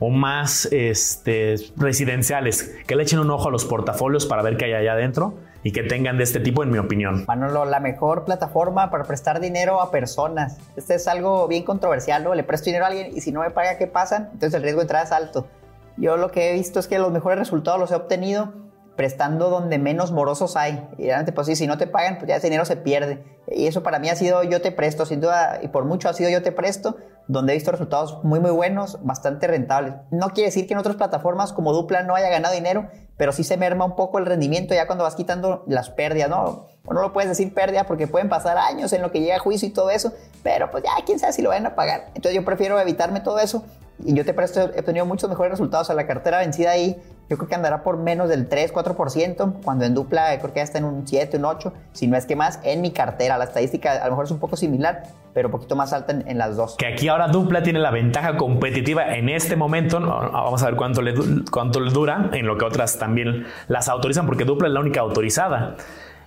o 0.00 0.10
más 0.10 0.68
este, 0.70 1.56
residenciales, 1.76 2.76
que 2.86 2.94
le 2.94 3.02
echen 3.02 3.18
un 3.18 3.30
ojo 3.30 3.48
a 3.48 3.50
los 3.50 3.64
portafolios 3.64 4.26
para 4.26 4.42
ver 4.42 4.56
qué 4.56 4.66
hay 4.66 4.74
allá 4.74 4.92
adentro 4.92 5.34
y 5.64 5.72
que 5.72 5.82
tengan 5.82 6.18
de 6.18 6.24
este 6.24 6.38
tipo, 6.40 6.62
en 6.62 6.70
mi 6.70 6.78
opinión. 6.78 7.24
Manolo, 7.26 7.64
la 7.64 7.80
mejor 7.80 8.24
plataforma 8.24 8.90
para 8.90 9.04
prestar 9.04 9.40
dinero 9.40 9.80
a 9.80 9.90
personas. 9.90 10.58
Este 10.76 10.94
es 10.94 11.08
algo 11.08 11.48
bien 11.48 11.64
controversial, 11.64 12.22
¿no? 12.22 12.34
Le 12.34 12.44
presto 12.44 12.66
dinero 12.66 12.84
a 12.84 12.88
alguien 12.88 13.10
y 13.14 13.20
si 13.20 13.32
no 13.32 13.40
me 13.40 13.50
paga, 13.50 13.76
¿qué 13.76 13.86
pasa? 13.86 14.28
Entonces 14.32 14.54
el 14.54 14.62
riesgo 14.62 14.80
de 14.80 14.84
entrada 14.84 15.04
es 15.04 15.12
alto. 15.12 15.48
Yo 15.96 16.16
lo 16.16 16.30
que 16.30 16.50
he 16.50 16.52
visto 16.54 16.78
es 16.78 16.86
que 16.86 16.98
los 16.98 17.10
mejores 17.10 17.38
resultados 17.40 17.80
los 17.80 17.90
he 17.90 17.96
obtenido 17.96 18.52
prestando 18.98 19.48
donde 19.48 19.78
menos 19.78 20.10
morosos 20.10 20.56
hay. 20.56 20.88
Y 20.98 21.04
realmente, 21.04 21.30
pues 21.30 21.46
sí, 21.46 21.54
si 21.54 21.68
no 21.68 21.78
te 21.78 21.86
pagan, 21.86 22.18
pues 22.18 22.28
ya 22.28 22.34
ese 22.34 22.48
dinero 22.48 22.64
se 22.64 22.76
pierde. 22.76 23.22
Y 23.46 23.68
eso 23.68 23.84
para 23.84 24.00
mí 24.00 24.08
ha 24.08 24.16
sido 24.16 24.42
yo 24.42 24.60
te 24.60 24.72
presto, 24.72 25.06
sin 25.06 25.20
duda, 25.20 25.60
y 25.62 25.68
por 25.68 25.84
mucho 25.84 26.08
ha 26.08 26.14
sido 26.14 26.28
yo 26.30 26.42
te 26.42 26.50
presto, 26.50 26.96
donde 27.28 27.52
he 27.52 27.54
visto 27.54 27.70
resultados 27.70 28.24
muy, 28.24 28.40
muy 28.40 28.50
buenos, 28.50 28.98
bastante 29.04 29.46
rentables. 29.46 29.94
No 30.10 30.30
quiere 30.30 30.48
decir 30.48 30.66
que 30.66 30.74
en 30.74 30.80
otras 30.80 30.96
plataformas 30.96 31.52
como 31.52 31.72
Dupla 31.72 32.02
no 32.02 32.16
haya 32.16 32.28
ganado 32.28 32.52
dinero, 32.52 32.90
pero 33.16 33.30
sí 33.30 33.44
se 33.44 33.56
merma 33.56 33.84
un 33.84 33.94
poco 33.94 34.18
el 34.18 34.26
rendimiento 34.26 34.74
ya 34.74 34.88
cuando 34.88 35.04
vas 35.04 35.14
quitando 35.14 35.62
las 35.68 35.90
pérdidas, 35.90 36.28
¿no? 36.28 36.66
O 36.84 36.92
no 36.92 37.00
lo 37.00 37.12
puedes 37.12 37.28
decir 37.30 37.54
pérdida 37.54 37.84
porque 37.84 38.08
pueden 38.08 38.28
pasar 38.28 38.58
años 38.58 38.92
en 38.92 39.02
lo 39.02 39.12
que 39.12 39.20
llega 39.20 39.36
a 39.36 39.38
juicio 39.38 39.68
y 39.68 39.70
todo 39.70 39.90
eso, 39.90 40.12
pero 40.42 40.72
pues 40.72 40.82
ya 40.82 40.90
quién 41.06 41.20
sabe 41.20 41.32
si 41.32 41.42
lo 41.42 41.50
van 41.50 41.66
a 41.66 41.76
pagar. 41.76 42.06
Entonces 42.16 42.34
yo 42.34 42.44
prefiero 42.44 42.80
evitarme 42.80 43.20
todo 43.20 43.38
eso 43.38 43.62
y 44.04 44.14
yo 44.14 44.24
te 44.24 44.32
presto, 44.32 44.70
he 44.74 44.82
tenido 44.82 45.06
muchos 45.06 45.28
mejores 45.28 45.52
resultados 45.52 45.90
a 45.90 45.94
la 45.94 46.06
cartera 46.06 46.38
vencida 46.38 46.70
ahí. 46.70 46.96
Yo 47.28 47.36
creo 47.36 47.48
que 47.48 47.54
andará 47.54 47.82
por 47.82 47.98
menos 47.98 48.28
del 48.28 48.48
3, 48.48 48.72
4%, 48.72 49.62
cuando 49.62 49.84
en 49.84 49.94
dupla 49.94 50.38
creo 50.38 50.52
que 50.52 50.60
ya 50.60 50.62
está 50.62 50.78
en 50.78 50.84
un 50.84 51.06
7, 51.06 51.36
un 51.36 51.44
8, 51.44 51.72
si 51.92 52.06
no 52.06 52.16
es 52.16 52.24
que 52.24 52.36
más, 52.36 52.58
en 52.62 52.80
mi 52.80 52.90
cartera. 52.90 53.36
La 53.36 53.44
estadística 53.44 53.92
a 53.92 54.04
lo 54.04 54.12
mejor 54.12 54.24
es 54.24 54.30
un 54.30 54.38
poco 54.38 54.56
similar, 54.56 55.02
pero 55.34 55.48
un 55.48 55.52
poquito 55.52 55.76
más 55.76 55.92
alta 55.92 56.16
en, 56.24 56.38
las 56.38 56.56
dos. 56.56 56.76
Que 56.76 56.86
aquí 56.86 57.08
ahora 57.08 57.28
dupla 57.28 57.62
tiene 57.62 57.80
la 57.80 57.90
ventaja 57.90 58.36
competitiva 58.38 59.14
en 59.14 59.28
este 59.28 59.56
momento. 59.56 60.00
Vamos 60.00 60.62
a 60.62 60.66
ver 60.66 60.76
cuánto 60.76 61.02
le, 61.02 61.14
cuánto 61.50 61.80
le 61.80 61.90
dura, 61.90 62.30
en 62.32 62.46
lo 62.46 62.56
que 62.56 62.64
otras 62.64 62.98
también 62.98 63.46
las 63.66 63.88
autorizan, 63.88 64.24
porque 64.24 64.44
dupla 64.44 64.68
es 64.68 64.74
la 64.74 64.80
única 64.80 65.00
autorizada. 65.00 65.76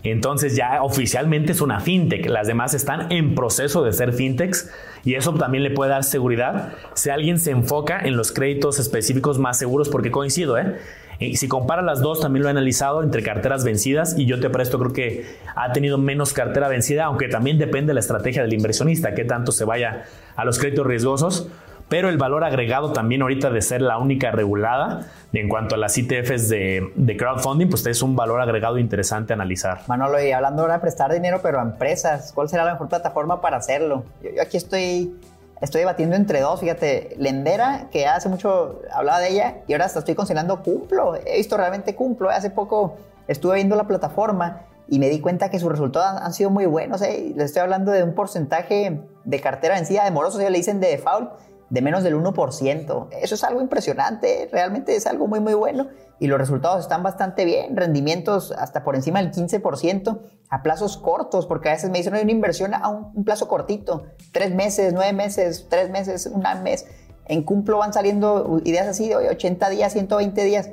Entonces 0.04 0.56
ya 0.56 0.82
oficialmente 0.82 1.52
es 1.52 1.62
una 1.62 1.80
fintech. 1.80 2.28
Las 2.28 2.48
demás 2.48 2.74
están 2.74 3.12
en 3.12 3.36
proceso 3.36 3.84
de 3.84 3.94
ser 3.94 4.14
fintechs 4.14 4.72
y 5.04 5.16
eso 5.16 5.34
también 5.34 5.64
le 5.64 5.72
puede 5.72 5.92
dar 5.92 6.04
seguridad 6.04 6.74
si 6.96 7.10
alguien 7.10 7.40
se 7.40 7.52
enfoca 7.52 8.00
en 8.00 8.18
los 8.18 8.32
créditos 8.32 8.80
específicos 8.80 9.38
más 9.40 9.58
seguros, 9.58 9.90
porque 9.90 10.12
coincido, 10.12 10.58
¿eh? 10.58 10.78
Y 11.20 11.38
si 11.38 11.48
compara 11.48 11.84
las 11.84 12.02
dos, 12.02 12.20
también 12.20 12.42
lo 12.42 12.50
he 12.50 12.52
analizado 12.52 13.04
entre 13.04 13.22
carteras 13.22 13.64
vencidas 13.64 14.18
y 14.18 14.26
yo 14.26 14.40
te 14.40 14.50
presto, 14.50 14.80
creo 14.80 14.92
que 14.92 15.26
ha 15.56 15.72
tenido 15.72 16.00
menos 16.00 16.34
cartera 16.34 16.68
vencida, 16.68 17.06
aunque 17.06 17.28
también 17.28 17.60
depende 17.60 17.92
de 17.92 17.94
la 17.94 18.00
estrategia 18.00 18.42
del 18.42 18.54
inversionista, 18.54 19.14
que 19.14 19.24
tanto 19.24 19.52
se 19.52 19.64
vaya 19.64 20.06
a 20.36 20.46
los 20.46 20.58
créditos 20.58 20.88
riesgosos 20.88 21.48
pero 21.91 22.08
el 22.08 22.17
valor 22.17 22.45
agregado 22.45 22.93
también 22.93 23.21
ahorita 23.21 23.49
de 23.49 23.62
ser 23.62 23.82
la 23.82 23.97
única 23.97 24.32
regulada 24.32 25.08
en 25.34 25.49
cuanto 25.49 25.75
a 25.75 25.77
las 25.77 25.97
ITFs 25.97 26.47
de, 26.47 27.15
crowdfunding, 27.19 27.67
pues 27.67 27.86
es 27.86 28.01
un 28.01 28.15
valor 28.15 28.39
agregado 28.39 28.77
interesante 28.77 29.34
analizar. 29.34 29.82
Manolo, 29.88 30.23
y 30.23 30.32
hablando 30.32 30.62
ahora 30.62 30.75
de 30.75 30.80
prestar 30.80 31.12
dinero, 31.12 31.41
pero 31.43 31.60
a 31.60 31.63
empresas, 31.63 32.32
¿cuál 32.34 32.47
será 32.47 32.63
la 32.63 32.71
mejor 32.71 32.88
plataforma 32.88 33.41
para 33.41 33.58
hacerlo? 33.58 34.06
Yo, 34.23 34.41
aquí 34.41 34.56
estoy, 34.56 35.19
estoy 35.60 35.80
debatiendo 35.82 36.15
entre 36.15 36.39
dos, 36.39 36.62
fíjate, 36.62 37.13
Lendera, 37.17 37.89
que 37.91 38.08
hace 38.08 38.30
mucho 38.30 38.80
hablaba 38.93 39.19
de 39.19 39.32
ella, 39.32 39.56
y 39.67 39.73
ahora 39.73 39.84
hasta 39.84 39.99
estoy 39.99 40.15
considerando 40.15 40.63
Cumplo, 40.63 41.17
he 41.17 41.39
visto 41.39 41.58
realmente 41.58 41.93
Cumplo, 41.93 42.30
hace 42.30 42.51
poco 42.51 42.95
estuve 43.27 43.56
viendo 43.56 43.75
la 43.75 43.84
plataforma 43.84 44.62
y 44.88 44.97
me 44.97 45.10
di 45.10 45.19
cuenta 45.19 45.49
que 45.49 45.60
sus 45.60 45.69
resultados 45.69 46.21
han 46.21 46.32
sido 46.32 46.51
muy 46.51 46.67
buenos, 46.67 47.01
¿eh? 47.01 47.34
les 47.36 47.47
estoy 47.47 47.63
hablando 47.63 47.91
de 47.91 48.04
un 48.04 48.13
porcentaje 48.13 49.01
de 49.25 49.39
cartera 49.41 49.75
vencida 49.75 50.06
de 50.06 50.12
morosos, 50.12 50.39
ellos 50.39 50.51
le 50.54 50.58
dicen 50.58 50.80
de 50.80 50.88
default, 50.88 51.32
de 51.72 51.82
menos 51.82 52.04
del 52.04 52.16
1%. 52.16 53.08
Eso 53.22 53.36
es 53.36 53.44
algo 53.44 53.62
impresionante, 53.62 54.50
realmente 54.52 54.96
es 54.96 55.08
algo 55.08 55.28
muy, 55.28 55.40
muy 55.40 55.54
bueno 55.54 55.88
y 56.20 56.28
los 56.28 56.38
resultados 56.38 56.82
están 56.82 57.02
bastante 57.02 57.46
bien, 57.46 57.76
rendimientos 57.76 58.52
hasta 58.52 58.84
por 58.84 58.96
encima 58.96 59.24
del 59.24 59.32
15% 59.32 60.20
a 60.50 60.64
plazos 60.64 60.98
cortos, 60.98 61.48
porque 61.48 61.70
a 61.70 61.72
veces 61.72 61.90
me 61.90 61.98
dicen, 61.98 62.12
no 62.12 62.18
hay 62.18 62.24
una 62.24 62.34
inversión 62.34 62.74
a 62.74 62.90
un, 62.90 63.24
plazo 63.24 63.48
cortito, 63.48 64.04
tres 64.34 64.54
meses, 64.54 64.94
nueve 64.94 65.14
meses, 65.14 65.68
tres 65.70 65.90
meses, 65.90 66.28
un 66.28 66.44
mes. 66.62 66.86
En 67.26 67.44
Cumplo 67.44 67.78
van 67.78 67.94
saliendo 67.94 68.60
ideas 68.66 68.88
así 68.88 69.08
de 69.08 69.16
80 69.16 69.70
días, 69.70 69.94
120 69.94 70.44
días. 70.44 70.70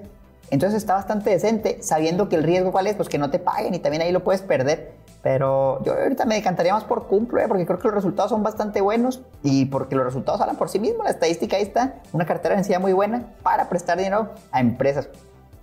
Entonces 0.50 0.78
está 0.78 0.94
bastante 0.94 1.30
decente, 1.30 1.78
sabiendo 1.80 2.28
que 2.28 2.34
el 2.34 2.42
riesgo 2.42 2.72
cuál 2.72 2.88
es, 2.88 2.96
pues 2.96 3.08
que 3.08 3.18
no 3.18 3.30
te 3.30 3.38
paguen 3.38 3.72
y 3.72 3.78
también 3.78 4.02
ahí 4.02 4.10
lo 4.10 4.24
puedes 4.24 4.42
perder. 4.42 4.92
Pero 5.28 5.84
yo 5.84 5.92
ahorita 5.92 6.24
me 6.24 6.36
decantaría 6.36 6.72
más 6.72 6.84
por 6.84 7.06
Cumplo, 7.06 7.38
porque 7.48 7.66
creo 7.66 7.78
que 7.78 7.88
los 7.88 7.96
resultados 7.96 8.30
son 8.30 8.42
bastante 8.42 8.80
buenos 8.80 9.20
y 9.42 9.66
porque 9.66 9.94
los 9.94 10.06
resultados 10.06 10.40
hablan 10.40 10.56
por 10.56 10.70
sí 10.70 10.78
mismos. 10.78 11.04
La 11.04 11.10
estadística 11.10 11.58
ahí 11.58 11.64
está, 11.64 11.96
una 12.12 12.24
cartera 12.24 12.54
densidad 12.54 12.80
muy 12.80 12.94
buena 12.94 13.24
para 13.42 13.68
prestar 13.68 13.98
dinero 13.98 14.30
a 14.52 14.60
empresas. 14.60 15.10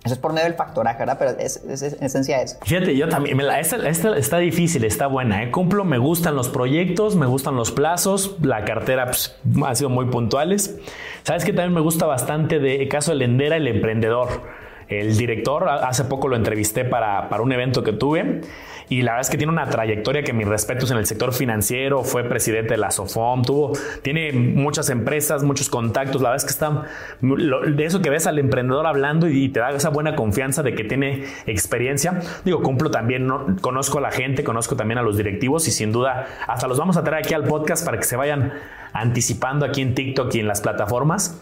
Eso 0.04 0.14
es 0.14 0.20
por 0.20 0.32
medio 0.32 0.44
del 0.44 0.54
factoraje, 0.54 1.00
¿verdad? 1.00 1.16
Pero 1.18 1.32
es, 1.40 1.64
en 1.66 2.04
esencia 2.04 2.40
eso. 2.42 2.58
Fíjate, 2.62 2.96
yo 2.96 3.08
también, 3.08 3.40
esta, 3.40 4.16
está 4.16 4.38
difícil, 4.38 4.84
está 4.84 5.08
buena. 5.08 5.42
¿eh? 5.42 5.50
Cumplo, 5.50 5.84
me 5.84 5.98
gustan 5.98 6.36
los 6.36 6.48
proyectos, 6.48 7.16
me 7.16 7.26
gustan 7.26 7.56
los 7.56 7.72
plazos, 7.72 8.36
la 8.42 8.64
cartera 8.64 9.06
pues, 9.06 9.34
ha 9.64 9.74
sido 9.74 9.90
muy 9.90 10.06
puntuales. 10.06 10.78
¿Sabes 11.24 11.44
que 11.44 11.52
también 11.52 11.74
me 11.74 11.80
gusta 11.80 12.06
bastante 12.06 12.60
de 12.60 12.86
caso 12.86 13.10
de 13.10 13.16
Lendera, 13.16 13.56
el 13.56 13.66
emprendedor? 13.66 14.28
El 14.86 15.16
director, 15.16 15.68
hace 15.68 16.04
poco 16.04 16.28
lo 16.28 16.36
entrevisté 16.36 16.84
para, 16.84 17.28
para 17.28 17.42
un 17.42 17.50
evento 17.50 17.82
que 17.82 17.92
tuve 17.92 18.42
y 18.88 19.02
la 19.02 19.12
verdad 19.12 19.22
es 19.22 19.30
que 19.30 19.36
tiene 19.36 19.52
una 19.52 19.68
trayectoria 19.68 20.22
que 20.22 20.32
mis 20.32 20.46
respetos 20.46 20.90
en 20.90 20.98
el 20.98 21.06
sector 21.06 21.32
financiero, 21.32 22.04
fue 22.04 22.24
presidente 22.24 22.74
de 22.74 22.78
la 22.78 22.90
SOFOM, 22.90 23.42
tuvo, 23.42 23.72
tiene 24.02 24.32
muchas 24.32 24.90
empresas, 24.90 25.42
muchos 25.42 25.68
contactos, 25.68 26.22
la 26.22 26.30
verdad 26.30 26.44
es 26.44 26.44
que 26.44 26.52
está, 26.52 26.84
de 27.20 27.84
eso 27.84 28.00
que 28.00 28.10
ves 28.10 28.26
al 28.26 28.38
emprendedor 28.38 28.86
hablando 28.86 29.28
y 29.28 29.48
te 29.48 29.60
da 29.60 29.70
esa 29.70 29.88
buena 29.88 30.14
confianza 30.14 30.62
de 30.62 30.74
que 30.74 30.84
tiene 30.84 31.24
experiencia. 31.46 32.20
Digo, 32.44 32.62
cumplo 32.62 32.90
también, 32.90 33.26
¿no? 33.26 33.56
conozco 33.60 33.98
a 33.98 34.00
la 34.00 34.10
gente, 34.10 34.44
conozco 34.44 34.76
también 34.76 34.98
a 34.98 35.02
los 35.02 35.16
directivos 35.16 35.66
y 35.68 35.70
sin 35.70 35.92
duda 35.92 36.26
hasta 36.46 36.68
los 36.68 36.78
vamos 36.78 36.96
a 36.96 37.04
traer 37.04 37.24
aquí 37.24 37.34
al 37.34 37.44
podcast 37.44 37.84
para 37.84 37.98
que 37.98 38.04
se 38.04 38.16
vayan 38.16 38.52
anticipando 38.92 39.66
aquí 39.66 39.82
en 39.82 39.94
TikTok 39.94 40.34
y 40.34 40.40
en 40.40 40.48
las 40.48 40.60
plataformas. 40.60 41.40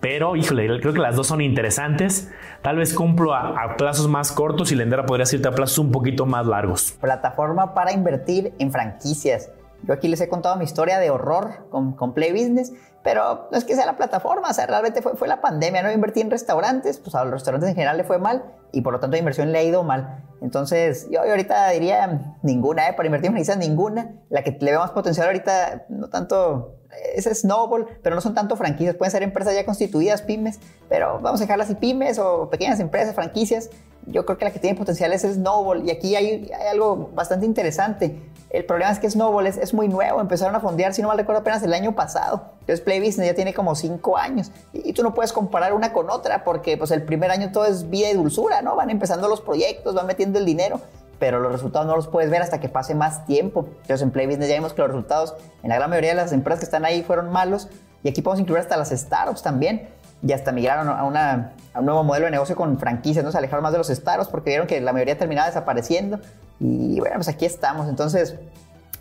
Pero, 0.00 0.36
híjole, 0.36 0.80
creo 0.80 0.92
que 0.92 1.00
las 1.00 1.16
dos 1.16 1.26
son 1.26 1.40
interesantes. 1.40 2.30
Tal 2.62 2.76
vez 2.76 2.94
cumplo 2.94 3.34
a, 3.34 3.76
plazos 3.76 4.08
más 4.08 4.32
cortos 4.32 4.70
y 4.72 4.74
Lendera 4.74 5.06
podría 5.06 5.26
irte 5.32 5.48
a 5.48 5.52
plazos 5.52 5.78
un 5.78 5.90
poquito 5.90 6.26
más 6.26 6.46
largos. 6.46 6.92
Plataforma 7.00 7.74
para 7.74 7.92
invertir 7.92 8.54
en 8.58 8.70
franquicias. 8.70 9.50
Yo 9.82 9.92
aquí 9.92 10.08
les 10.08 10.20
he 10.20 10.28
contado 10.28 10.56
mi 10.56 10.64
historia 10.64 10.98
de 10.98 11.10
horror 11.10 11.68
con, 11.70 11.92
con 11.92 12.14
Play 12.14 12.32
Business, 12.32 12.72
pero 13.02 13.48
no 13.52 13.58
es 13.58 13.64
que 13.64 13.74
sea 13.74 13.86
la 13.86 13.96
plataforma, 13.96 14.48
o 14.50 14.52
sea, 14.52 14.66
realmente 14.66 15.00
fue, 15.00 15.14
fue 15.16 15.28
la 15.28 15.40
pandemia, 15.40 15.82
no 15.82 15.92
invertí 15.92 16.22
en 16.22 16.30
restaurantes, 16.30 16.98
pues 16.98 17.14
a 17.14 17.22
los 17.22 17.34
restaurantes 17.34 17.68
en 17.68 17.76
general 17.76 17.96
le 17.96 18.04
fue 18.04 18.18
mal 18.18 18.44
y 18.72 18.80
por 18.80 18.92
lo 18.92 19.00
tanto 19.00 19.12
la 19.12 19.18
inversión 19.18 19.52
le 19.52 19.58
ha 19.58 19.62
ido 19.62 19.84
mal. 19.84 20.24
Entonces, 20.40 21.08
yo, 21.10 21.20
ahorita 21.22 21.70
diría 21.70 22.36
ninguna, 22.42 22.88
¿eh? 22.88 22.92
para 22.94 23.06
invertir 23.06 23.28
en 23.28 23.34
franquicias 23.34 23.58
ninguna. 23.58 24.12
La 24.28 24.42
que 24.42 24.56
le 24.60 24.70
veo 24.70 24.80
más 24.80 24.90
potencial 24.90 25.26
ahorita, 25.28 25.86
no 25.88 26.08
tanto 26.08 26.75
es 27.14 27.24
Snowball, 27.40 27.86
pero 28.02 28.14
no 28.14 28.20
son 28.20 28.34
tanto 28.34 28.56
franquicias, 28.56 28.96
pueden 28.96 29.10
ser 29.10 29.22
empresas 29.22 29.54
ya 29.54 29.64
constituidas, 29.64 30.22
pymes, 30.22 30.58
pero 30.88 31.18
vamos 31.20 31.40
a 31.40 31.44
dejarlas 31.44 31.68
así 31.68 31.76
pymes 31.76 32.18
o 32.18 32.48
pequeñas 32.50 32.80
empresas, 32.80 33.14
franquicias. 33.14 33.70
Yo 34.08 34.24
creo 34.24 34.38
que 34.38 34.44
la 34.44 34.52
que 34.52 34.60
tiene 34.60 34.78
potencial 34.78 35.12
es 35.12 35.22
Snowball 35.22 35.84
y 35.84 35.90
aquí 35.90 36.14
hay, 36.14 36.50
algo 36.70 37.10
bastante 37.14 37.44
interesante. 37.44 38.16
El 38.50 38.64
problema 38.64 38.92
es 38.92 39.00
que 39.00 39.10
Snowball 39.10 39.48
es, 39.48 39.74
muy 39.74 39.88
nuevo, 39.88 40.20
empezaron 40.20 40.54
a 40.54 40.60
fondear, 40.60 40.94
si 40.94 41.02
no 41.02 41.08
mal 41.08 41.18
recuerdo, 41.18 41.40
apenas 41.40 41.62
el 41.64 41.74
año 41.74 41.96
pasado. 41.96 42.52
Entonces 42.60 42.80
Play 42.80 43.00
Business 43.00 43.26
ya 43.26 43.34
tiene 43.34 43.52
como 43.52 43.74
5 43.74 44.16
años 44.16 44.52
y, 44.72 44.92
tú 44.92 45.02
no 45.02 45.12
puedes 45.12 45.32
comparar 45.32 45.72
una 45.72 45.92
con 45.92 46.08
otra 46.08 46.44
porque 46.44 46.76
pues 46.76 46.92
el 46.92 47.02
primer 47.02 47.32
año 47.32 47.50
todo 47.50 47.64
es 47.64 47.90
vida 47.90 48.08
y 48.10 48.14
dulzura, 48.14 48.62
¿no? 48.62 48.76
Van 48.76 48.90
empezando 48.90 49.28
los 49.28 49.40
proyectos, 49.40 49.94
van 49.94 50.06
metiendo 50.06 50.38
el 50.38 50.44
dinero 50.44 50.80
pero 51.18 51.40
los 51.40 51.52
resultados 51.52 51.86
no 51.86 51.96
los 51.96 52.08
puedes 52.08 52.30
ver 52.30 52.42
hasta 52.42 52.60
que 52.60 52.68
pase 52.68 52.94
más 52.94 53.24
tiempo. 53.26 53.66
Entonces 53.82 54.02
en 54.02 54.10
Play 54.10 54.26
Business 54.26 54.48
ya 54.48 54.54
vimos 54.54 54.72
que 54.74 54.82
los 54.82 54.90
resultados 54.90 55.34
en 55.62 55.70
la 55.70 55.76
gran 55.76 55.90
mayoría 55.90 56.10
de 56.10 56.16
las 56.16 56.32
empresas 56.32 56.60
que 56.60 56.64
están 56.64 56.84
ahí 56.84 57.02
fueron 57.02 57.30
malos 57.30 57.68
y 58.02 58.08
aquí 58.08 58.22
podemos 58.22 58.40
incluir 58.40 58.60
hasta 58.60 58.76
las 58.76 58.90
startups 58.90 59.42
también 59.42 59.88
y 60.22 60.32
hasta 60.32 60.52
migraron 60.52 60.88
a, 60.88 61.04
una, 61.04 61.52
a 61.74 61.80
un 61.80 61.86
nuevo 61.86 62.02
modelo 62.04 62.26
de 62.26 62.30
negocio 62.30 62.56
con 62.56 62.78
franquicias, 62.78 63.24
¿no? 63.24 63.32
se 63.32 63.38
alejaron 63.38 63.62
más 63.62 63.72
de 63.72 63.78
los 63.78 63.88
startups 63.88 64.28
porque 64.28 64.50
vieron 64.50 64.66
que 64.66 64.80
la 64.80 64.92
mayoría 64.92 65.18
terminaba 65.18 65.46
desapareciendo 65.46 66.20
y 66.60 66.98
bueno, 67.00 67.16
pues 67.16 67.28
aquí 67.28 67.44
estamos. 67.44 67.88
Entonces, 67.88 68.36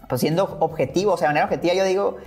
pues 0.07 0.21
siendo 0.21 0.57
objetivo, 0.59 1.13
o 1.13 1.17
sea, 1.17 1.27
de 1.27 1.29
manera 1.29 1.45
objetiva 1.45 1.73
yo 1.73 1.85
digo, 1.85 2.17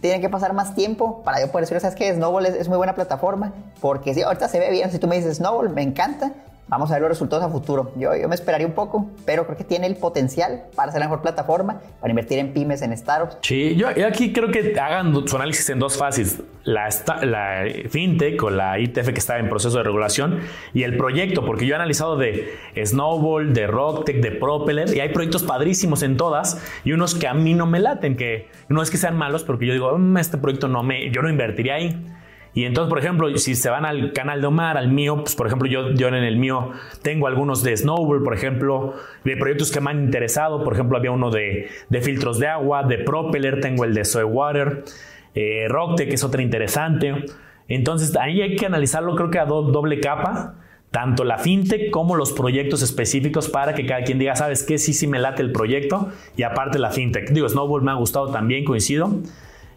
tiene 0.00 0.20
que 0.20 0.28
pasar 0.28 0.52
más 0.52 0.74
tiempo 0.74 1.22
para 1.22 1.40
yo 1.40 1.48
poder 1.48 1.66
decir, 1.66 1.80
¿sabes 1.80 1.96
qué? 1.96 2.12
Snowball 2.14 2.46
es, 2.46 2.54
es, 2.54 2.68
muy 2.68 2.76
buena 2.76 2.94
plataforma, 2.94 3.52
porque 3.80 4.14
si 4.14 4.22
ahorita 4.22 4.48
se 4.48 4.58
ve 4.58 4.70
bien, 4.70 4.90
si 4.90 4.98
tú 4.98 5.06
me 5.06 5.16
dices 5.16 5.38
Snowball, 5.38 5.70
me 5.70 5.82
encanta, 5.82 6.32
Vamos 6.70 6.88
a 6.90 6.94
ver 6.94 7.02
los 7.02 7.08
resultados 7.08 7.44
a 7.44 7.48
futuro. 7.48 7.90
Yo, 7.96 8.14
yo 8.14 8.28
me 8.28 8.36
esperaría 8.36 8.64
un 8.64 8.74
poco, 8.74 9.10
pero 9.26 9.44
creo 9.44 9.58
que 9.58 9.64
tiene 9.64 9.88
el 9.88 9.96
potencial 9.96 10.66
para 10.76 10.92
ser 10.92 11.00
la 11.00 11.06
mejor 11.06 11.20
plataforma, 11.20 11.80
para 12.00 12.12
invertir 12.12 12.38
en 12.38 12.52
pymes, 12.52 12.80
en 12.82 12.96
startups. 12.96 13.38
Sí, 13.42 13.74
yo, 13.74 13.88
aquí 14.06 14.32
creo 14.32 14.52
que 14.52 14.78
hagan 14.78 15.26
su 15.26 15.34
análisis 15.34 15.68
en 15.70 15.80
dos 15.80 15.98
fases. 15.98 16.40
La, 16.62 16.88
la 17.22 17.64
fintech 17.88 18.40
o 18.44 18.50
la 18.50 18.78
ITF 18.78 19.08
que 19.08 19.18
está 19.18 19.38
en 19.38 19.48
proceso 19.48 19.78
de 19.78 19.82
regulación 19.82 20.38
y 20.72 20.84
el 20.84 20.96
proyecto, 20.96 21.44
porque 21.44 21.66
yo 21.66 21.72
he 21.72 21.74
analizado 21.74 22.16
de 22.16 22.54
Snowball, 22.84 23.52
de 23.52 23.66
Rocktech, 23.66 24.20
de 24.20 24.30
Propeller 24.30 24.94
y 24.94 25.00
hay 25.00 25.08
proyectos 25.08 25.42
padrísimos 25.42 26.04
en 26.04 26.16
todas 26.16 26.62
y 26.84 26.92
unos 26.92 27.16
que 27.16 27.26
a 27.26 27.34
mí 27.34 27.54
no 27.54 27.66
me 27.66 27.80
laten, 27.80 28.16
que 28.16 28.48
no 28.68 28.80
es 28.80 28.92
que 28.92 28.96
sean 28.96 29.16
malos, 29.16 29.42
porque 29.42 29.66
yo 29.66 29.72
digo, 29.72 29.98
mm, 29.98 30.18
este 30.18 30.38
proyecto 30.38 30.68
no 30.68 30.84
me, 30.84 31.10
yo 31.10 31.20
no 31.20 31.30
invertiría 31.30 31.74
ahí. 31.74 32.00
Y 32.52 32.64
entonces, 32.64 32.88
por 32.88 32.98
ejemplo, 32.98 33.36
si 33.36 33.54
se 33.54 33.70
van 33.70 33.84
al 33.84 34.12
canal 34.12 34.40
de 34.40 34.46
Omar, 34.48 34.76
al 34.76 34.90
mío, 34.90 35.22
pues 35.22 35.36
por 35.36 35.46
ejemplo, 35.46 35.68
yo, 35.68 35.92
yo 35.92 36.08
en 36.08 36.14
el 36.14 36.36
mío 36.36 36.70
tengo 37.02 37.26
algunos 37.26 37.62
de 37.62 37.76
Snowball, 37.76 38.22
por 38.24 38.34
ejemplo, 38.34 38.94
de 39.24 39.36
proyectos 39.36 39.70
que 39.70 39.80
me 39.80 39.90
han 39.90 40.02
interesado. 40.04 40.64
Por 40.64 40.74
ejemplo, 40.74 40.96
había 40.96 41.12
uno 41.12 41.30
de, 41.30 41.68
de 41.88 42.00
filtros 42.00 42.38
de 42.38 42.48
agua, 42.48 42.82
de 42.82 42.98
Propeller, 42.98 43.60
tengo 43.60 43.84
el 43.84 43.94
de 43.94 44.04
Soy 44.04 44.24
Water, 44.24 44.84
eh, 45.34 45.66
Rockte, 45.68 46.08
que 46.08 46.14
es 46.14 46.24
otra 46.24 46.42
interesante. 46.42 47.26
Entonces, 47.68 48.16
ahí 48.16 48.42
hay 48.42 48.56
que 48.56 48.66
analizarlo, 48.66 49.14
creo 49.14 49.30
que 49.30 49.38
a 49.38 49.44
doble 49.44 50.00
capa, 50.00 50.56
tanto 50.90 51.22
la 51.22 51.38
fintech 51.38 51.90
como 51.92 52.16
los 52.16 52.32
proyectos 52.32 52.82
específicos 52.82 53.48
para 53.48 53.74
que 53.74 53.86
cada 53.86 54.02
quien 54.02 54.18
diga, 54.18 54.34
¿sabes 54.34 54.64
qué? 54.64 54.76
Sí, 54.76 54.92
sí 54.92 55.06
me 55.06 55.20
late 55.20 55.40
el 55.40 55.52
proyecto. 55.52 56.08
Y 56.36 56.42
aparte 56.42 56.80
la 56.80 56.90
fintech. 56.90 57.30
Digo, 57.30 57.48
Snowball 57.48 57.82
me 57.82 57.92
ha 57.92 57.94
gustado 57.94 58.32
también, 58.32 58.64
coincido. 58.64 59.20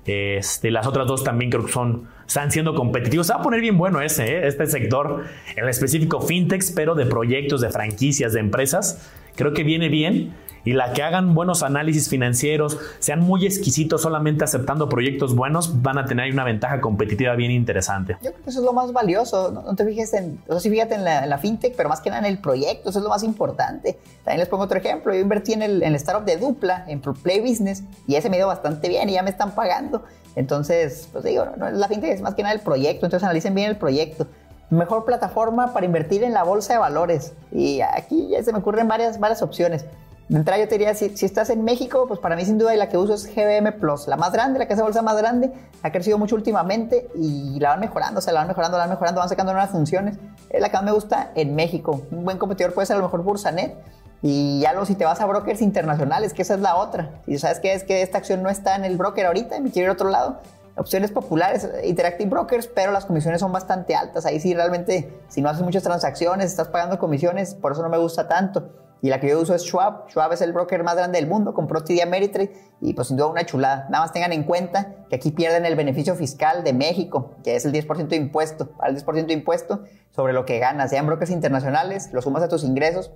Este, 0.05 0.69
las 0.69 0.85
otras 0.85 1.07
dos 1.07 1.23
también 1.23 1.49
creo 1.49 1.65
que 1.65 1.71
son, 1.71 2.07
están 2.27 2.51
siendo 2.51 2.75
competitivos. 2.75 3.29
Va 3.31 3.35
a 3.35 3.41
poner 3.41 3.61
bien 3.61 3.77
bueno 3.77 4.01
ese, 4.01 4.25
¿eh? 4.25 4.47
este 4.47 4.65
sector, 4.67 5.23
en 5.55 5.69
específico 5.69 6.21
fintechs, 6.21 6.71
pero 6.71 6.95
de 6.95 7.05
proyectos, 7.05 7.61
de 7.61 7.69
franquicias, 7.69 8.33
de 8.33 8.39
empresas. 8.39 9.09
Creo 9.35 9.53
que 9.53 9.63
viene 9.63 9.89
bien 9.89 10.33
y 10.65 10.73
la 10.73 10.93
que 10.93 11.03
hagan 11.03 11.33
buenos 11.33 11.63
análisis 11.63 12.09
financieros, 12.09 12.77
sean 12.99 13.19
muy 13.19 13.45
exquisitos 13.45 14.01
solamente 14.01 14.43
aceptando 14.43 14.89
proyectos 14.89 15.35
buenos, 15.35 15.81
van 15.81 15.97
a 15.97 16.05
tener 16.05 16.31
una 16.31 16.43
ventaja 16.43 16.79
competitiva 16.81 17.35
bien 17.35 17.51
interesante. 17.51 18.17
Yo 18.21 18.31
creo 18.31 18.43
que 18.43 18.49
eso 18.49 18.59
es 18.59 18.65
lo 18.65 18.73
más 18.73 18.93
valioso. 18.93 19.51
No, 19.51 19.75
te 19.75 19.85
fijes 19.85 20.13
en, 20.13 20.39
o 20.47 20.53
sea, 20.53 20.59
sí 20.59 20.69
fíjate 20.69 20.95
en 20.95 21.03
la, 21.03 21.37
fintech, 21.37 21.75
pero 21.75 21.89
más 21.89 22.01
que 22.01 22.09
nada 22.09 22.25
en 22.25 22.33
el 22.33 22.39
proyecto, 22.39 22.89
eso 22.89 22.99
es 22.99 23.03
lo 23.03 23.09
más 23.09 23.23
importante. 23.23 23.97
También 24.23 24.39
les 24.39 24.47
pongo 24.47 24.63
otro 24.63 24.77
ejemplo. 24.77 25.13
Yo 25.13 25.19
invertí 25.19 25.53
en 25.53 25.61
el, 25.61 25.83
en 25.83 25.89
el 25.89 25.95
startup 25.95 26.25
de 26.25 26.37
Dupla, 26.37 26.85
en 26.87 27.01
Play 27.01 27.41
Business, 27.41 27.83
y 28.07 28.15
ese 28.15 28.29
me 28.29 28.37
dio 28.37 28.47
bastante 28.47 28.87
bien 28.87 29.09
y 29.09 29.13
ya 29.13 29.23
me 29.23 29.29
están 29.29 29.55
pagando. 29.55 30.03
Entonces, 30.35 31.09
pues 31.11 31.23
digo, 31.23 31.45
no, 31.57 31.69
la 31.69 31.87
fintech 31.87 32.11
es 32.11 32.21
más 32.21 32.35
que 32.35 32.43
nada 32.43 32.53
el 32.53 32.61
proyecto, 32.61 33.05
entonces 33.05 33.23
analicen 33.23 33.53
bien 33.53 33.69
el 33.69 33.77
proyecto 33.77 34.27
mejor 34.69 35.05
plataforma 35.05 35.73
para 35.73 35.85
invertir 35.85 36.23
en 36.23 36.33
la 36.33 36.43
bolsa 36.43 36.73
de 36.73 36.79
valores. 36.79 37.33
Y 37.51 37.81
aquí 37.81 38.27
ya 38.29 38.43
se 38.43 38.51
me 38.51 38.59
ocurren 38.59 38.87
varias, 38.87 39.19
varias 39.19 39.41
opciones. 39.41 39.85
De 40.29 40.37
entrada 40.37 40.61
yo 40.61 40.67
te 40.67 40.75
diría, 40.75 40.95
si, 40.95 41.15
si, 41.17 41.25
estás 41.25 41.49
en 41.49 41.63
México, 41.63 42.05
pues 42.07 42.19
para 42.19 42.35
mí 42.35 42.45
sin 42.45 42.57
duda 42.57 42.73
la 42.75 42.89
que 42.89 42.97
uso 42.97 43.13
es 43.13 43.25
GBM 43.25 43.73
Plus, 43.73 44.07
la 44.07 44.15
más 44.15 44.31
grande, 44.31 44.57
la 44.57 44.67
que 44.67 44.73
es 44.73 44.81
bolsa 44.81 45.01
más 45.01 45.17
grande, 45.17 45.51
ha 45.81 45.91
crecido 45.91 46.17
mucho 46.17 46.35
últimamente 46.35 47.09
y 47.15 47.59
la 47.59 47.69
van 47.69 47.81
mejorando, 47.81 48.19
o 48.19 48.21
sea, 48.21 48.33
la 48.33 48.39
van 48.39 48.47
mejorando, 48.47 48.77
la 48.77 48.83
van 48.85 48.89
mejorando, 48.91 49.19
van 49.19 49.29
sacando 49.29 49.51
nuevas 49.51 49.71
funciones. 49.71 50.17
Es 50.49 50.61
la 50.61 50.69
que 50.69 50.77
más 50.77 50.85
me 50.85 50.91
gusta 50.91 51.31
en 51.35 51.55
México. 51.55 52.01
Un 52.11 52.23
buen 52.23 52.37
competidor 52.37 52.73
puede 52.73 52.85
ser 52.85 52.95
a 52.95 52.99
lo 52.99 53.05
mejor 53.05 53.23
Bursanet 53.23 53.75
y 54.21 54.61
ya 54.61 54.71
lo 54.71 54.85
si 54.85 54.95
te 54.95 55.03
vas 55.03 55.19
a 55.19 55.25
brokers 55.25 55.61
internacionales, 55.61 56.33
que 56.33 56.43
esa 56.43 56.53
es 56.53 56.61
la 56.61 56.77
otra. 56.77 57.11
Si 57.25 57.37
sabes 57.37 57.59
que 57.59 57.73
es 57.73 57.83
que 57.83 58.01
esta 58.01 58.17
acción 58.17 58.41
no 58.41 58.49
está 58.49 58.77
en 58.77 58.85
el 58.85 58.95
broker 58.95 59.25
ahorita 59.25 59.57
y 59.57 59.61
me 59.61 59.71
quiero 59.71 59.87
ir 59.87 59.89
a 59.89 59.93
otro 59.93 60.09
lado, 60.09 60.39
opciones 60.75 61.11
populares, 61.11 61.69
Interactive 61.83 62.29
Brokers, 62.29 62.67
pero 62.67 62.91
las 62.91 63.05
comisiones 63.05 63.39
son 63.39 63.51
bastante 63.51 63.95
altas. 63.95 64.25
Ahí 64.25 64.39
sí 64.39 64.53
realmente, 64.53 65.21
si 65.27 65.41
no 65.41 65.49
haces 65.49 65.63
muchas 65.63 65.83
transacciones, 65.83 66.47
estás 66.47 66.69
pagando 66.69 66.99
comisiones, 66.99 67.55
por 67.55 67.73
eso 67.73 67.81
no 67.81 67.89
me 67.89 67.97
gusta 67.97 68.27
tanto 68.27 68.83
y 69.03 69.09
la 69.09 69.19
que 69.19 69.27
yo 69.27 69.39
uso 69.39 69.53
es 69.53 69.63
Schwab. 69.63 70.09
Schwab 70.09 70.31
es 70.31 70.41
el 70.41 70.53
broker 70.53 70.81
más 70.81 70.95
grande 70.95 71.19
del 71.19 71.27
mundo, 71.27 71.53
compró 71.53 71.83
TD 71.83 72.01
Ameritrade 72.01 72.53
y 72.79 72.93
pues 72.93 73.09
sin 73.09 73.17
duda 73.17 73.27
una 73.27 73.45
chulada. 73.45 73.85
Nada 73.89 74.05
más 74.05 74.13
tengan 74.13 74.31
en 74.31 74.43
cuenta 74.43 74.95
que 75.09 75.17
aquí 75.17 75.31
pierden 75.31 75.65
el 75.65 75.75
beneficio 75.75 76.15
fiscal 76.15 76.63
de 76.63 76.71
México, 76.71 77.35
que 77.43 77.57
es 77.57 77.65
el 77.65 77.73
10% 77.73 78.07
de 78.07 78.15
impuesto, 78.15 78.69
al 78.79 78.95
10% 78.95 79.25
de 79.25 79.33
impuesto 79.33 79.83
sobre 80.09 80.31
lo 80.31 80.45
que 80.45 80.57
ganas, 80.59 80.89
sean 80.89 81.05
brokers 81.05 81.31
internacionales, 81.31 82.11
lo 82.13 82.21
sumas 82.21 82.43
a 82.43 82.47
tus 82.47 82.63
ingresos 82.63 83.11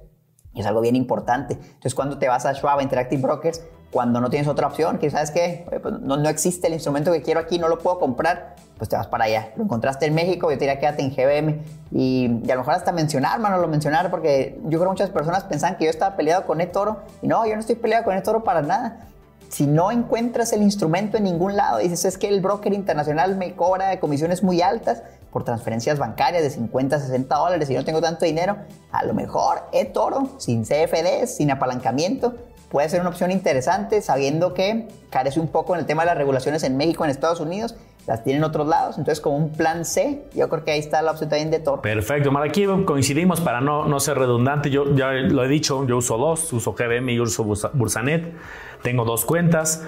y 0.53 0.60
es 0.60 0.66
algo 0.66 0.82
bien 0.82 0.97
importante. 0.97 1.53
Entonces 1.53 1.95
cuando 1.95 2.20
te 2.20 2.28
vas 2.28 2.45
a 2.45 2.53
Schwab, 2.53 2.82
Interactive 2.82 3.22
Brokers, 3.22 3.64
cuando 3.91 4.19
no 4.19 4.29
tienes 4.29 4.47
otra 4.47 4.67
opción, 4.67 4.97
que 4.97 5.09
sabes 5.09 5.31
que 5.31 5.65
pues, 5.81 5.99
no, 6.01 6.17
no, 6.17 6.29
existe 6.29 6.67
el 6.67 6.73
instrumento 6.73 7.11
que 7.11 7.21
quiero 7.21 7.39
aquí, 7.39 7.57
no 7.57 7.67
lo 7.69 7.79
puedo 7.79 7.99
comprar, 7.99 8.55
pues 8.77 8.89
te 8.89 8.95
vas 8.95 9.07
para 9.07 9.25
allá. 9.25 9.51
Lo 9.55 9.63
encontraste 9.63 10.05
en 10.05 10.13
México, 10.13 10.51
yo 10.51 10.57
te 10.57 10.65
diría 10.65 10.79
quédate 10.79 11.01
en 11.01 11.11
GBM. 11.11 11.61
Y, 11.91 12.41
y, 12.45 12.51
a 12.51 12.55
lo 12.55 12.61
mejor 12.61 12.73
hasta 12.73 12.91
mencionar, 12.91 13.39
mano, 13.39 13.57
lo 13.57 13.67
mencionar, 13.67 14.11
porque 14.11 14.59
yo 14.63 14.79
creo 14.79 14.81
que 14.81 14.89
muchas 14.89 15.09
personas 15.09 15.45
pensaban 15.45 15.77
que 15.77 15.85
yo 15.85 15.89
estaba 15.89 16.15
peleado 16.15 16.45
con 16.45 16.59
eToro. 16.59 17.01
Y 17.21 17.27
no, 17.27 17.45
yo 17.47 17.53
no 17.53 17.61
estoy 17.61 17.75
peleado 17.75 18.03
con 18.03 18.15
eToro 18.15 18.43
para 18.43 18.61
nada. 18.61 19.07
Si 19.49 19.65
no 19.65 19.91
encuentras 19.91 20.51
el 20.51 20.61
instrumento 20.61 21.17
en 21.17 21.23
ningún 21.23 21.55
lado, 21.55 21.77
dices 21.77 22.03
es 22.03 22.17
que 22.17 22.27
el 22.27 22.41
broker 22.41 22.73
internacional 22.73 23.38
me 23.38 23.55
cobra 23.55 23.97
comisiones 23.99 24.43
muy 24.43 24.61
altas 24.61 25.03
por 25.31 25.45
transferencias 25.45 25.97
bancarias 25.97 26.43
de 26.43 26.49
50, 26.49 26.99
60 26.99 27.35
dólares 27.35 27.69
y 27.69 27.75
no 27.75 27.85
tengo 27.85 28.01
tanto 28.01 28.25
dinero, 28.25 28.57
a 28.91 29.05
lo 29.05 29.13
mejor 29.13 29.63
eToro, 29.71 30.31
sin 30.38 30.63
CFDs, 30.63 31.35
sin 31.38 31.51
apalancamiento, 31.51 32.35
puede 32.70 32.89
ser 32.89 33.01
una 33.01 33.09
opción 33.09 33.32
interesante 33.32 34.01
sabiendo 34.01 34.53
que 34.53 34.88
carece 35.09 35.39
un 35.39 35.47
poco 35.47 35.74
en 35.74 35.82
el 35.82 35.86
tema 35.86 36.03
de 36.03 36.07
las 36.07 36.18
regulaciones 36.18 36.63
en 36.63 36.78
México, 36.78 37.03
en 37.03 37.11
Estados 37.11 37.39
Unidos, 37.39 37.76
las 38.07 38.24
tienen 38.24 38.41
en 38.41 38.49
otros 38.49 38.68
lados, 38.68 38.97
entonces 38.97 39.22
como 39.22 39.36
un 39.36 39.51
plan 39.51 39.84
C, 39.84 40.24
yo 40.34 40.47
creo 40.47 40.63
que 40.63 40.72
ahí 40.72 40.80
está 40.80 41.01
la 41.01 41.11
opción 41.11 41.30
también 41.30 41.51
de 41.51 41.59
Toro. 41.59 41.82
Perfecto, 41.82 42.32
Mar, 42.32 42.49
coincidimos 42.86 43.41
para 43.41 43.59
no, 43.59 43.86
no 43.86 43.99
ser 43.99 44.18
redundante, 44.18 44.70
yo 44.70 44.95
ya 44.95 45.11
lo 45.11 45.43
he 45.43 45.47
dicho, 45.49 45.86
yo 45.86 45.97
uso 45.97 46.18
dos, 46.18 46.53
uso 46.53 46.74
GBM 46.74 47.09
y 47.09 47.20
uso 47.20 47.43
Bursanet, 47.43 48.34
tengo 48.82 49.03
dos 49.03 49.26
cuentas, 49.26 49.84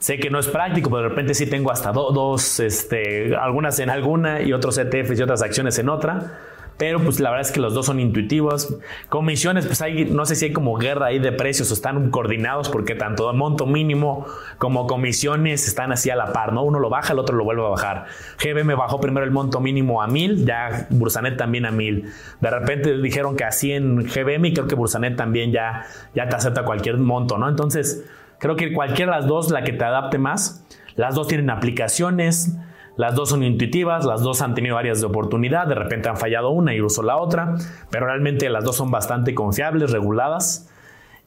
sé 0.00 0.18
que 0.18 0.30
no 0.30 0.40
es 0.40 0.48
práctico, 0.48 0.90
pero 0.90 1.02
de 1.02 1.08
repente 1.10 1.32
sí 1.34 1.46
tengo 1.46 1.70
hasta 1.70 1.92
dos, 1.92 2.58
este, 2.58 3.36
algunas 3.36 3.78
en 3.78 3.90
alguna 3.90 4.40
y 4.42 4.52
otros 4.52 4.76
ETFs 4.76 5.18
y 5.18 5.22
otras 5.22 5.42
acciones 5.42 5.78
en 5.78 5.90
otra 5.90 6.38
pero 6.80 6.98
pues 6.98 7.20
la 7.20 7.28
verdad 7.28 7.46
es 7.46 7.52
que 7.52 7.60
los 7.60 7.74
dos 7.74 7.84
son 7.84 8.00
intuitivos. 8.00 8.74
Comisiones, 9.10 9.66
pues 9.66 9.82
hay, 9.82 10.06
no 10.06 10.24
sé 10.24 10.34
si 10.34 10.46
hay 10.46 10.52
como 10.54 10.78
guerra 10.78 11.08
ahí 11.08 11.18
de 11.18 11.30
precios 11.30 11.70
o 11.70 11.74
están 11.74 12.10
coordinados 12.10 12.70
porque 12.70 12.94
tanto 12.94 13.30
monto 13.34 13.66
mínimo 13.66 14.24
como 14.56 14.86
comisiones 14.86 15.68
están 15.68 15.92
así 15.92 16.08
a 16.08 16.16
la 16.16 16.32
par, 16.32 16.54
¿no? 16.54 16.62
Uno 16.62 16.78
lo 16.78 16.88
baja, 16.88 17.12
el 17.12 17.18
otro 17.18 17.36
lo 17.36 17.44
vuelve 17.44 17.66
a 17.66 17.68
bajar. 17.68 18.06
GBM 18.42 18.74
bajó 18.76 18.98
primero 18.98 19.26
el 19.26 19.30
monto 19.30 19.60
mínimo 19.60 20.00
a 20.00 20.06
1000, 20.06 20.46
ya 20.46 20.86
Bursanet 20.88 21.36
también 21.36 21.66
a 21.66 21.70
1000. 21.70 22.10
De 22.40 22.50
repente 22.50 22.96
dijeron 22.96 23.36
que 23.36 23.44
así 23.44 23.72
en 23.72 24.06
GBM 24.06 24.46
y 24.46 24.54
creo 24.54 24.66
que 24.66 24.74
Bursanet 24.74 25.16
también 25.16 25.52
ya, 25.52 25.84
ya 26.14 26.30
te 26.30 26.36
acepta 26.36 26.64
cualquier 26.64 26.96
monto, 26.96 27.36
¿no? 27.36 27.46
Entonces, 27.46 28.06
creo 28.38 28.56
que 28.56 28.72
cualquiera 28.72 29.16
de 29.16 29.20
las 29.20 29.28
dos, 29.28 29.50
la 29.50 29.64
que 29.64 29.74
te 29.74 29.84
adapte 29.84 30.16
más, 30.16 30.64
las 30.96 31.14
dos 31.14 31.28
tienen 31.28 31.50
aplicaciones 31.50 32.56
las 33.00 33.14
dos 33.14 33.30
son 33.30 33.42
intuitivas, 33.42 34.04
las 34.04 34.20
dos 34.20 34.42
han 34.42 34.54
tenido 34.54 34.76
áreas 34.76 35.00
de 35.00 35.06
oportunidad, 35.06 35.66
de 35.66 35.74
repente 35.74 36.10
han 36.10 36.18
fallado 36.18 36.50
una 36.50 36.74
y 36.74 36.82
uso 36.82 37.02
la 37.02 37.16
otra, 37.16 37.54
pero 37.88 38.04
realmente 38.04 38.50
las 38.50 38.62
dos 38.62 38.76
son 38.76 38.90
bastante 38.90 39.34
confiables, 39.34 39.90
reguladas. 39.90 40.68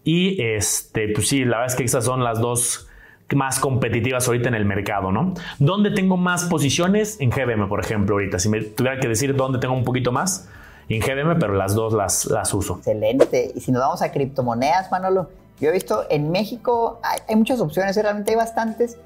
Y 0.03 0.39
este, 0.39 1.07
pues 1.07 1.29
sí, 1.29 1.45
la 1.45 1.57
verdad 1.57 1.73
es 1.73 1.75
que 1.75 1.83
esas 1.83 2.05
son 2.05 2.23
las 2.23 2.39
dos 2.39 2.89
más 3.33 3.59
competitivas 3.59 4.27
ahorita 4.27 4.49
en 4.49 4.53
el 4.53 4.65
mercado, 4.65 5.11
¿no? 5.11 5.33
¿Dónde 5.57 5.89
tengo 5.89 6.15
más 6.15 6.43
posiciones? 6.43 7.19
En 7.19 7.31
GBM, 7.31 7.67
por 7.67 7.79
ejemplo, 7.79 8.17
ahorita. 8.17 8.37
Si 8.37 8.49
me 8.49 8.61
tuviera 8.61 8.99
que 8.99 9.07
decir 9.07 9.35
dónde 9.35 9.57
tengo 9.57 9.73
un 9.73 9.83
poquito 9.83 10.11
más, 10.11 10.47
en 10.89 11.01
GBM, 11.01 11.39
pero 11.39 11.55
las 11.55 11.73
dos 11.73 11.91
las, 11.91 12.25
las 12.25 12.53
uso. 12.53 12.75
Excelente. 12.77 13.51
Y 13.55 13.61
si 13.61 13.71
nos 13.71 13.81
vamos 13.81 14.03
a 14.03 14.11
criptomonedas, 14.11 14.91
Manolo, 14.91 15.27
yo 15.59 15.69
he 15.69 15.71
visto 15.71 16.05
en 16.11 16.29
México 16.29 16.99
hay, 17.01 17.21
hay 17.27 17.35
muchas 17.35 17.59
opciones, 17.61 17.95
realmente 17.95 18.29
hay 18.29 18.37
bastantes 18.37 18.99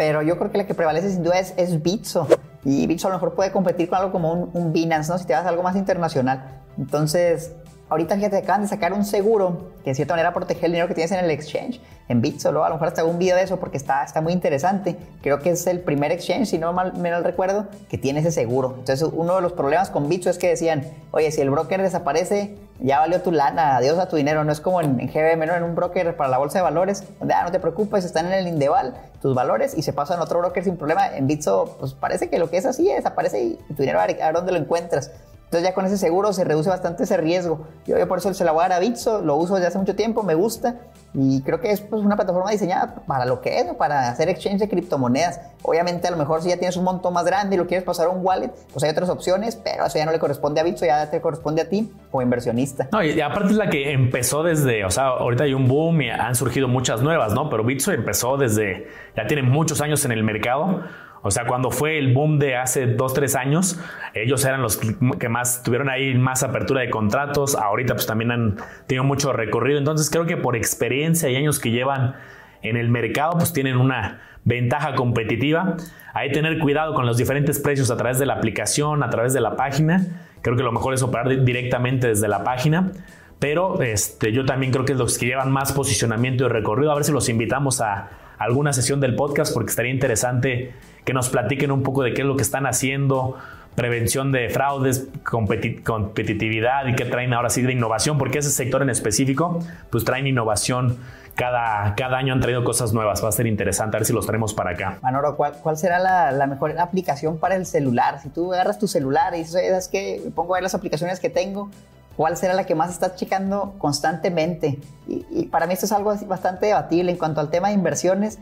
pero 0.00 0.22
yo 0.22 0.38
creo 0.38 0.50
que 0.50 0.56
la 0.56 0.66
que 0.66 0.72
prevalece 0.72 1.10
sin 1.10 1.22
duda 1.22 1.38
es, 1.38 1.52
es 1.58 1.82
Bitso. 1.82 2.26
Y 2.64 2.86
Bitso 2.86 3.08
a 3.08 3.10
lo 3.10 3.16
mejor 3.16 3.34
puede 3.34 3.52
competir 3.52 3.90
con 3.90 3.98
algo 3.98 4.12
como 4.12 4.32
un, 4.32 4.72
Binance, 4.72 5.12
¿no? 5.12 5.18
Si 5.18 5.26
te 5.26 5.34
vas 5.34 5.44
a 5.44 5.50
algo 5.50 5.62
más 5.62 5.76
internacional. 5.76 6.62
Entonces, 6.80 7.52
ahorita 7.90 8.16
fíjate, 8.16 8.38
acaban 8.38 8.62
de 8.62 8.68
sacar 8.68 8.94
un 8.94 9.04
seguro 9.04 9.68
que 9.84 9.90
de 9.90 9.94
cierta 9.94 10.14
manera 10.14 10.32
protege 10.32 10.64
el 10.64 10.72
dinero 10.72 10.88
que 10.88 10.94
tienes 10.94 11.12
en 11.12 11.22
el 11.22 11.30
exchange, 11.30 11.78
en 12.08 12.22
Bitsolo. 12.22 12.64
A 12.64 12.70
lo 12.70 12.76
mejor 12.76 12.88
hasta 12.88 13.04
un 13.04 13.18
video 13.18 13.36
de 13.36 13.42
eso 13.42 13.60
porque 13.60 13.76
está, 13.76 14.02
está 14.02 14.22
muy 14.22 14.32
interesante. 14.32 14.96
Creo 15.20 15.40
que 15.40 15.50
es 15.50 15.66
el 15.66 15.80
primer 15.80 16.10
exchange, 16.10 16.48
si 16.48 16.58
no 16.58 16.72
mal, 16.72 16.94
me 16.94 17.10
mal 17.10 17.22
recuerdo, 17.22 17.66
que 17.90 17.98
tiene 17.98 18.20
ese 18.20 18.32
seguro. 18.32 18.76
Entonces, 18.78 19.06
uno 19.12 19.36
de 19.36 19.42
los 19.42 19.52
problemas 19.52 19.90
con 19.90 20.08
Bitso 20.08 20.30
es 20.30 20.38
que 20.38 20.48
decían, 20.48 20.84
oye, 21.10 21.30
si 21.32 21.42
el 21.42 21.50
broker 21.50 21.82
desaparece, 21.82 22.56
ya 22.78 22.98
valió 22.98 23.20
tu 23.20 23.30
lana, 23.30 23.76
adiós 23.76 23.98
a 23.98 24.08
tu 24.08 24.16
dinero. 24.16 24.42
No 24.44 24.52
es 24.52 24.60
como 24.60 24.80
en, 24.80 24.96
GBM, 24.96 25.46
¿no? 25.46 25.54
en 25.54 25.62
un 25.62 25.74
broker 25.74 26.16
para 26.16 26.30
la 26.30 26.38
bolsa 26.38 26.58
de 26.58 26.62
valores, 26.62 27.04
donde, 27.18 27.34
ah, 27.34 27.42
no 27.44 27.52
te 27.52 27.60
preocupes, 27.60 28.06
están 28.06 28.26
en 28.26 28.32
el 28.32 28.48
Indeval 28.48 28.94
tus 29.20 29.34
valores 29.34 29.76
y 29.76 29.82
se 29.82 29.92
pasan 29.92 30.18
a 30.18 30.22
otro 30.22 30.38
broker 30.38 30.64
sin 30.64 30.78
problema. 30.78 31.14
En 31.14 31.26
Bitso, 31.26 31.76
pues 31.78 31.92
parece 31.92 32.30
que 32.30 32.38
lo 32.38 32.48
que 32.48 32.56
es 32.56 32.64
así 32.64 32.88
desaparece 32.88 33.42
y, 33.42 33.58
tu 33.74 33.82
dinero, 33.82 34.00
a 34.00 34.32
dónde 34.32 34.52
lo 34.52 34.58
encuentras. 34.58 35.10
Entonces 35.50 35.68
ya 35.68 35.74
con 35.74 35.84
ese 35.84 35.98
seguro 35.98 36.32
se 36.32 36.44
reduce 36.44 36.70
bastante 36.70 37.02
ese 37.02 37.16
riesgo. 37.16 37.66
Yo, 37.84 37.96
por 38.06 38.18
eso 38.18 38.32
se 38.32 38.44
la 38.44 38.52
voy 38.52 38.60
a 38.60 38.68
dar 38.68 38.74
a 38.74 38.78
Bitso, 38.78 39.20
lo 39.20 39.34
uso 39.34 39.56
desde 39.56 39.66
hace 39.66 39.78
mucho 39.78 39.96
tiempo, 39.96 40.22
me 40.22 40.36
gusta 40.36 40.76
y 41.12 41.42
creo 41.42 41.58
que 41.58 41.72
es 41.72 41.80
pues, 41.80 42.04
una 42.04 42.14
plataforma 42.14 42.52
diseñada 42.52 42.94
para 43.04 43.26
lo 43.26 43.40
que 43.40 43.58
es, 43.58 43.74
para 43.74 44.10
hacer 44.10 44.28
exchange 44.28 44.60
de 44.60 44.68
criptomonedas. 44.68 45.40
Obviamente 45.62 46.06
a 46.06 46.12
lo 46.12 46.18
mejor 46.18 46.40
si 46.40 46.50
ya 46.50 46.56
tienes 46.56 46.76
un 46.76 46.84
montón 46.84 47.12
más 47.14 47.24
grande 47.24 47.56
y 47.56 47.58
lo 47.58 47.66
quieres 47.66 47.82
pasar 47.82 48.06
a 48.06 48.10
un 48.10 48.24
wallet, 48.24 48.52
pues 48.72 48.84
hay 48.84 48.90
otras 48.90 49.08
opciones, 49.08 49.56
pero 49.56 49.84
eso 49.86 49.98
ya 49.98 50.06
no 50.06 50.12
le 50.12 50.20
corresponde 50.20 50.60
a 50.60 50.62
Bitso, 50.62 50.86
ya 50.86 51.10
te 51.10 51.20
corresponde 51.20 51.62
a 51.62 51.68
ti 51.68 51.92
como 52.12 52.22
inversionista. 52.22 52.86
No, 52.92 53.02
y 53.02 53.20
aparte 53.20 53.50
es 53.50 53.56
la 53.56 53.68
que 53.68 53.90
empezó 53.90 54.44
desde, 54.44 54.84
o 54.84 54.90
sea, 54.90 55.08
ahorita 55.08 55.42
hay 55.42 55.54
un 55.54 55.66
boom 55.66 56.02
y 56.02 56.10
han 56.10 56.36
surgido 56.36 56.68
muchas 56.68 57.02
nuevas, 57.02 57.34
¿no? 57.34 57.50
Pero 57.50 57.64
Bitso 57.64 57.90
empezó 57.90 58.36
desde, 58.36 58.86
ya 59.16 59.26
tiene 59.26 59.42
muchos 59.42 59.80
años 59.80 60.04
en 60.04 60.12
el 60.12 60.22
mercado 60.22 60.84
o 61.22 61.30
sea, 61.30 61.46
cuando 61.46 61.70
fue 61.70 61.98
el 61.98 62.14
boom 62.14 62.38
de 62.38 62.56
hace 62.56 62.86
dos, 62.86 63.12
tres 63.12 63.34
años, 63.34 63.78
ellos 64.14 64.44
eran 64.44 64.62
los 64.62 64.78
que 64.78 65.28
más 65.28 65.62
tuvieron 65.62 65.90
ahí 65.90 66.14
más 66.14 66.42
apertura 66.42 66.80
de 66.80 66.88
contratos. 66.88 67.54
Ahorita 67.54 67.94
pues 67.94 68.06
también 68.06 68.30
han 68.30 68.56
tenido 68.86 69.04
mucho 69.04 69.32
recorrido. 69.32 69.78
Entonces 69.78 70.08
creo 70.08 70.24
que 70.24 70.38
por 70.38 70.56
experiencia 70.56 71.28
y 71.28 71.36
años 71.36 71.58
que 71.58 71.70
llevan 71.70 72.14
en 72.62 72.76
el 72.76 72.88
mercado, 72.88 73.32
pues 73.32 73.52
tienen 73.52 73.76
una 73.76 74.20
ventaja 74.44 74.94
competitiva. 74.94 75.76
Hay 76.14 76.28
que 76.28 76.34
tener 76.34 76.58
cuidado 76.58 76.94
con 76.94 77.04
los 77.04 77.18
diferentes 77.18 77.58
precios 77.60 77.90
a 77.90 77.96
través 77.98 78.18
de 78.18 78.24
la 78.24 78.34
aplicación, 78.34 79.02
a 79.02 79.10
través 79.10 79.34
de 79.34 79.42
la 79.42 79.56
página. 79.56 80.06
Creo 80.40 80.56
que 80.56 80.62
lo 80.62 80.72
mejor 80.72 80.94
es 80.94 81.02
operar 81.02 81.44
directamente 81.44 82.08
desde 82.08 82.28
la 82.28 82.44
página. 82.44 82.92
Pero 83.38 83.82
este, 83.82 84.32
yo 84.32 84.46
también 84.46 84.72
creo 84.72 84.86
que 84.86 84.92
es 84.92 84.98
los 84.98 85.18
que 85.18 85.26
llevan 85.26 85.52
más 85.52 85.72
posicionamiento 85.72 86.46
y 86.46 86.48
recorrido. 86.48 86.92
A 86.92 86.94
ver 86.94 87.04
si 87.04 87.12
los 87.12 87.28
invitamos 87.28 87.82
a 87.82 88.08
alguna 88.38 88.72
sesión 88.72 89.00
del 89.00 89.16
podcast 89.16 89.52
porque 89.52 89.68
estaría 89.68 89.92
interesante 89.92 90.72
que 91.04 91.14
nos 91.14 91.28
platiquen 91.28 91.70
un 91.70 91.82
poco 91.82 92.02
de 92.02 92.14
qué 92.14 92.22
es 92.22 92.26
lo 92.26 92.36
que 92.36 92.42
están 92.42 92.66
haciendo, 92.66 93.36
prevención 93.74 94.32
de 94.32 94.48
fraudes, 94.50 95.08
competitividad 95.24 96.86
y 96.86 96.94
qué 96.94 97.04
traen 97.04 97.32
ahora 97.32 97.50
sí 97.50 97.62
de 97.62 97.72
innovación, 97.72 98.18
porque 98.18 98.38
ese 98.38 98.50
sector 98.50 98.82
en 98.82 98.90
específico, 98.90 99.60
pues 99.90 100.04
traen 100.04 100.26
innovación. 100.26 100.98
Cada, 101.36 101.94
cada 101.94 102.18
año 102.18 102.34
han 102.34 102.40
traído 102.40 102.64
cosas 102.64 102.92
nuevas, 102.92 103.24
va 103.24 103.28
a 103.30 103.32
ser 103.32 103.46
interesante, 103.46 103.96
a 103.96 104.00
ver 104.00 104.06
si 104.06 104.12
los 104.12 104.26
traemos 104.26 104.52
para 104.52 104.72
acá. 104.72 104.98
Manoro, 105.00 105.36
¿cuál, 105.36 105.54
cuál 105.62 105.78
será 105.78 105.98
la, 105.98 106.46
mejor 106.46 106.78
aplicación 106.78 107.38
para 107.38 107.54
el 107.54 107.64
celular? 107.64 108.20
Si 108.20 108.28
tú 108.28 108.52
agarras 108.52 108.78
tu 108.78 108.86
celular 108.86 109.34
y 109.34 109.38
dices, 109.38 109.52
¿sabes 109.52 109.88
qué? 109.88 110.20
Pongo 110.34 110.54
ahí 110.54 110.62
las 110.62 110.74
aplicaciones 110.74 111.18
que 111.18 111.30
tengo, 111.30 111.70
¿cuál 112.16 112.36
será 112.36 112.52
la 112.52 112.66
que 112.66 112.74
más 112.74 112.90
estás 112.90 113.16
checando 113.16 113.74
constantemente? 113.78 114.78
Y 115.06 115.46
para 115.46 115.66
mí 115.66 115.72
esto 115.72 115.86
es 115.86 115.92
algo 115.92 116.14
bastante 116.26 116.66
debatible 116.66 117.12
en 117.12 117.16
cuanto 117.16 117.40
al 117.40 117.48
tema 117.48 117.68
de 117.68 117.74
inversiones 117.74 118.38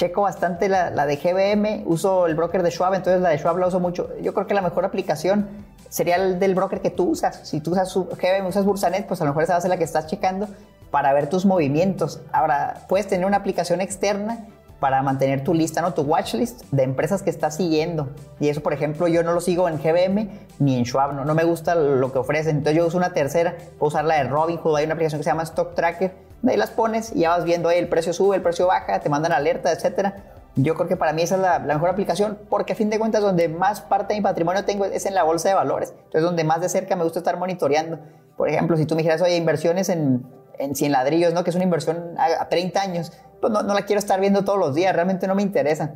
checo 0.00 0.22
bastante 0.22 0.70
la, 0.70 0.90
de 1.06 1.16
GBM, 1.16 1.82
uso 1.84 2.26
el 2.26 2.34
broker 2.34 2.62
de 2.62 2.70
Schwab, 2.70 2.94
entonces 2.94 3.20
la 3.20 3.28
de 3.28 3.38
Schwab 3.38 3.58
la 3.58 3.66
uso 3.66 3.80
mucho. 3.80 4.08
Yo 4.22 4.32
creo 4.32 4.46
que 4.46 4.54
la 4.54 4.62
mejor 4.62 4.86
aplicación 4.86 5.46
sería 5.90 6.16
el 6.16 6.38
del 6.38 6.54
broker 6.54 6.80
que 6.80 6.88
tú 6.88 7.10
usas. 7.10 7.46
Si 7.46 7.60
tú 7.60 7.72
usas 7.72 7.94
GBM, 7.94 8.46
usas 8.46 8.64
Bursanet, 8.64 9.06
pues 9.06 9.20
a 9.20 9.24
lo 9.24 9.30
mejor 9.30 9.42
esa 9.42 9.52
va 9.52 9.58
a 9.58 9.60
ser 9.60 9.68
la 9.68 9.76
que 9.76 9.84
estás 9.84 10.06
checando 10.06 10.48
para 10.90 11.12
ver 11.12 11.28
tus 11.28 11.44
movimientos. 11.44 12.22
Ahora, 12.32 12.86
puedes 12.88 13.08
tener 13.08 13.26
una 13.26 13.36
aplicación 13.36 13.82
externa 13.82 14.46
para 14.80 15.02
mantener 15.02 15.44
tu 15.44 15.52
lista, 15.52 15.82
¿no? 15.82 15.92
Tu 15.92 16.00
watchlist 16.00 16.62
de 16.70 16.84
empresas 16.84 17.22
que 17.22 17.28
estás 17.28 17.56
siguiendo. 17.56 18.08
Y 18.40 18.48
eso, 18.48 18.62
por 18.62 18.72
ejemplo, 18.72 19.06
yo 19.06 19.22
no 19.22 19.34
lo 19.34 19.42
sigo 19.42 19.68
en 19.68 19.76
GBM 19.76 20.30
ni 20.60 20.78
en 20.78 20.86
Schwab, 20.86 21.12
no, 21.12 21.26
no 21.26 21.34
me 21.34 21.44
gusta 21.44 21.74
lo 21.74 22.10
que 22.10 22.18
ofrecen. 22.18 22.56
Entonces 22.56 22.78
yo 22.78 22.86
uso 22.86 22.96
una 22.96 23.12
tercera, 23.12 23.54
puedo 23.78 23.88
usar 23.88 24.06
la 24.06 24.14
de 24.14 24.24
Robinhood, 24.30 24.76
hay 24.76 24.86
una 24.86 24.94
aplicación 24.94 25.20
que 25.20 25.24
se 25.24 25.30
llama 25.30 25.42
Stock 25.42 25.74
Tracker 25.74 26.29
ahí 26.48 26.56
las 26.56 26.70
pones 26.70 27.14
y 27.14 27.20
ya 27.20 27.30
vas 27.30 27.44
viendo 27.44 27.70
el 27.70 27.88
precio 27.88 28.12
sube, 28.12 28.36
el 28.36 28.42
precio 28.42 28.66
baja, 28.66 29.00
te 29.00 29.08
mandan 29.08 29.32
alerta, 29.32 29.72
etcétera. 29.72 30.24
Yo 30.56 30.74
creo 30.74 30.88
que 30.88 30.96
para 30.96 31.12
mí 31.12 31.22
esa 31.22 31.36
es 31.36 31.40
la, 31.42 31.58
mejor 31.60 31.90
aplicación 31.90 32.38
porque 32.48 32.72
a 32.72 32.76
fin 32.76 32.90
de 32.90 32.98
cuentas 32.98 33.22
donde 33.22 33.48
más 33.48 33.80
parte 33.80 34.14
de 34.14 34.20
mi 34.20 34.24
patrimonio 34.24 34.64
tengo 34.64 34.84
es 34.84 35.06
en 35.06 35.14
la 35.14 35.22
bolsa 35.22 35.48
de 35.48 35.54
valores. 35.54 35.90
Entonces 35.96 36.22
donde 36.22 36.44
más 36.44 36.60
de 36.60 36.68
cerca 36.68 36.96
me 36.96 37.04
gusta 37.04 37.20
estar 37.20 37.36
monitoreando. 37.38 37.98
Por 38.36 38.48
ejemplo, 38.48 38.76
si 38.76 38.86
tú 38.86 38.94
me 38.94 39.02
dijeras, 39.02 39.22
oye, 39.22 39.36
inversiones 39.36 39.88
en, 39.90 40.26
en 40.58 40.74
100 40.74 40.92
ladrillos, 40.92 41.34
¿no? 41.34 41.44
que 41.44 41.50
es 41.50 41.56
una 41.56 41.64
inversión 41.64 42.14
a, 42.18 42.48
30 42.48 42.80
años, 42.80 43.12
pues 43.40 43.52
no, 43.52 43.62
no 43.62 43.74
la 43.74 43.82
quiero 43.82 43.98
estar 44.00 44.18
viendo 44.20 44.44
todos 44.44 44.58
los 44.58 44.74
días, 44.74 44.94
realmente 44.94 45.26
no 45.26 45.34
me 45.34 45.42
interesa 45.42 45.94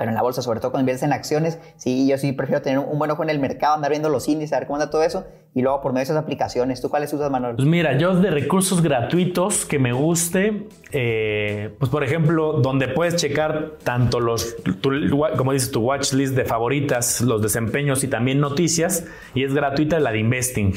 pero 0.00 0.12
en 0.12 0.14
la 0.14 0.22
bolsa, 0.22 0.40
sobre 0.40 0.60
todo 0.60 0.70
cuando 0.70 0.84
inviertes 0.84 1.02
en 1.02 1.12
acciones, 1.12 1.58
sí, 1.76 2.08
yo 2.08 2.16
sí 2.16 2.32
prefiero 2.32 2.62
tener 2.62 2.78
un 2.78 2.98
buen 2.98 3.10
ojo 3.10 3.22
en 3.22 3.28
el 3.28 3.38
mercado, 3.38 3.74
andar 3.74 3.90
viendo 3.90 4.08
los 4.08 4.26
índices, 4.28 4.54
a 4.54 4.60
ver 4.60 4.66
cómo 4.66 4.76
anda 4.76 4.88
todo 4.88 5.02
eso, 5.02 5.26
y 5.54 5.60
luego 5.60 5.82
por 5.82 5.92
medio 5.92 6.00
de 6.00 6.04
esas 6.04 6.16
aplicaciones. 6.16 6.80
¿Tú 6.80 6.88
cuáles 6.88 7.12
usas, 7.12 7.30
Manuel? 7.30 7.56
Pues 7.56 7.68
mira, 7.68 7.98
yo 7.98 8.14
de 8.14 8.30
recursos 8.30 8.80
gratuitos 8.80 9.66
que 9.66 9.78
me 9.78 9.92
guste, 9.92 10.68
eh, 10.92 11.74
pues 11.78 11.90
por 11.90 12.02
ejemplo, 12.02 12.54
donde 12.62 12.88
puedes 12.88 13.16
checar 13.16 13.72
tanto 13.84 14.20
los, 14.20 14.56
como 15.36 15.52
dices, 15.52 15.70
tu 15.70 15.82
watch 15.82 16.14
list 16.14 16.34
de 16.34 16.46
favoritas, 16.46 17.20
los 17.20 17.42
desempeños 17.42 18.02
y 18.02 18.08
también 18.08 18.40
noticias, 18.40 19.04
y 19.34 19.44
es 19.44 19.52
gratuita 19.52 20.00
la 20.00 20.12
de 20.12 20.20
Investing. 20.20 20.76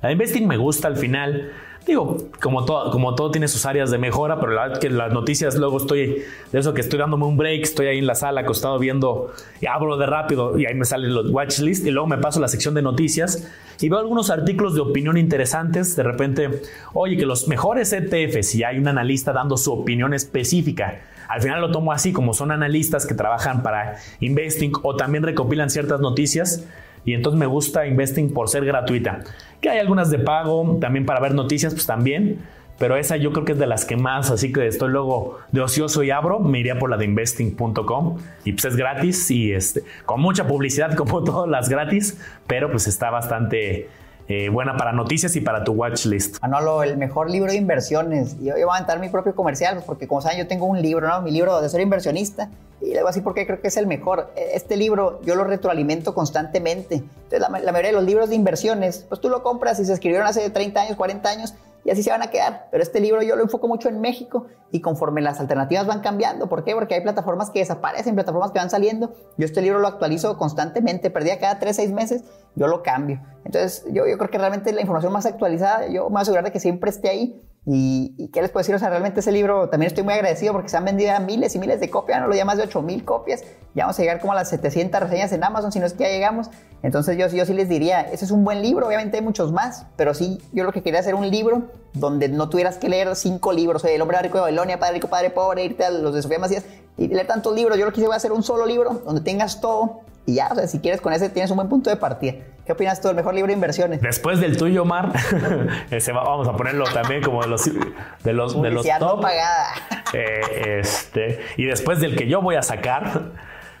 La 0.00 0.08
de 0.08 0.14
Investing 0.14 0.48
me 0.48 0.56
gusta 0.56 0.88
al 0.88 0.96
final 0.96 1.52
Digo, 1.86 2.28
como 2.40 2.64
todo, 2.64 2.92
como 2.92 3.16
todo 3.16 3.32
tiene 3.32 3.48
sus 3.48 3.66
áreas 3.66 3.90
de 3.90 3.98
mejora, 3.98 4.38
pero 4.38 4.52
la 4.52 4.62
verdad 4.62 4.80
que 4.80 4.88
las 4.88 5.12
noticias 5.12 5.56
luego 5.56 5.78
estoy, 5.78 6.22
de 6.52 6.58
eso 6.58 6.74
que 6.74 6.80
estoy 6.80 7.00
dándome 7.00 7.24
un 7.24 7.36
break, 7.36 7.62
estoy 7.62 7.86
ahí 7.86 7.98
en 7.98 8.06
la 8.06 8.14
sala 8.14 8.42
acostado 8.42 8.78
viendo, 8.78 9.32
y 9.60 9.66
abro 9.66 9.96
de 9.96 10.06
rápido 10.06 10.56
y 10.56 10.66
ahí 10.66 10.74
me 10.74 10.84
salen 10.84 11.12
los 11.12 11.30
watch 11.30 11.58
list 11.58 11.84
y 11.84 11.90
luego 11.90 12.06
me 12.06 12.18
paso 12.18 12.38
a 12.38 12.42
la 12.42 12.48
sección 12.48 12.74
de 12.74 12.82
noticias 12.82 13.50
y 13.80 13.88
veo 13.88 13.98
algunos 13.98 14.30
artículos 14.30 14.74
de 14.76 14.80
opinión 14.80 15.16
interesantes. 15.16 15.96
De 15.96 16.04
repente, 16.04 16.62
oye, 16.94 17.16
que 17.16 17.26
los 17.26 17.48
mejores 17.48 17.92
ETFs 17.92 18.54
y 18.54 18.62
hay 18.62 18.78
un 18.78 18.86
analista 18.86 19.32
dando 19.32 19.56
su 19.56 19.72
opinión 19.72 20.14
específica. 20.14 21.00
Al 21.28 21.42
final 21.42 21.60
lo 21.60 21.72
tomo 21.72 21.92
así, 21.92 22.12
como 22.12 22.32
son 22.32 22.52
analistas 22.52 23.06
que 23.06 23.14
trabajan 23.14 23.62
para 23.64 23.96
Investing 24.20 24.72
o 24.82 24.94
también 24.94 25.24
recopilan 25.24 25.68
ciertas 25.68 26.00
noticias 26.00 26.64
y 27.04 27.14
entonces 27.14 27.38
me 27.38 27.46
gusta 27.46 27.86
Investing 27.86 28.32
por 28.32 28.48
ser 28.48 28.64
gratuita. 28.64 29.24
Que 29.62 29.70
hay 29.70 29.78
algunas 29.78 30.10
de 30.10 30.18
pago, 30.18 30.76
también 30.80 31.06
para 31.06 31.20
ver 31.20 31.34
noticias, 31.34 31.72
pues 31.72 31.86
también. 31.86 32.40
Pero 32.78 32.96
esa 32.96 33.16
yo 33.16 33.32
creo 33.32 33.44
que 33.44 33.52
es 33.52 33.58
de 33.58 33.66
las 33.66 33.84
que 33.84 33.96
más, 33.96 34.30
así 34.30 34.52
que 34.52 34.66
estoy 34.66 34.90
luego 34.90 35.38
de 35.52 35.60
ocioso 35.60 36.02
y 36.02 36.10
abro, 36.10 36.40
me 36.40 36.58
iría 36.58 36.78
por 36.78 36.90
la 36.90 36.96
de 36.96 37.04
investing.com 37.04 38.18
y 38.44 38.52
pues 38.52 38.64
es 38.64 38.76
gratis 38.76 39.30
y 39.30 39.52
este, 39.52 39.84
con 40.04 40.20
mucha 40.20 40.48
publicidad 40.48 40.94
como 40.96 41.22
todas 41.22 41.48
las 41.48 41.68
gratis, 41.68 42.18
pero 42.46 42.70
pues 42.70 42.88
está 42.88 43.10
bastante 43.10 43.88
eh, 44.34 44.48
buena 44.48 44.78
para 44.78 44.92
noticias 44.92 45.36
y 45.36 45.42
para 45.42 45.62
tu 45.62 45.72
watch 45.72 46.06
list. 46.06 46.40
Manolo, 46.40 46.82
el 46.82 46.96
mejor 46.96 47.30
libro 47.30 47.52
de 47.52 47.58
inversiones. 47.58 48.38
Yo, 48.38 48.56
yo 48.56 48.66
voy 48.66 48.72
a 48.72 48.76
aventar 48.76 48.98
mi 48.98 49.10
propio 49.10 49.34
comercial, 49.34 49.74
pues, 49.74 49.84
porque 49.84 50.08
como 50.08 50.22
saben, 50.22 50.38
yo 50.38 50.46
tengo 50.46 50.64
un 50.64 50.80
libro, 50.80 51.06
¿no? 51.06 51.20
Mi 51.20 51.30
libro 51.30 51.60
de 51.60 51.68
ser 51.68 51.82
inversionista. 51.82 52.48
Y 52.80 52.86
le 52.86 53.00
voy 53.00 53.02
a 53.02 53.06
decir 53.08 53.22
por 53.22 53.34
qué 53.34 53.46
creo 53.46 53.60
que 53.60 53.68
es 53.68 53.76
el 53.76 53.86
mejor. 53.86 54.32
E, 54.34 54.52
este 54.54 54.78
libro 54.78 55.20
yo 55.22 55.34
lo 55.34 55.44
retroalimento 55.44 56.14
constantemente. 56.14 56.94
Entonces, 56.94 57.40
la, 57.40 57.50
la 57.50 57.72
mayoría 57.72 57.90
de 57.90 57.96
los 57.96 58.04
libros 58.04 58.30
de 58.30 58.36
inversiones, 58.36 59.04
pues 59.06 59.20
tú 59.20 59.28
lo 59.28 59.42
compras 59.42 59.78
y 59.80 59.84
se 59.84 59.92
escribieron 59.92 60.26
hace 60.26 60.48
30 60.48 60.80
años, 60.80 60.96
40 60.96 61.28
años 61.28 61.54
y 61.84 61.90
así 61.90 62.02
se 62.02 62.10
van 62.10 62.22
a 62.22 62.30
quedar. 62.30 62.68
Pero 62.70 62.82
este 62.82 63.00
libro 63.00 63.22
yo 63.22 63.36
lo 63.36 63.42
enfoco 63.42 63.68
mucho 63.68 63.88
en 63.88 64.00
México 64.00 64.46
y 64.70 64.80
conforme 64.80 65.20
las 65.20 65.40
alternativas 65.40 65.86
van 65.86 66.00
cambiando. 66.00 66.48
¿Por 66.48 66.64
qué? 66.64 66.74
Porque 66.74 66.94
hay 66.94 67.00
plataformas 67.00 67.50
que 67.50 67.60
desaparecen, 67.60 68.14
plataformas 68.14 68.52
que 68.52 68.58
van 68.58 68.70
saliendo. 68.70 69.14
Yo 69.36 69.44
este 69.44 69.62
libro 69.62 69.80
lo 69.80 69.88
actualizo 69.88 70.36
constantemente, 70.36 71.10
perdía 71.10 71.38
cada 71.38 71.58
3, 71.58 71.76
6 71.76 71.92
meses, 71.92 72.24
yo 72.54 72.66
lo 72.66 72.82
cambio. 72.82 73.22
Entonces 73.44 73.84
yo, 73.92 74.06
yo 74.06 74.16
creo 74.18 74.30
que 74.30 74.38
realmente 74.38 74.72
la 74.72 74.80
información 74.80 75.12
más 75.12 75.26
actualizada, 75.26 75.86
yo 75.88 76.04
me 76.04 76.10
voy 76.10 76.18
a 76.18 76.22
asegurar 76.22 76.44
de 76.44 76.52
que 76.52 76.60
siempre 76.60 76.90
esté 76.90 77.08
ahí 77.08 77.42
y, 77.64 78.28
qué 78.32 78.42
les 78.42 78.50
puedo 78.50 78.62
decir, 78.62 78.74
o 78.74 78.78
sea, 78.78 78.88
realmente 78.88 79.20
ese 79.20 79.30
libro 79.30 79.68
también 79.68 79.86
estoy 79.86 80.02
muy 80.02 80.14
agradecido 80.14 80.52
porque 80.52 80.68
se 80.68 80.76
han 80.76 80.84
vendido 80.84 81.12
miles 81.20 81.54
y 81.54 81.60
miles 81.60 81.78
de 81.78 81.90
copias, 81.90 82.20
no 82.20 82.26
lo 82.26 82.34
ya 82.34 82.44
más 82.44 82.56
de 82.56 82.64
8000 82.64 83.04
copias, 83.04 83.42
ya 83.74 83.84
vamos 83.84 83.96
a 83.98 84.02
llegar 84.02 84.20
como 84.20 84.32
a 84.32 84.36
las 84.36 84.48
700 84.48 85.00
reseñas 85.00 85.30
en 85.32 85.44
Amazon, 85.44 85.70
si 85.70 85.78
no 85.78 85.86
es 85.86 85.92
que 85.92 86.02
ya 86.02 86.10
llegamos. 86.10 86.50
Entonces 86.82 87.16
yo, 87.16 87.28
yo 87.28 87.46
sí 87.46 87.54
les 87.54 87.68
diría, 87.68 88.00
ese 88.00 88.24
es 88.24 88.32
un 88.32 88.44
buen 88.44 88.62
libro, 88.62 88.88
obviamente 88.88 89.18
hay 89.18 89.22
muchos 89.22 89.52
más, 89.52 89.86
pero 89.96 90.12
sí, 90.12 90.40
yo 90.52 90.64
lo 90.64 90.72
que 90.72 90.82
quería 90.82 90.98
hacer 90.98 91.14
un 91.14 91.30
libro 91.30 91.70
donde 91.92 92.28
no 92.28 92.48
tuvieras 92.48 92.78
que 92.78 92.88
leer 92.88 93.14
cinco 93.14 93.52
libros, 93.52 93.84
El 93.84 94.02
hombre 94.02 94.20
rico 94.20 94.38
de 94.38 94.42
Babilonia, 94.42 94.80
Padre 94.80 94.94
rico, 94.94 95.06
Padre 95.06 95.30
pobre, 95.30 95.64
irte 95.64 95.84
a 95.84 95.90
los 95.90 96.12
de 96.14 96.22
Sofía 96.22 96.40
Macías 96.40 96.64
y 96.98 97.06
leer 97.06 97.28
tantos 97.28 97.54
libros, 97.54 97.78
yo 97.78 97.84
lo 97.84 97.92
que 97.92 97.96
quise 97.96 98.06
voy 98.06 98.14
a 98.14 98.16
hacer 98.16 98.32
un 98.32 98.42
solo 98.42 98.66
libro 98.66 99.02
donde 99.04 99.20
tengas 99.20 99.60
todo 99.60 100.00
y 100.24 100.34
ya, 100.34 100.48
o 100.52 100.54
sea, 100.54 100.66
si 100.66 100.78
quieres 100.78 101.00
con 101.00 101.12
ese 101.12 101.28
tienes 101.30 101.50
un 101.50 101.56
buen 101.56 101.68
punto 101.68 101.90
de 101.90 101.96
partida. 101.96 102.34
¿Qué 102.64 102.72
opinas 102.72 103.00
tú 103.00 103.08
del 103.08 103.16
mejor 103.16 103.34
libro 103.34 103.48
de 103.48 103.54
inversiones? 103.54 104.00
Después 104.00 104.38
del 104.38 104.56
tuyo, 104.56 104.84
Mar, 104.84 105.12
ese 105.90 106.12
vamos 106.12 106.46
a 106.46 106.56
ponerlo 106.56 106.84
también 106.84 107.20
como 107.22 107.42
de 107.42 107.48
los 107.48 107.64
de 107.64 108.32
los, 108.32 108.62
de 108.62 108.70
los 108.70 108.86
top. 108.98 109.20
pagada. 109.20 109.68
Eh, 110.14 110.80
este, 110.80 111.40
y 111.56 111.64
después 111.64 111.98
del 111.98 112.14
que 112.14 112.28
yo 112.28 112.42
voy 112.42 112.56
a 112.56 112.60
sacar, 112.60 113.30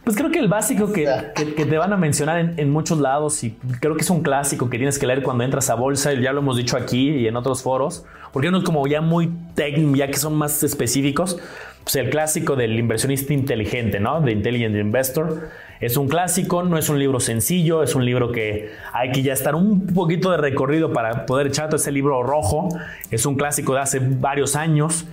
pues 0.02 0.16
creo 0.16 0.30
que 0.30 0.38
el 0.38 0.48
básico 0.48 0.90
que, 0.94 1.06
que, 1.34 1.66
te 1.66 1.76
van 1.76 1.92
a 1.92 1.98
mencionar 1.98 2.38
en, 2.38 2.54
en, 2.58 2.70
muchos 2.70 3.00
lados 3.00 3.44
y 3.44 3.50
creo 3.80 3.96
que 3.96 4.00
es 4.00 4.08
un 4.08 4.22
clásico 4.22 4.70
que 4.70 4.78
tienes 4.78 4.98
que 4.98 5.06
leer 5.06 5.22
cuando 5.22 5.44
entras 5.44 5.68
a 5.68 5.74
bolsa, 5.74 6.14
y 6.14 6.22
ya 6.22 6.32
lo 6.32 6.40
hemos 6.40 6.56
dicho 6.56 6.78
aquí 6.78 7.10
y 7.10 7.26
en 7.26 7.36
otros 7.36 7.62
foros, 7.62 8.06
porque 8.32 8.50
no 8.50 8.56
es 8.56 8.64
como 8.64 8.86
ya 8.86 9.02
muy 9.02 9.30
técnico, 9.54 9.94
ya 9.94 10.06
que 10.06 10.16
son 10.16 10.34
más 10.34 10.62
específicos, 10.62 11.38
pues 11.84 11.96
el 11.96 12.08
clásico 12.08 12.56
del 12.56 12.78
inversionista 12.78 13.34
inteligente, 13.34 14.00
¿no? 14.00 14.22
De 14.22 14.32
Intelligent 14.32 14.74
Investor 14.74 15.50
es 15.82 15.96
un 15.96 16.08
clásico, 16.08 16.62
no 16.62 16.78
es 16.78 16.88
un 16.88 17.00
libro 17.00 17.18
sencillo, 17.18 17.82
es 17.82 17.96
un 17.96 18.04
libro 18.04 18.30
que 18.30 18.70
hay 18.92 19.10
que 19.10 19.22
ya 19.22 19.32
estar 19.32 19.56
un 19.56 19.88
poquito 19.88 20.30
de 20.30 20.36
recorrido 20.36 20.92
para 20.92 21.26
poder 21.26 21.48
echar 21.48 21.66
todo 21.66 21.76
ese 21.76 21.90
libro 21.90 22.22
rojo. 22.22 22.68
Es 23.10 23.26
un 23.26 23.34
clásico 23.34 23.74
de 23.74 23.80
hace 23.80 23.98
varios 23.98 24.54
años, 24.54 25.06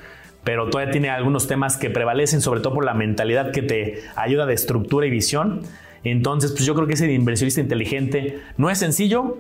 pero 0.44 0.70
todavía 0.70 0.92
tiene 0.92 1.10
algunos 1.10 1.48
temas 1.48 1.76
que 1.76 1.90
prevalecen, 1.90 2.40
sobre 2.40 2.62
todo 2.62 2.76
por 2.76 2.86
la 2.86 2.94
mentalidad 2.94 3.52
que 3.52 3.64
te 3.64 4.04
ayuda 4.16 4.46
de 4.46 4.54
estructura 4.54 5.08
y 5.08 5.10
visión. 5.10 5.64
Entonces, 6.04 6.52
pues 6.52 6.66
yo 6.66 6.76
creo 6.76 6.86
que 6.86 6.94
ese 6.94 7.12
inversionista 7.12 7.62
inteligente 7.62 8.40
no 8.58 8.70
es 8.70 8.78
sencillo, 8.78 9.40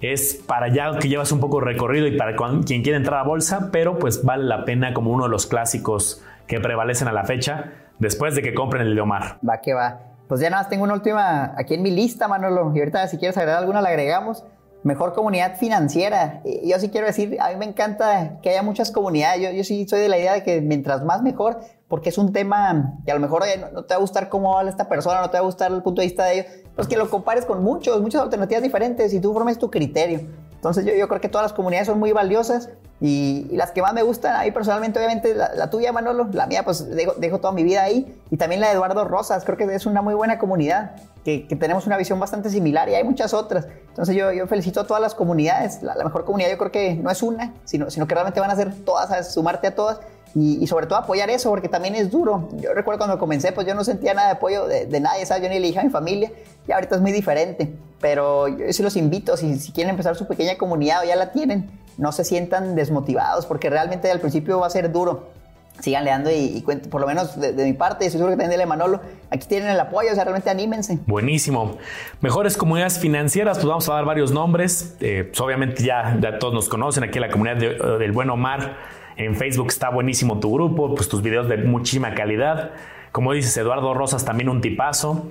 es 0.00 0.40
para 0.46 0.68
ya 0.68 0.96
que 1.00 1.08
llevas 1.08 1.32
un 1.32 1.40
poco 1.40 1.58
de 1.58 1.66
recorrido 1.66 2.06
y 2.06 2.16
para 2.16 2.36
quien 2.64 2.82
quiere 2.84 2.98
entrar 2.98 3.18
a 3.18 3.24
bolsa, 3.24 3.70
pero 3.72 3.98
pues 3.98 4.24
vale 4.24 4.44
la 4.44 4.64
pena 4.64 4.94
como 4.94 5.10
uno 5.10 5.24
de 5.24 5.30
los 5.30 5.46
clásicos 5.46 6.22
que 6.46 6.60
prevalecen 6.60 7.08
a 7.08 7.12
la 7.12 7.24
fecha 7.24 7.72
después 7.98 8.36
de 8.36 8.42
que 8.42 8.54
compren 8.54 8.86
el 8.86 8.94
de 8.94 9.00
Omar. 9.00 9.38
Va 9.46 9.60
que 9.60 9.74
va. 9.74 10.07
Pues 10.28 10.40
ya 10.40 10.50
nada 10.50 10.62
más 10.62 10.70
tengo 10.70 10.84
una 10.84 10.94
última 10.94 11.54
aquí 11.56 11.74
en 11.74 11.82
mi 11.82 11.90
lista, 11.90 12.28
Manolo. 12.28 12.72
Y 12.74 12.80
ahorita 12.80 13.08
si 13.08 13.16
quieres 13.16 13.36
agregar 13.36 13.60
alguna 13.60 13.80
la 13.80 13.88
agregamos. 13.88 14.44
Mejor 14.84 15.12
comunidad 15.12 15.56
financiera. 15.56 16.40
Yo 16.64 16.78
sí 16.78 16.90
quiero 16.90 17.06
decir, 17.06 17.36
a 17.40 17.48
mí 17.48 17.56
me 17.56 17.64
encanta 17.64 18.38
que 18.42 18.50
haya 18.50 18.62
muchas 18.62 18.92
comunidades. 18.92 19.42
Yo, 19.42 19.50
yo 19.50 19.64
sí 19.64 19.88
soy 19.88 20.00
de 20.00 20.08
la 20.08 20.18
idea 20.18 20.34
de 20.34 20.44
que 20.44 20.60
mientras 20.60 21.02
más 21.04 21.22
mejor, 21.22 21.60
porque 21.88 22.10
es 22.10 22.18
un 22.18 22.32
tema 22.32 22.94
que 23.04 23.10
a 23.10 23.14
lo 23.14 23.20
mejor 23.20 23.42
no, 23.72 23.84
te 23.84 23.94
va 23.94 23.98
a 23.98 24.00
gustar 24.00 24.28
cómo 24.28 24.56
habla 24.56 24.70
esta 24.70 24.88
persona, 24.88 25.20
no 25.20 25.30
te 25.30 25.38
va 25.38 25.40
a 25.40 25.46
gustar 25.46 25.72
el 25.72 25.82
punto 25.82 26.00
de 26.00 26.06
vista 26.06 26.26
de 26.26 26.34
ellos, 26.34 26.46
pues 26.76 26.86
que 26.86 26.96
lo 26.96 27.10
compares 27.10 27.44
con 27.44 27.64
muchos, 27.64 28.00
muchas 28.00 28.22
alternativas 28.22 28.62
diferentes 28.62 29.12
y 29.12 29.20
tú 29.20 29.32
formes 29.32 29.58
tu 29.58 29.70
criterio. 29.70 30.20
Entonces 30.58 30.84
yo, 30.84 30.92
yo 30.92 31.06
creo 31.06 31.20
que 31.20 31.28
todas 31.28 31.44
las 31.44 31.52
comunidades 31.52 31.86
son 31.86 32.00
muy 32.00 32.10
valiosas 32.10 32.70
y, 33.00 33.46
las 33.52 33.70
que 33.70 33.80
más 33.80 33.94
me 33.94 34.02
gustan, 34.02 34.34
a 34.34 34.42
mí 34.42 34.50
personalmente, 34.50 34.98
obviamente, 34.98 35.32
la, 35.32 35.70
tuya, 35.70 35.92
Manolo, 35.92 36.28
la 36.32 36.48
mía, 36.48 36.64
pues 36.64 36.88
dejo, 36.90 37.14
dejo, 37.16 37.38
toda 37.38 37.52
mi 37.52 37.62
vida 37.62 37.84
ahí. 37.84 38.20
Y 38.30 38.36
también 38.36 38.60
la 38.60 38.68
de 38.68 38.74
Eduardo 38.74 39.04
Rosas, 39.04 39.44
creo 39.44 39.56
que 39.56 39.72
es 39.72 39.86
una 39.86 40.02
muy 40.02 40.14
buena 40.14 40.38
comunidad, 40.38 40.96
que, 41.24 41.46
que 41.46 41.54
tenemos 41.54 41.86
una 41.86 41.96
visión 41.96 42.18
bastante 42.18 42.50
similar 42.50 42.88
y 42.88 42.96
hay 42.96 43.04
muchas 43.04 43.34
otras. 43.34 43.68
Entonces 43.88 44.16
yo, 44.16 44.32
yo 44.32 44.48
felicito 44.48 44.80
a 44.80 44.86
todas 44.86 45.00
las 45.00 45.14
comunidades. 45.14 45.80
La, 45.82 45.94
mejor 45.94 46.24
comunidad 46.24 46.50
yo 46.50 46.58
creo 46.58 46.72
que 46.72 46.94
no 46.96 47.08
es 47.10 47.22
una, 47.22 47.54
sino, 47.64 47.88
sino 47.88 48.08
que 48.08 48.14
realmente 48.14 48.40
van 48.40 48.50
a 48.50 48.56
ser 48.56 48.74
todas, 48.84 49.12
a 49.12 49.22
sumarte 49.22 49.68
a 49.68 49.74
todas. 49.74 50.00
Y, 50.34 50.62
y, 50.62 50.66
sobre 50.66 50.86
todo 50.86 50.98
apoyar 50.98 51.30
eso, 51.30 51.48
porque 51.48 51.68
también 51.68 51.94
es 51.94 52.10
duro. 52.10 52.48
Yo 52.56 52.74
recuerdo 52.74 52.98
cuando 52.98 53.18
comencé, 53.18 53.52
pues 53.52 53.66
yo 53.66 53.74
no 53.74 53.82
sentía 53.82 54.12
nada 54.12 54.28
de 54.28 54.34
apoyo 54.34 54.66
de, 54.66 54.86
de 54.86 55.00
nadie, 55.00 55.24
¿sabes? 55.24 55.42
Yo 55.42 55.48
ni 55.48 55.58
le 55.58 55.68
dije 55.68 55.78
a 55.78 55.84
mi 55.84 55.90
familia, 55.90 56.30
y 56.66 56.72
ahorita 56.72 56.96
es 56.96 57.00
muy 57.00 57.12
diferente. 57.12 57.72
Pero 58.00 58.48
yo 58.48 58.72
sí 58.72 58.82
los 58.82 58.96
invito, 58.96 59.36
si, 59.36 59.58
si 59.58 59.72
quieren 59.72 59.90
empezar 59.90 60.14
su 60.16 60.26
pequeña 60.26 60.56
comunidad 60.56 61.02
o 61.02 61.06
ya 61.06 61.16
la 61.16 61.32
tienen, 61.32 61.70
no 61.96 62.12
se 62.12 62.24
sientan 62.24 62.76
desmotivados, 62.76 63.44
porque 63.44 63.70
realmente 63.70 64.10
al 64.10 64.20
principio 64.20 64.60
va 64.60 64.68
a 64.68 64.70
ser 64.70 64.90
duro. 64.92 65.36
Sigan 65.80 66.04
leando 66.04 66.28
y, 66.30 66.34
y 66.34 66.88
por 66.88 67.00
lo 67.00 67.06
menos 67.06 67.40
de, 67.40 67.52
mi 67.52 67.72
parte, 67.72 68.04
estoy 68.04 68.18
seguro 68.18 68.36
que 68.36 68.42
también 68.42 68.58
de 68.58 68.66
Manolo, 68.66 69.00
aquí 69.30 69.46
tienen 69.46 69.68
el 69.68 69.78
apoyo, 69.78 70.10
o 70.10 70.14
sea, 70.14 70.24
realmente 70.24 70.50
anímense. 70.50 70.98
Buenísimo. 71.06 71.78
Mejores 72.20 72.56
comunidades 72.56 72.98
financieras, 72.98 73.58
pues 73.58 73.68
vamos 73.68 73.88
a 73.88 73.94
dar 73.94 74.04
varios 74.04 74.32
nombres. 74.32 74.96
Eh, 74.98 75.26
pues 75.28 75.40
obviamente 75.40 75.84
ya, 75.84 76.18
ya, 76.20 76.40
todos 76.40 76.52
nos 76.52 76.68
conocen, 76.68 77.04
aquí 77.04 77.20
la 77.20 77.30
comunidad 77.30 77.56
del 77.56 78.12
Buen 78.12 78.28
Omar. 78.30 78.76
En 79.16 79.36
Facebook 79.36 79.68
está 79.68 79.90
buenísimo 79.90 80.40
tu 80.40 80.52
grupo, 80.52 80.94
pues 80.96 81.08
tus 81.08 81.22
videos 81.22 81.48
de 81.48 81.58
muchísima 81.58 82.12
calidad. 82.14 82.70
Como 83.12 83.32
dices, 83.32 83.56
Eduardo 83.56 83.94
Rosas 83.94 84.24
también 84.24 84.48
un 84.48 84.60
tipazo. 84.60 85.28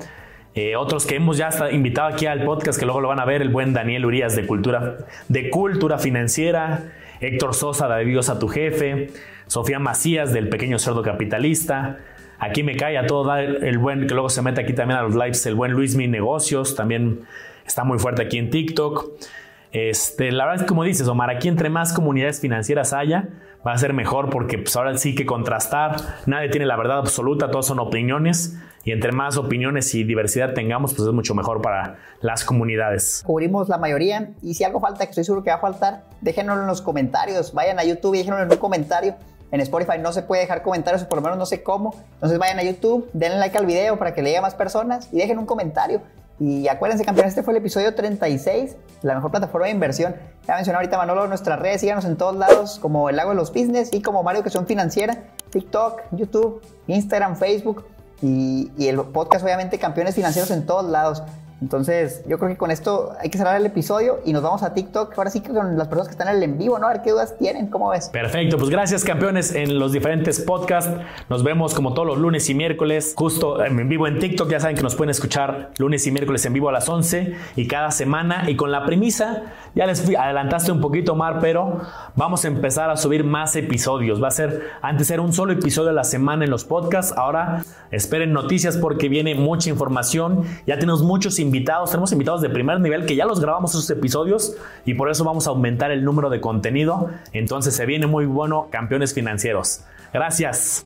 Eh, 0.58 0.76
otros 0.76 1.06
que 1.06 1.18
hemos 1.18 1.38
ya 1.38 1.52
invitado 1.72 2.08
aquí 2.08 2.26
al 2.26 2.44
podcast, 2.44 2.80
que 2.80 2.86
luego 2.86 3.00
lo 3.00 3.10
van 3.10 3.20
a 3.20 3.26
ver, 3.26 3.44
el 3.44 3.50
buen 3.50 3.74
Daniel 3.74 4.08
Urias 4.08 4.36
de 4.36 4.48
Cultura, 4.48 4.98
de 5.28 5.52
Cultura 5.52 6.00
Financiera, 6.00 6.94
Héctor 7.22 7.54
Sosa 7.54 7.88
de 7.88 8.06
Dios 8.06 8.28
a 8.30 8.40
tu 8.40 8.48
jefe, 8.48 9.12
Sofía 9.46 9.78
Macías 9.78 10.34
del 10.34 10.50
Pequeño 10.50 10.80
Cerdo 10.80 11.04
Capitalista, 11.04 12.00
aquí 12.40 12.64
me 12.64 12.76
cae 12.76 12.98
a 12.98 13.06
todo 13.06 13.38
el 13.38 13.78
buen, 13.78 14.08
que 14.08 14.16
luego 14.16 14.30
se 14.30 14.42
mete 14.42 14.60
aquí 14.60 14.74
también 14.74 14.98
a 14.98 15.04
los 15.04 15.14
lives, 15.14 15.46
el 15.46 15.54
buen 15.54 15.74
Luis 15.74 15.96
Mi 15.96 16.08
Negocios, 16.08 16.76
también 16.76 17.20
está 17.64 17.84
muy 17.84 18.00
fuerte 18.00 18.24
aquí 18.24 18.40
en 18.40 18.50
TikTok. 18.50 19.12
Este, 19.72 20.32
la 20.32 20.46
verdad 20.46 20.64
es 20.64 20.68
como 20.68 20.84
dices, 20.84 21.08
Omar, 21.08 21.30
aquí 21.30 21.50
entre 21.50 21.70
más 21.70 21.94
comunidades 21.94 22.42
financieras 22.42 22.94
haya, 22.94 23.30
va 23.68 23.74
a 23.74 23.78
ser 23.78 23.94
mejor 23.94 24.30
porque 24.30 24.58
pues, 24.58 24.76
ahora 24.78 24.98
sí 24.98 25.14
que 25.14 25.26
contrastar, 25.26 25.98
nadie 26.26 26.50
tiene 26.50 26.66
la 26.66 26.78
verdad 26.78 27.00
absoluta, 27.00 27.52
todos 27.52 27.66
son 27.68 27.80
opiniones 27.80 28.58
y 28.86 28.92
entre 28.94 29.12
más 29.12 29.36
opiniones 29.36 29.94
y 29.94 30.06
diversidad 30.06 30.54
tengamos, 30.54 30.94
pues 30.94 31.06
es 31.06 31.14
mucho 31.14 31.36
mejor 31.36 31.62
para 31.62 31.98
las 32.22 32.46
comunidades. 32.46 33.24
Cubrimos 33.26 33.68
la 33.68 33.78
mayoría 33.78 34.30
y 34.42 34.54
si 34.54 34.64
algo 34.64 34.80
falta, 34.80 35.04
que 35.04 35.12
estoy 35.12 35.26
seguro 35.26 35.44
que 35.44 35.50
va 35.50 35.58
a 35.58 35.60
faltar, 35.60 36.06
déjenoslo 36.22 36.62
en 36.62 36.68
los 36.68 36.82
comentarios, 36.82 37.54
vayan 37.54 37.78
a 37.80 37.84
YouTube 37.84 38.16
y 38.16 38.20
déjenoslo 38.20 38.46
en 38.46 38.52
un 38.52 38.58
comentario. 38.58 39.16
En 39.52 39.60
Spotify 39.62 39.98
no 40.02 40.12
se 40.14 40.22
puede 40.24 40.42
dejar 40.42 40.62
comentarios, 40.62 41.04
o 41.04 41.10
por 41.10 41.18
lo 41.18 41.24
menos 41.24 41.38
no 41.38 41.46
sé 41.46 41.64
cómo. 41.64 41.94
Entonces 42.16 42.38
vayan 42.38 42.60
a 42.60 42.64
YouTube, 42.64 43.10
denle 43.14 43.40
like 43.40 43.58
al 43.58 43.66
video 43.66 43.98
para 43.98 44.14
que 44.14 44.22
le 44.22 44.30
llegue 44.30 44.40
a 44.40 44.42
más 44.42 44.56
personas 44.56 45.10
y 45.12 45.18
dejen 45.18 45.38
un 45.40 45.46
comentario. 45.46 46.02
Y 46.40 46.68
acuérdense, 46.68 47.04
campeones, 47.04 47.32
este 47.32 47.42
fue 47.44 47.54
el 47.54 47.58
episodio 47.58 47.96
36, 47.96 48.76
la 49.02 49.16
mejor 49.16 49.32
plataforma 49.32 49.66
de 49.66 49.74
inversión. 49.74 50.16
Ya 50.48 50.56
mencionó 50.56 50.78
ahorita 50.78 50.98
Manolo 50.98 51.28
nuestras 51.28 51.58
redes, 51.60 51.82
síganos 51.82 52.06
en 52.06 52.16
todos 52.16 52.36
lados, 52.36 52.78
como 52.80 53.10
el 53.10 53.16
Lago 53.16 53.32
de 53.32 53.36
los 53.36 53.52
Business 53.52 53.90
y 53.92 54.02
como 54.02 54.22
Mario 54.22 54.48
son 54.50 54.68
Financiera, 54.68 55.24
TikTok, 55.50 56.02
YouTube, 56.12 56.62
Instagram, 56.86 57.36
Facebook 57.38 57.86
y, 58.22 58.72
y 58.78 58.88
el 58.88 58.98
podcast, 58.98 59.44
obviamente, 59.44 59.80
Campeones 59.80 60.14
Financieros 60.14 60.52
en 60.52 60.66
todos 60.66 60.86
lados. 60.86 61.24
Entonces, 61.60 62.22
yo 62.28 62.38
creo 62.38 62.50
que 62.52 62.58
con 62.58 62.70
esto 62.70 63.14
hay 63.20 63.30
que 63.30 63.38
cerrar 63.38 63.60
el 63.60 63.66
episodio 63.66 64.20
y 64.26 64.32
nos 64.32 64.44
vamos 64.44 64.62
a 64.62 64.74
TikTok. 64.76 65.18
Ahora 65.18 65.32
sí 65.32 65.42
que 65.42 65.50
con 65.50 65.78
las 65.78 65.88
personas 65.88 66.08
que 66.08 66.12
están 66.12 66.28
en 66.28 66.36
el 66.36 66.44
en 66.44 66.58
vivo, 66.58 66.78
¿no? 66.78 66.86
A 66.86 66.94
ver 66.94 67.02
qué 67.02 67.12
dudas 67.12 67.36
tienen, 67.38 67.68
¿cómo 67.68 67.90
ves? 67.90 68.10
Perfecto, 68.10 68.58
pues 68.58 68.70
gracias 68.70 69.04
campeones 69.04 69.56
en 69.56 69.80
los 69.80 69.92
diferentes 69.92 70.40
podcasts. 70.40 70.92
Nos 71.30 71.44
vemos 71.44 71.74
como 71.74 71.94
todos 71.94 72.08
los 72.08 72.20
lunes 72.20 72.48
y 72.50 72.54
miércoles, 72.54 73.14
justo 73.18 73.64
en 73.64 73.90
vivo 73.90 74.08
en 74.08 74.20
TikTok. 74.20 74.50
Ya 74.50 74.60
saben 74.60 74.76
que 74.76 74.84
nos 74.84 74.96
pueden 74.96 75.10
escuchar 75.10 75.72
lunes 75.80 76.06
y 76.06 76.12
miércoles 76.12 76.46
en 76.46 76.54
vivo 76.54 76.70
a 76.70 76.72
las 76.72 76.88
11 76.88 77.36
y 77.56 77.68
cada 77.68 77.90
semana. 77.90 78.50
Y 78.50 78.56
con 78.56 78.72
la 78.72 78.86
premisa, 78.86 79.54
ya 79.74 79.88
les 79.88 80.08
adelantaste 80.16 80.72
un 80.72 80.80
poquito, 80.80 81.16
Mar, 81.16 81.40
pero 81.42 81.82
vamos 82.16 82.46
a 82.46 82.50
empezar 82.50 82.92
a 82.92 82.98
subir 82.98 83.24
más 83.24 83.56
episodios. 83.56 84.22
Va 84.22 84.28
a 84.28 84.32
ser, 84.32 84.70
antes 84.84 85.10
era 85.10 85.24
un 85.24 85.34
solo 85.34 85.54
episodio 85.54 85.90
a 85.90 85.94
la 85.94 86.04
semana 86.04 86.46
en 86.46 86.52
los 86.52 86.66
podcasts. 86.66 87.14
Ahora 87.18 87.64
esperen 87.90 88.32
noticias 88.32 88.78
porque 88.78 89.10
viene 89.10 89.34
mucha 89.34 89.70
información. 89.70 90.44
Ya 90.68 90.78
tenemos 90.78 91.02
muchos 91.02 91.40
invitados, 91.48 91.92
tenemos 91.92 92.12
invitados 92.12 92.42
de 92.42 92.50
primer 92.50 92.80
nivel 92.80 93.06
que 93.06 93.16
ya 93.16 93.26
los 93.26 93.40
grabamos 93.40 93.72
esos 93.72 93.90
episodios 93.90 94.56
y 94.86 94.94
por 94.94 95.10
eso 95.10 95.24
vamos 95.24 95.48
a 95.48 95.52
aumentar 95.52 95.92
el 95.92 96.04
número 96.04 96.30
de 96.30 96.42
contenido. 96.42 97.10
Entonces 97.34 97.76
se 97.76 97.86
viene 97.86 98.08
muy 98.08 98.26
bueno, 98.26 98.68
campeones 98.70 99.14
financieros. 99.14 99.82
Gracias. 100.14 100.86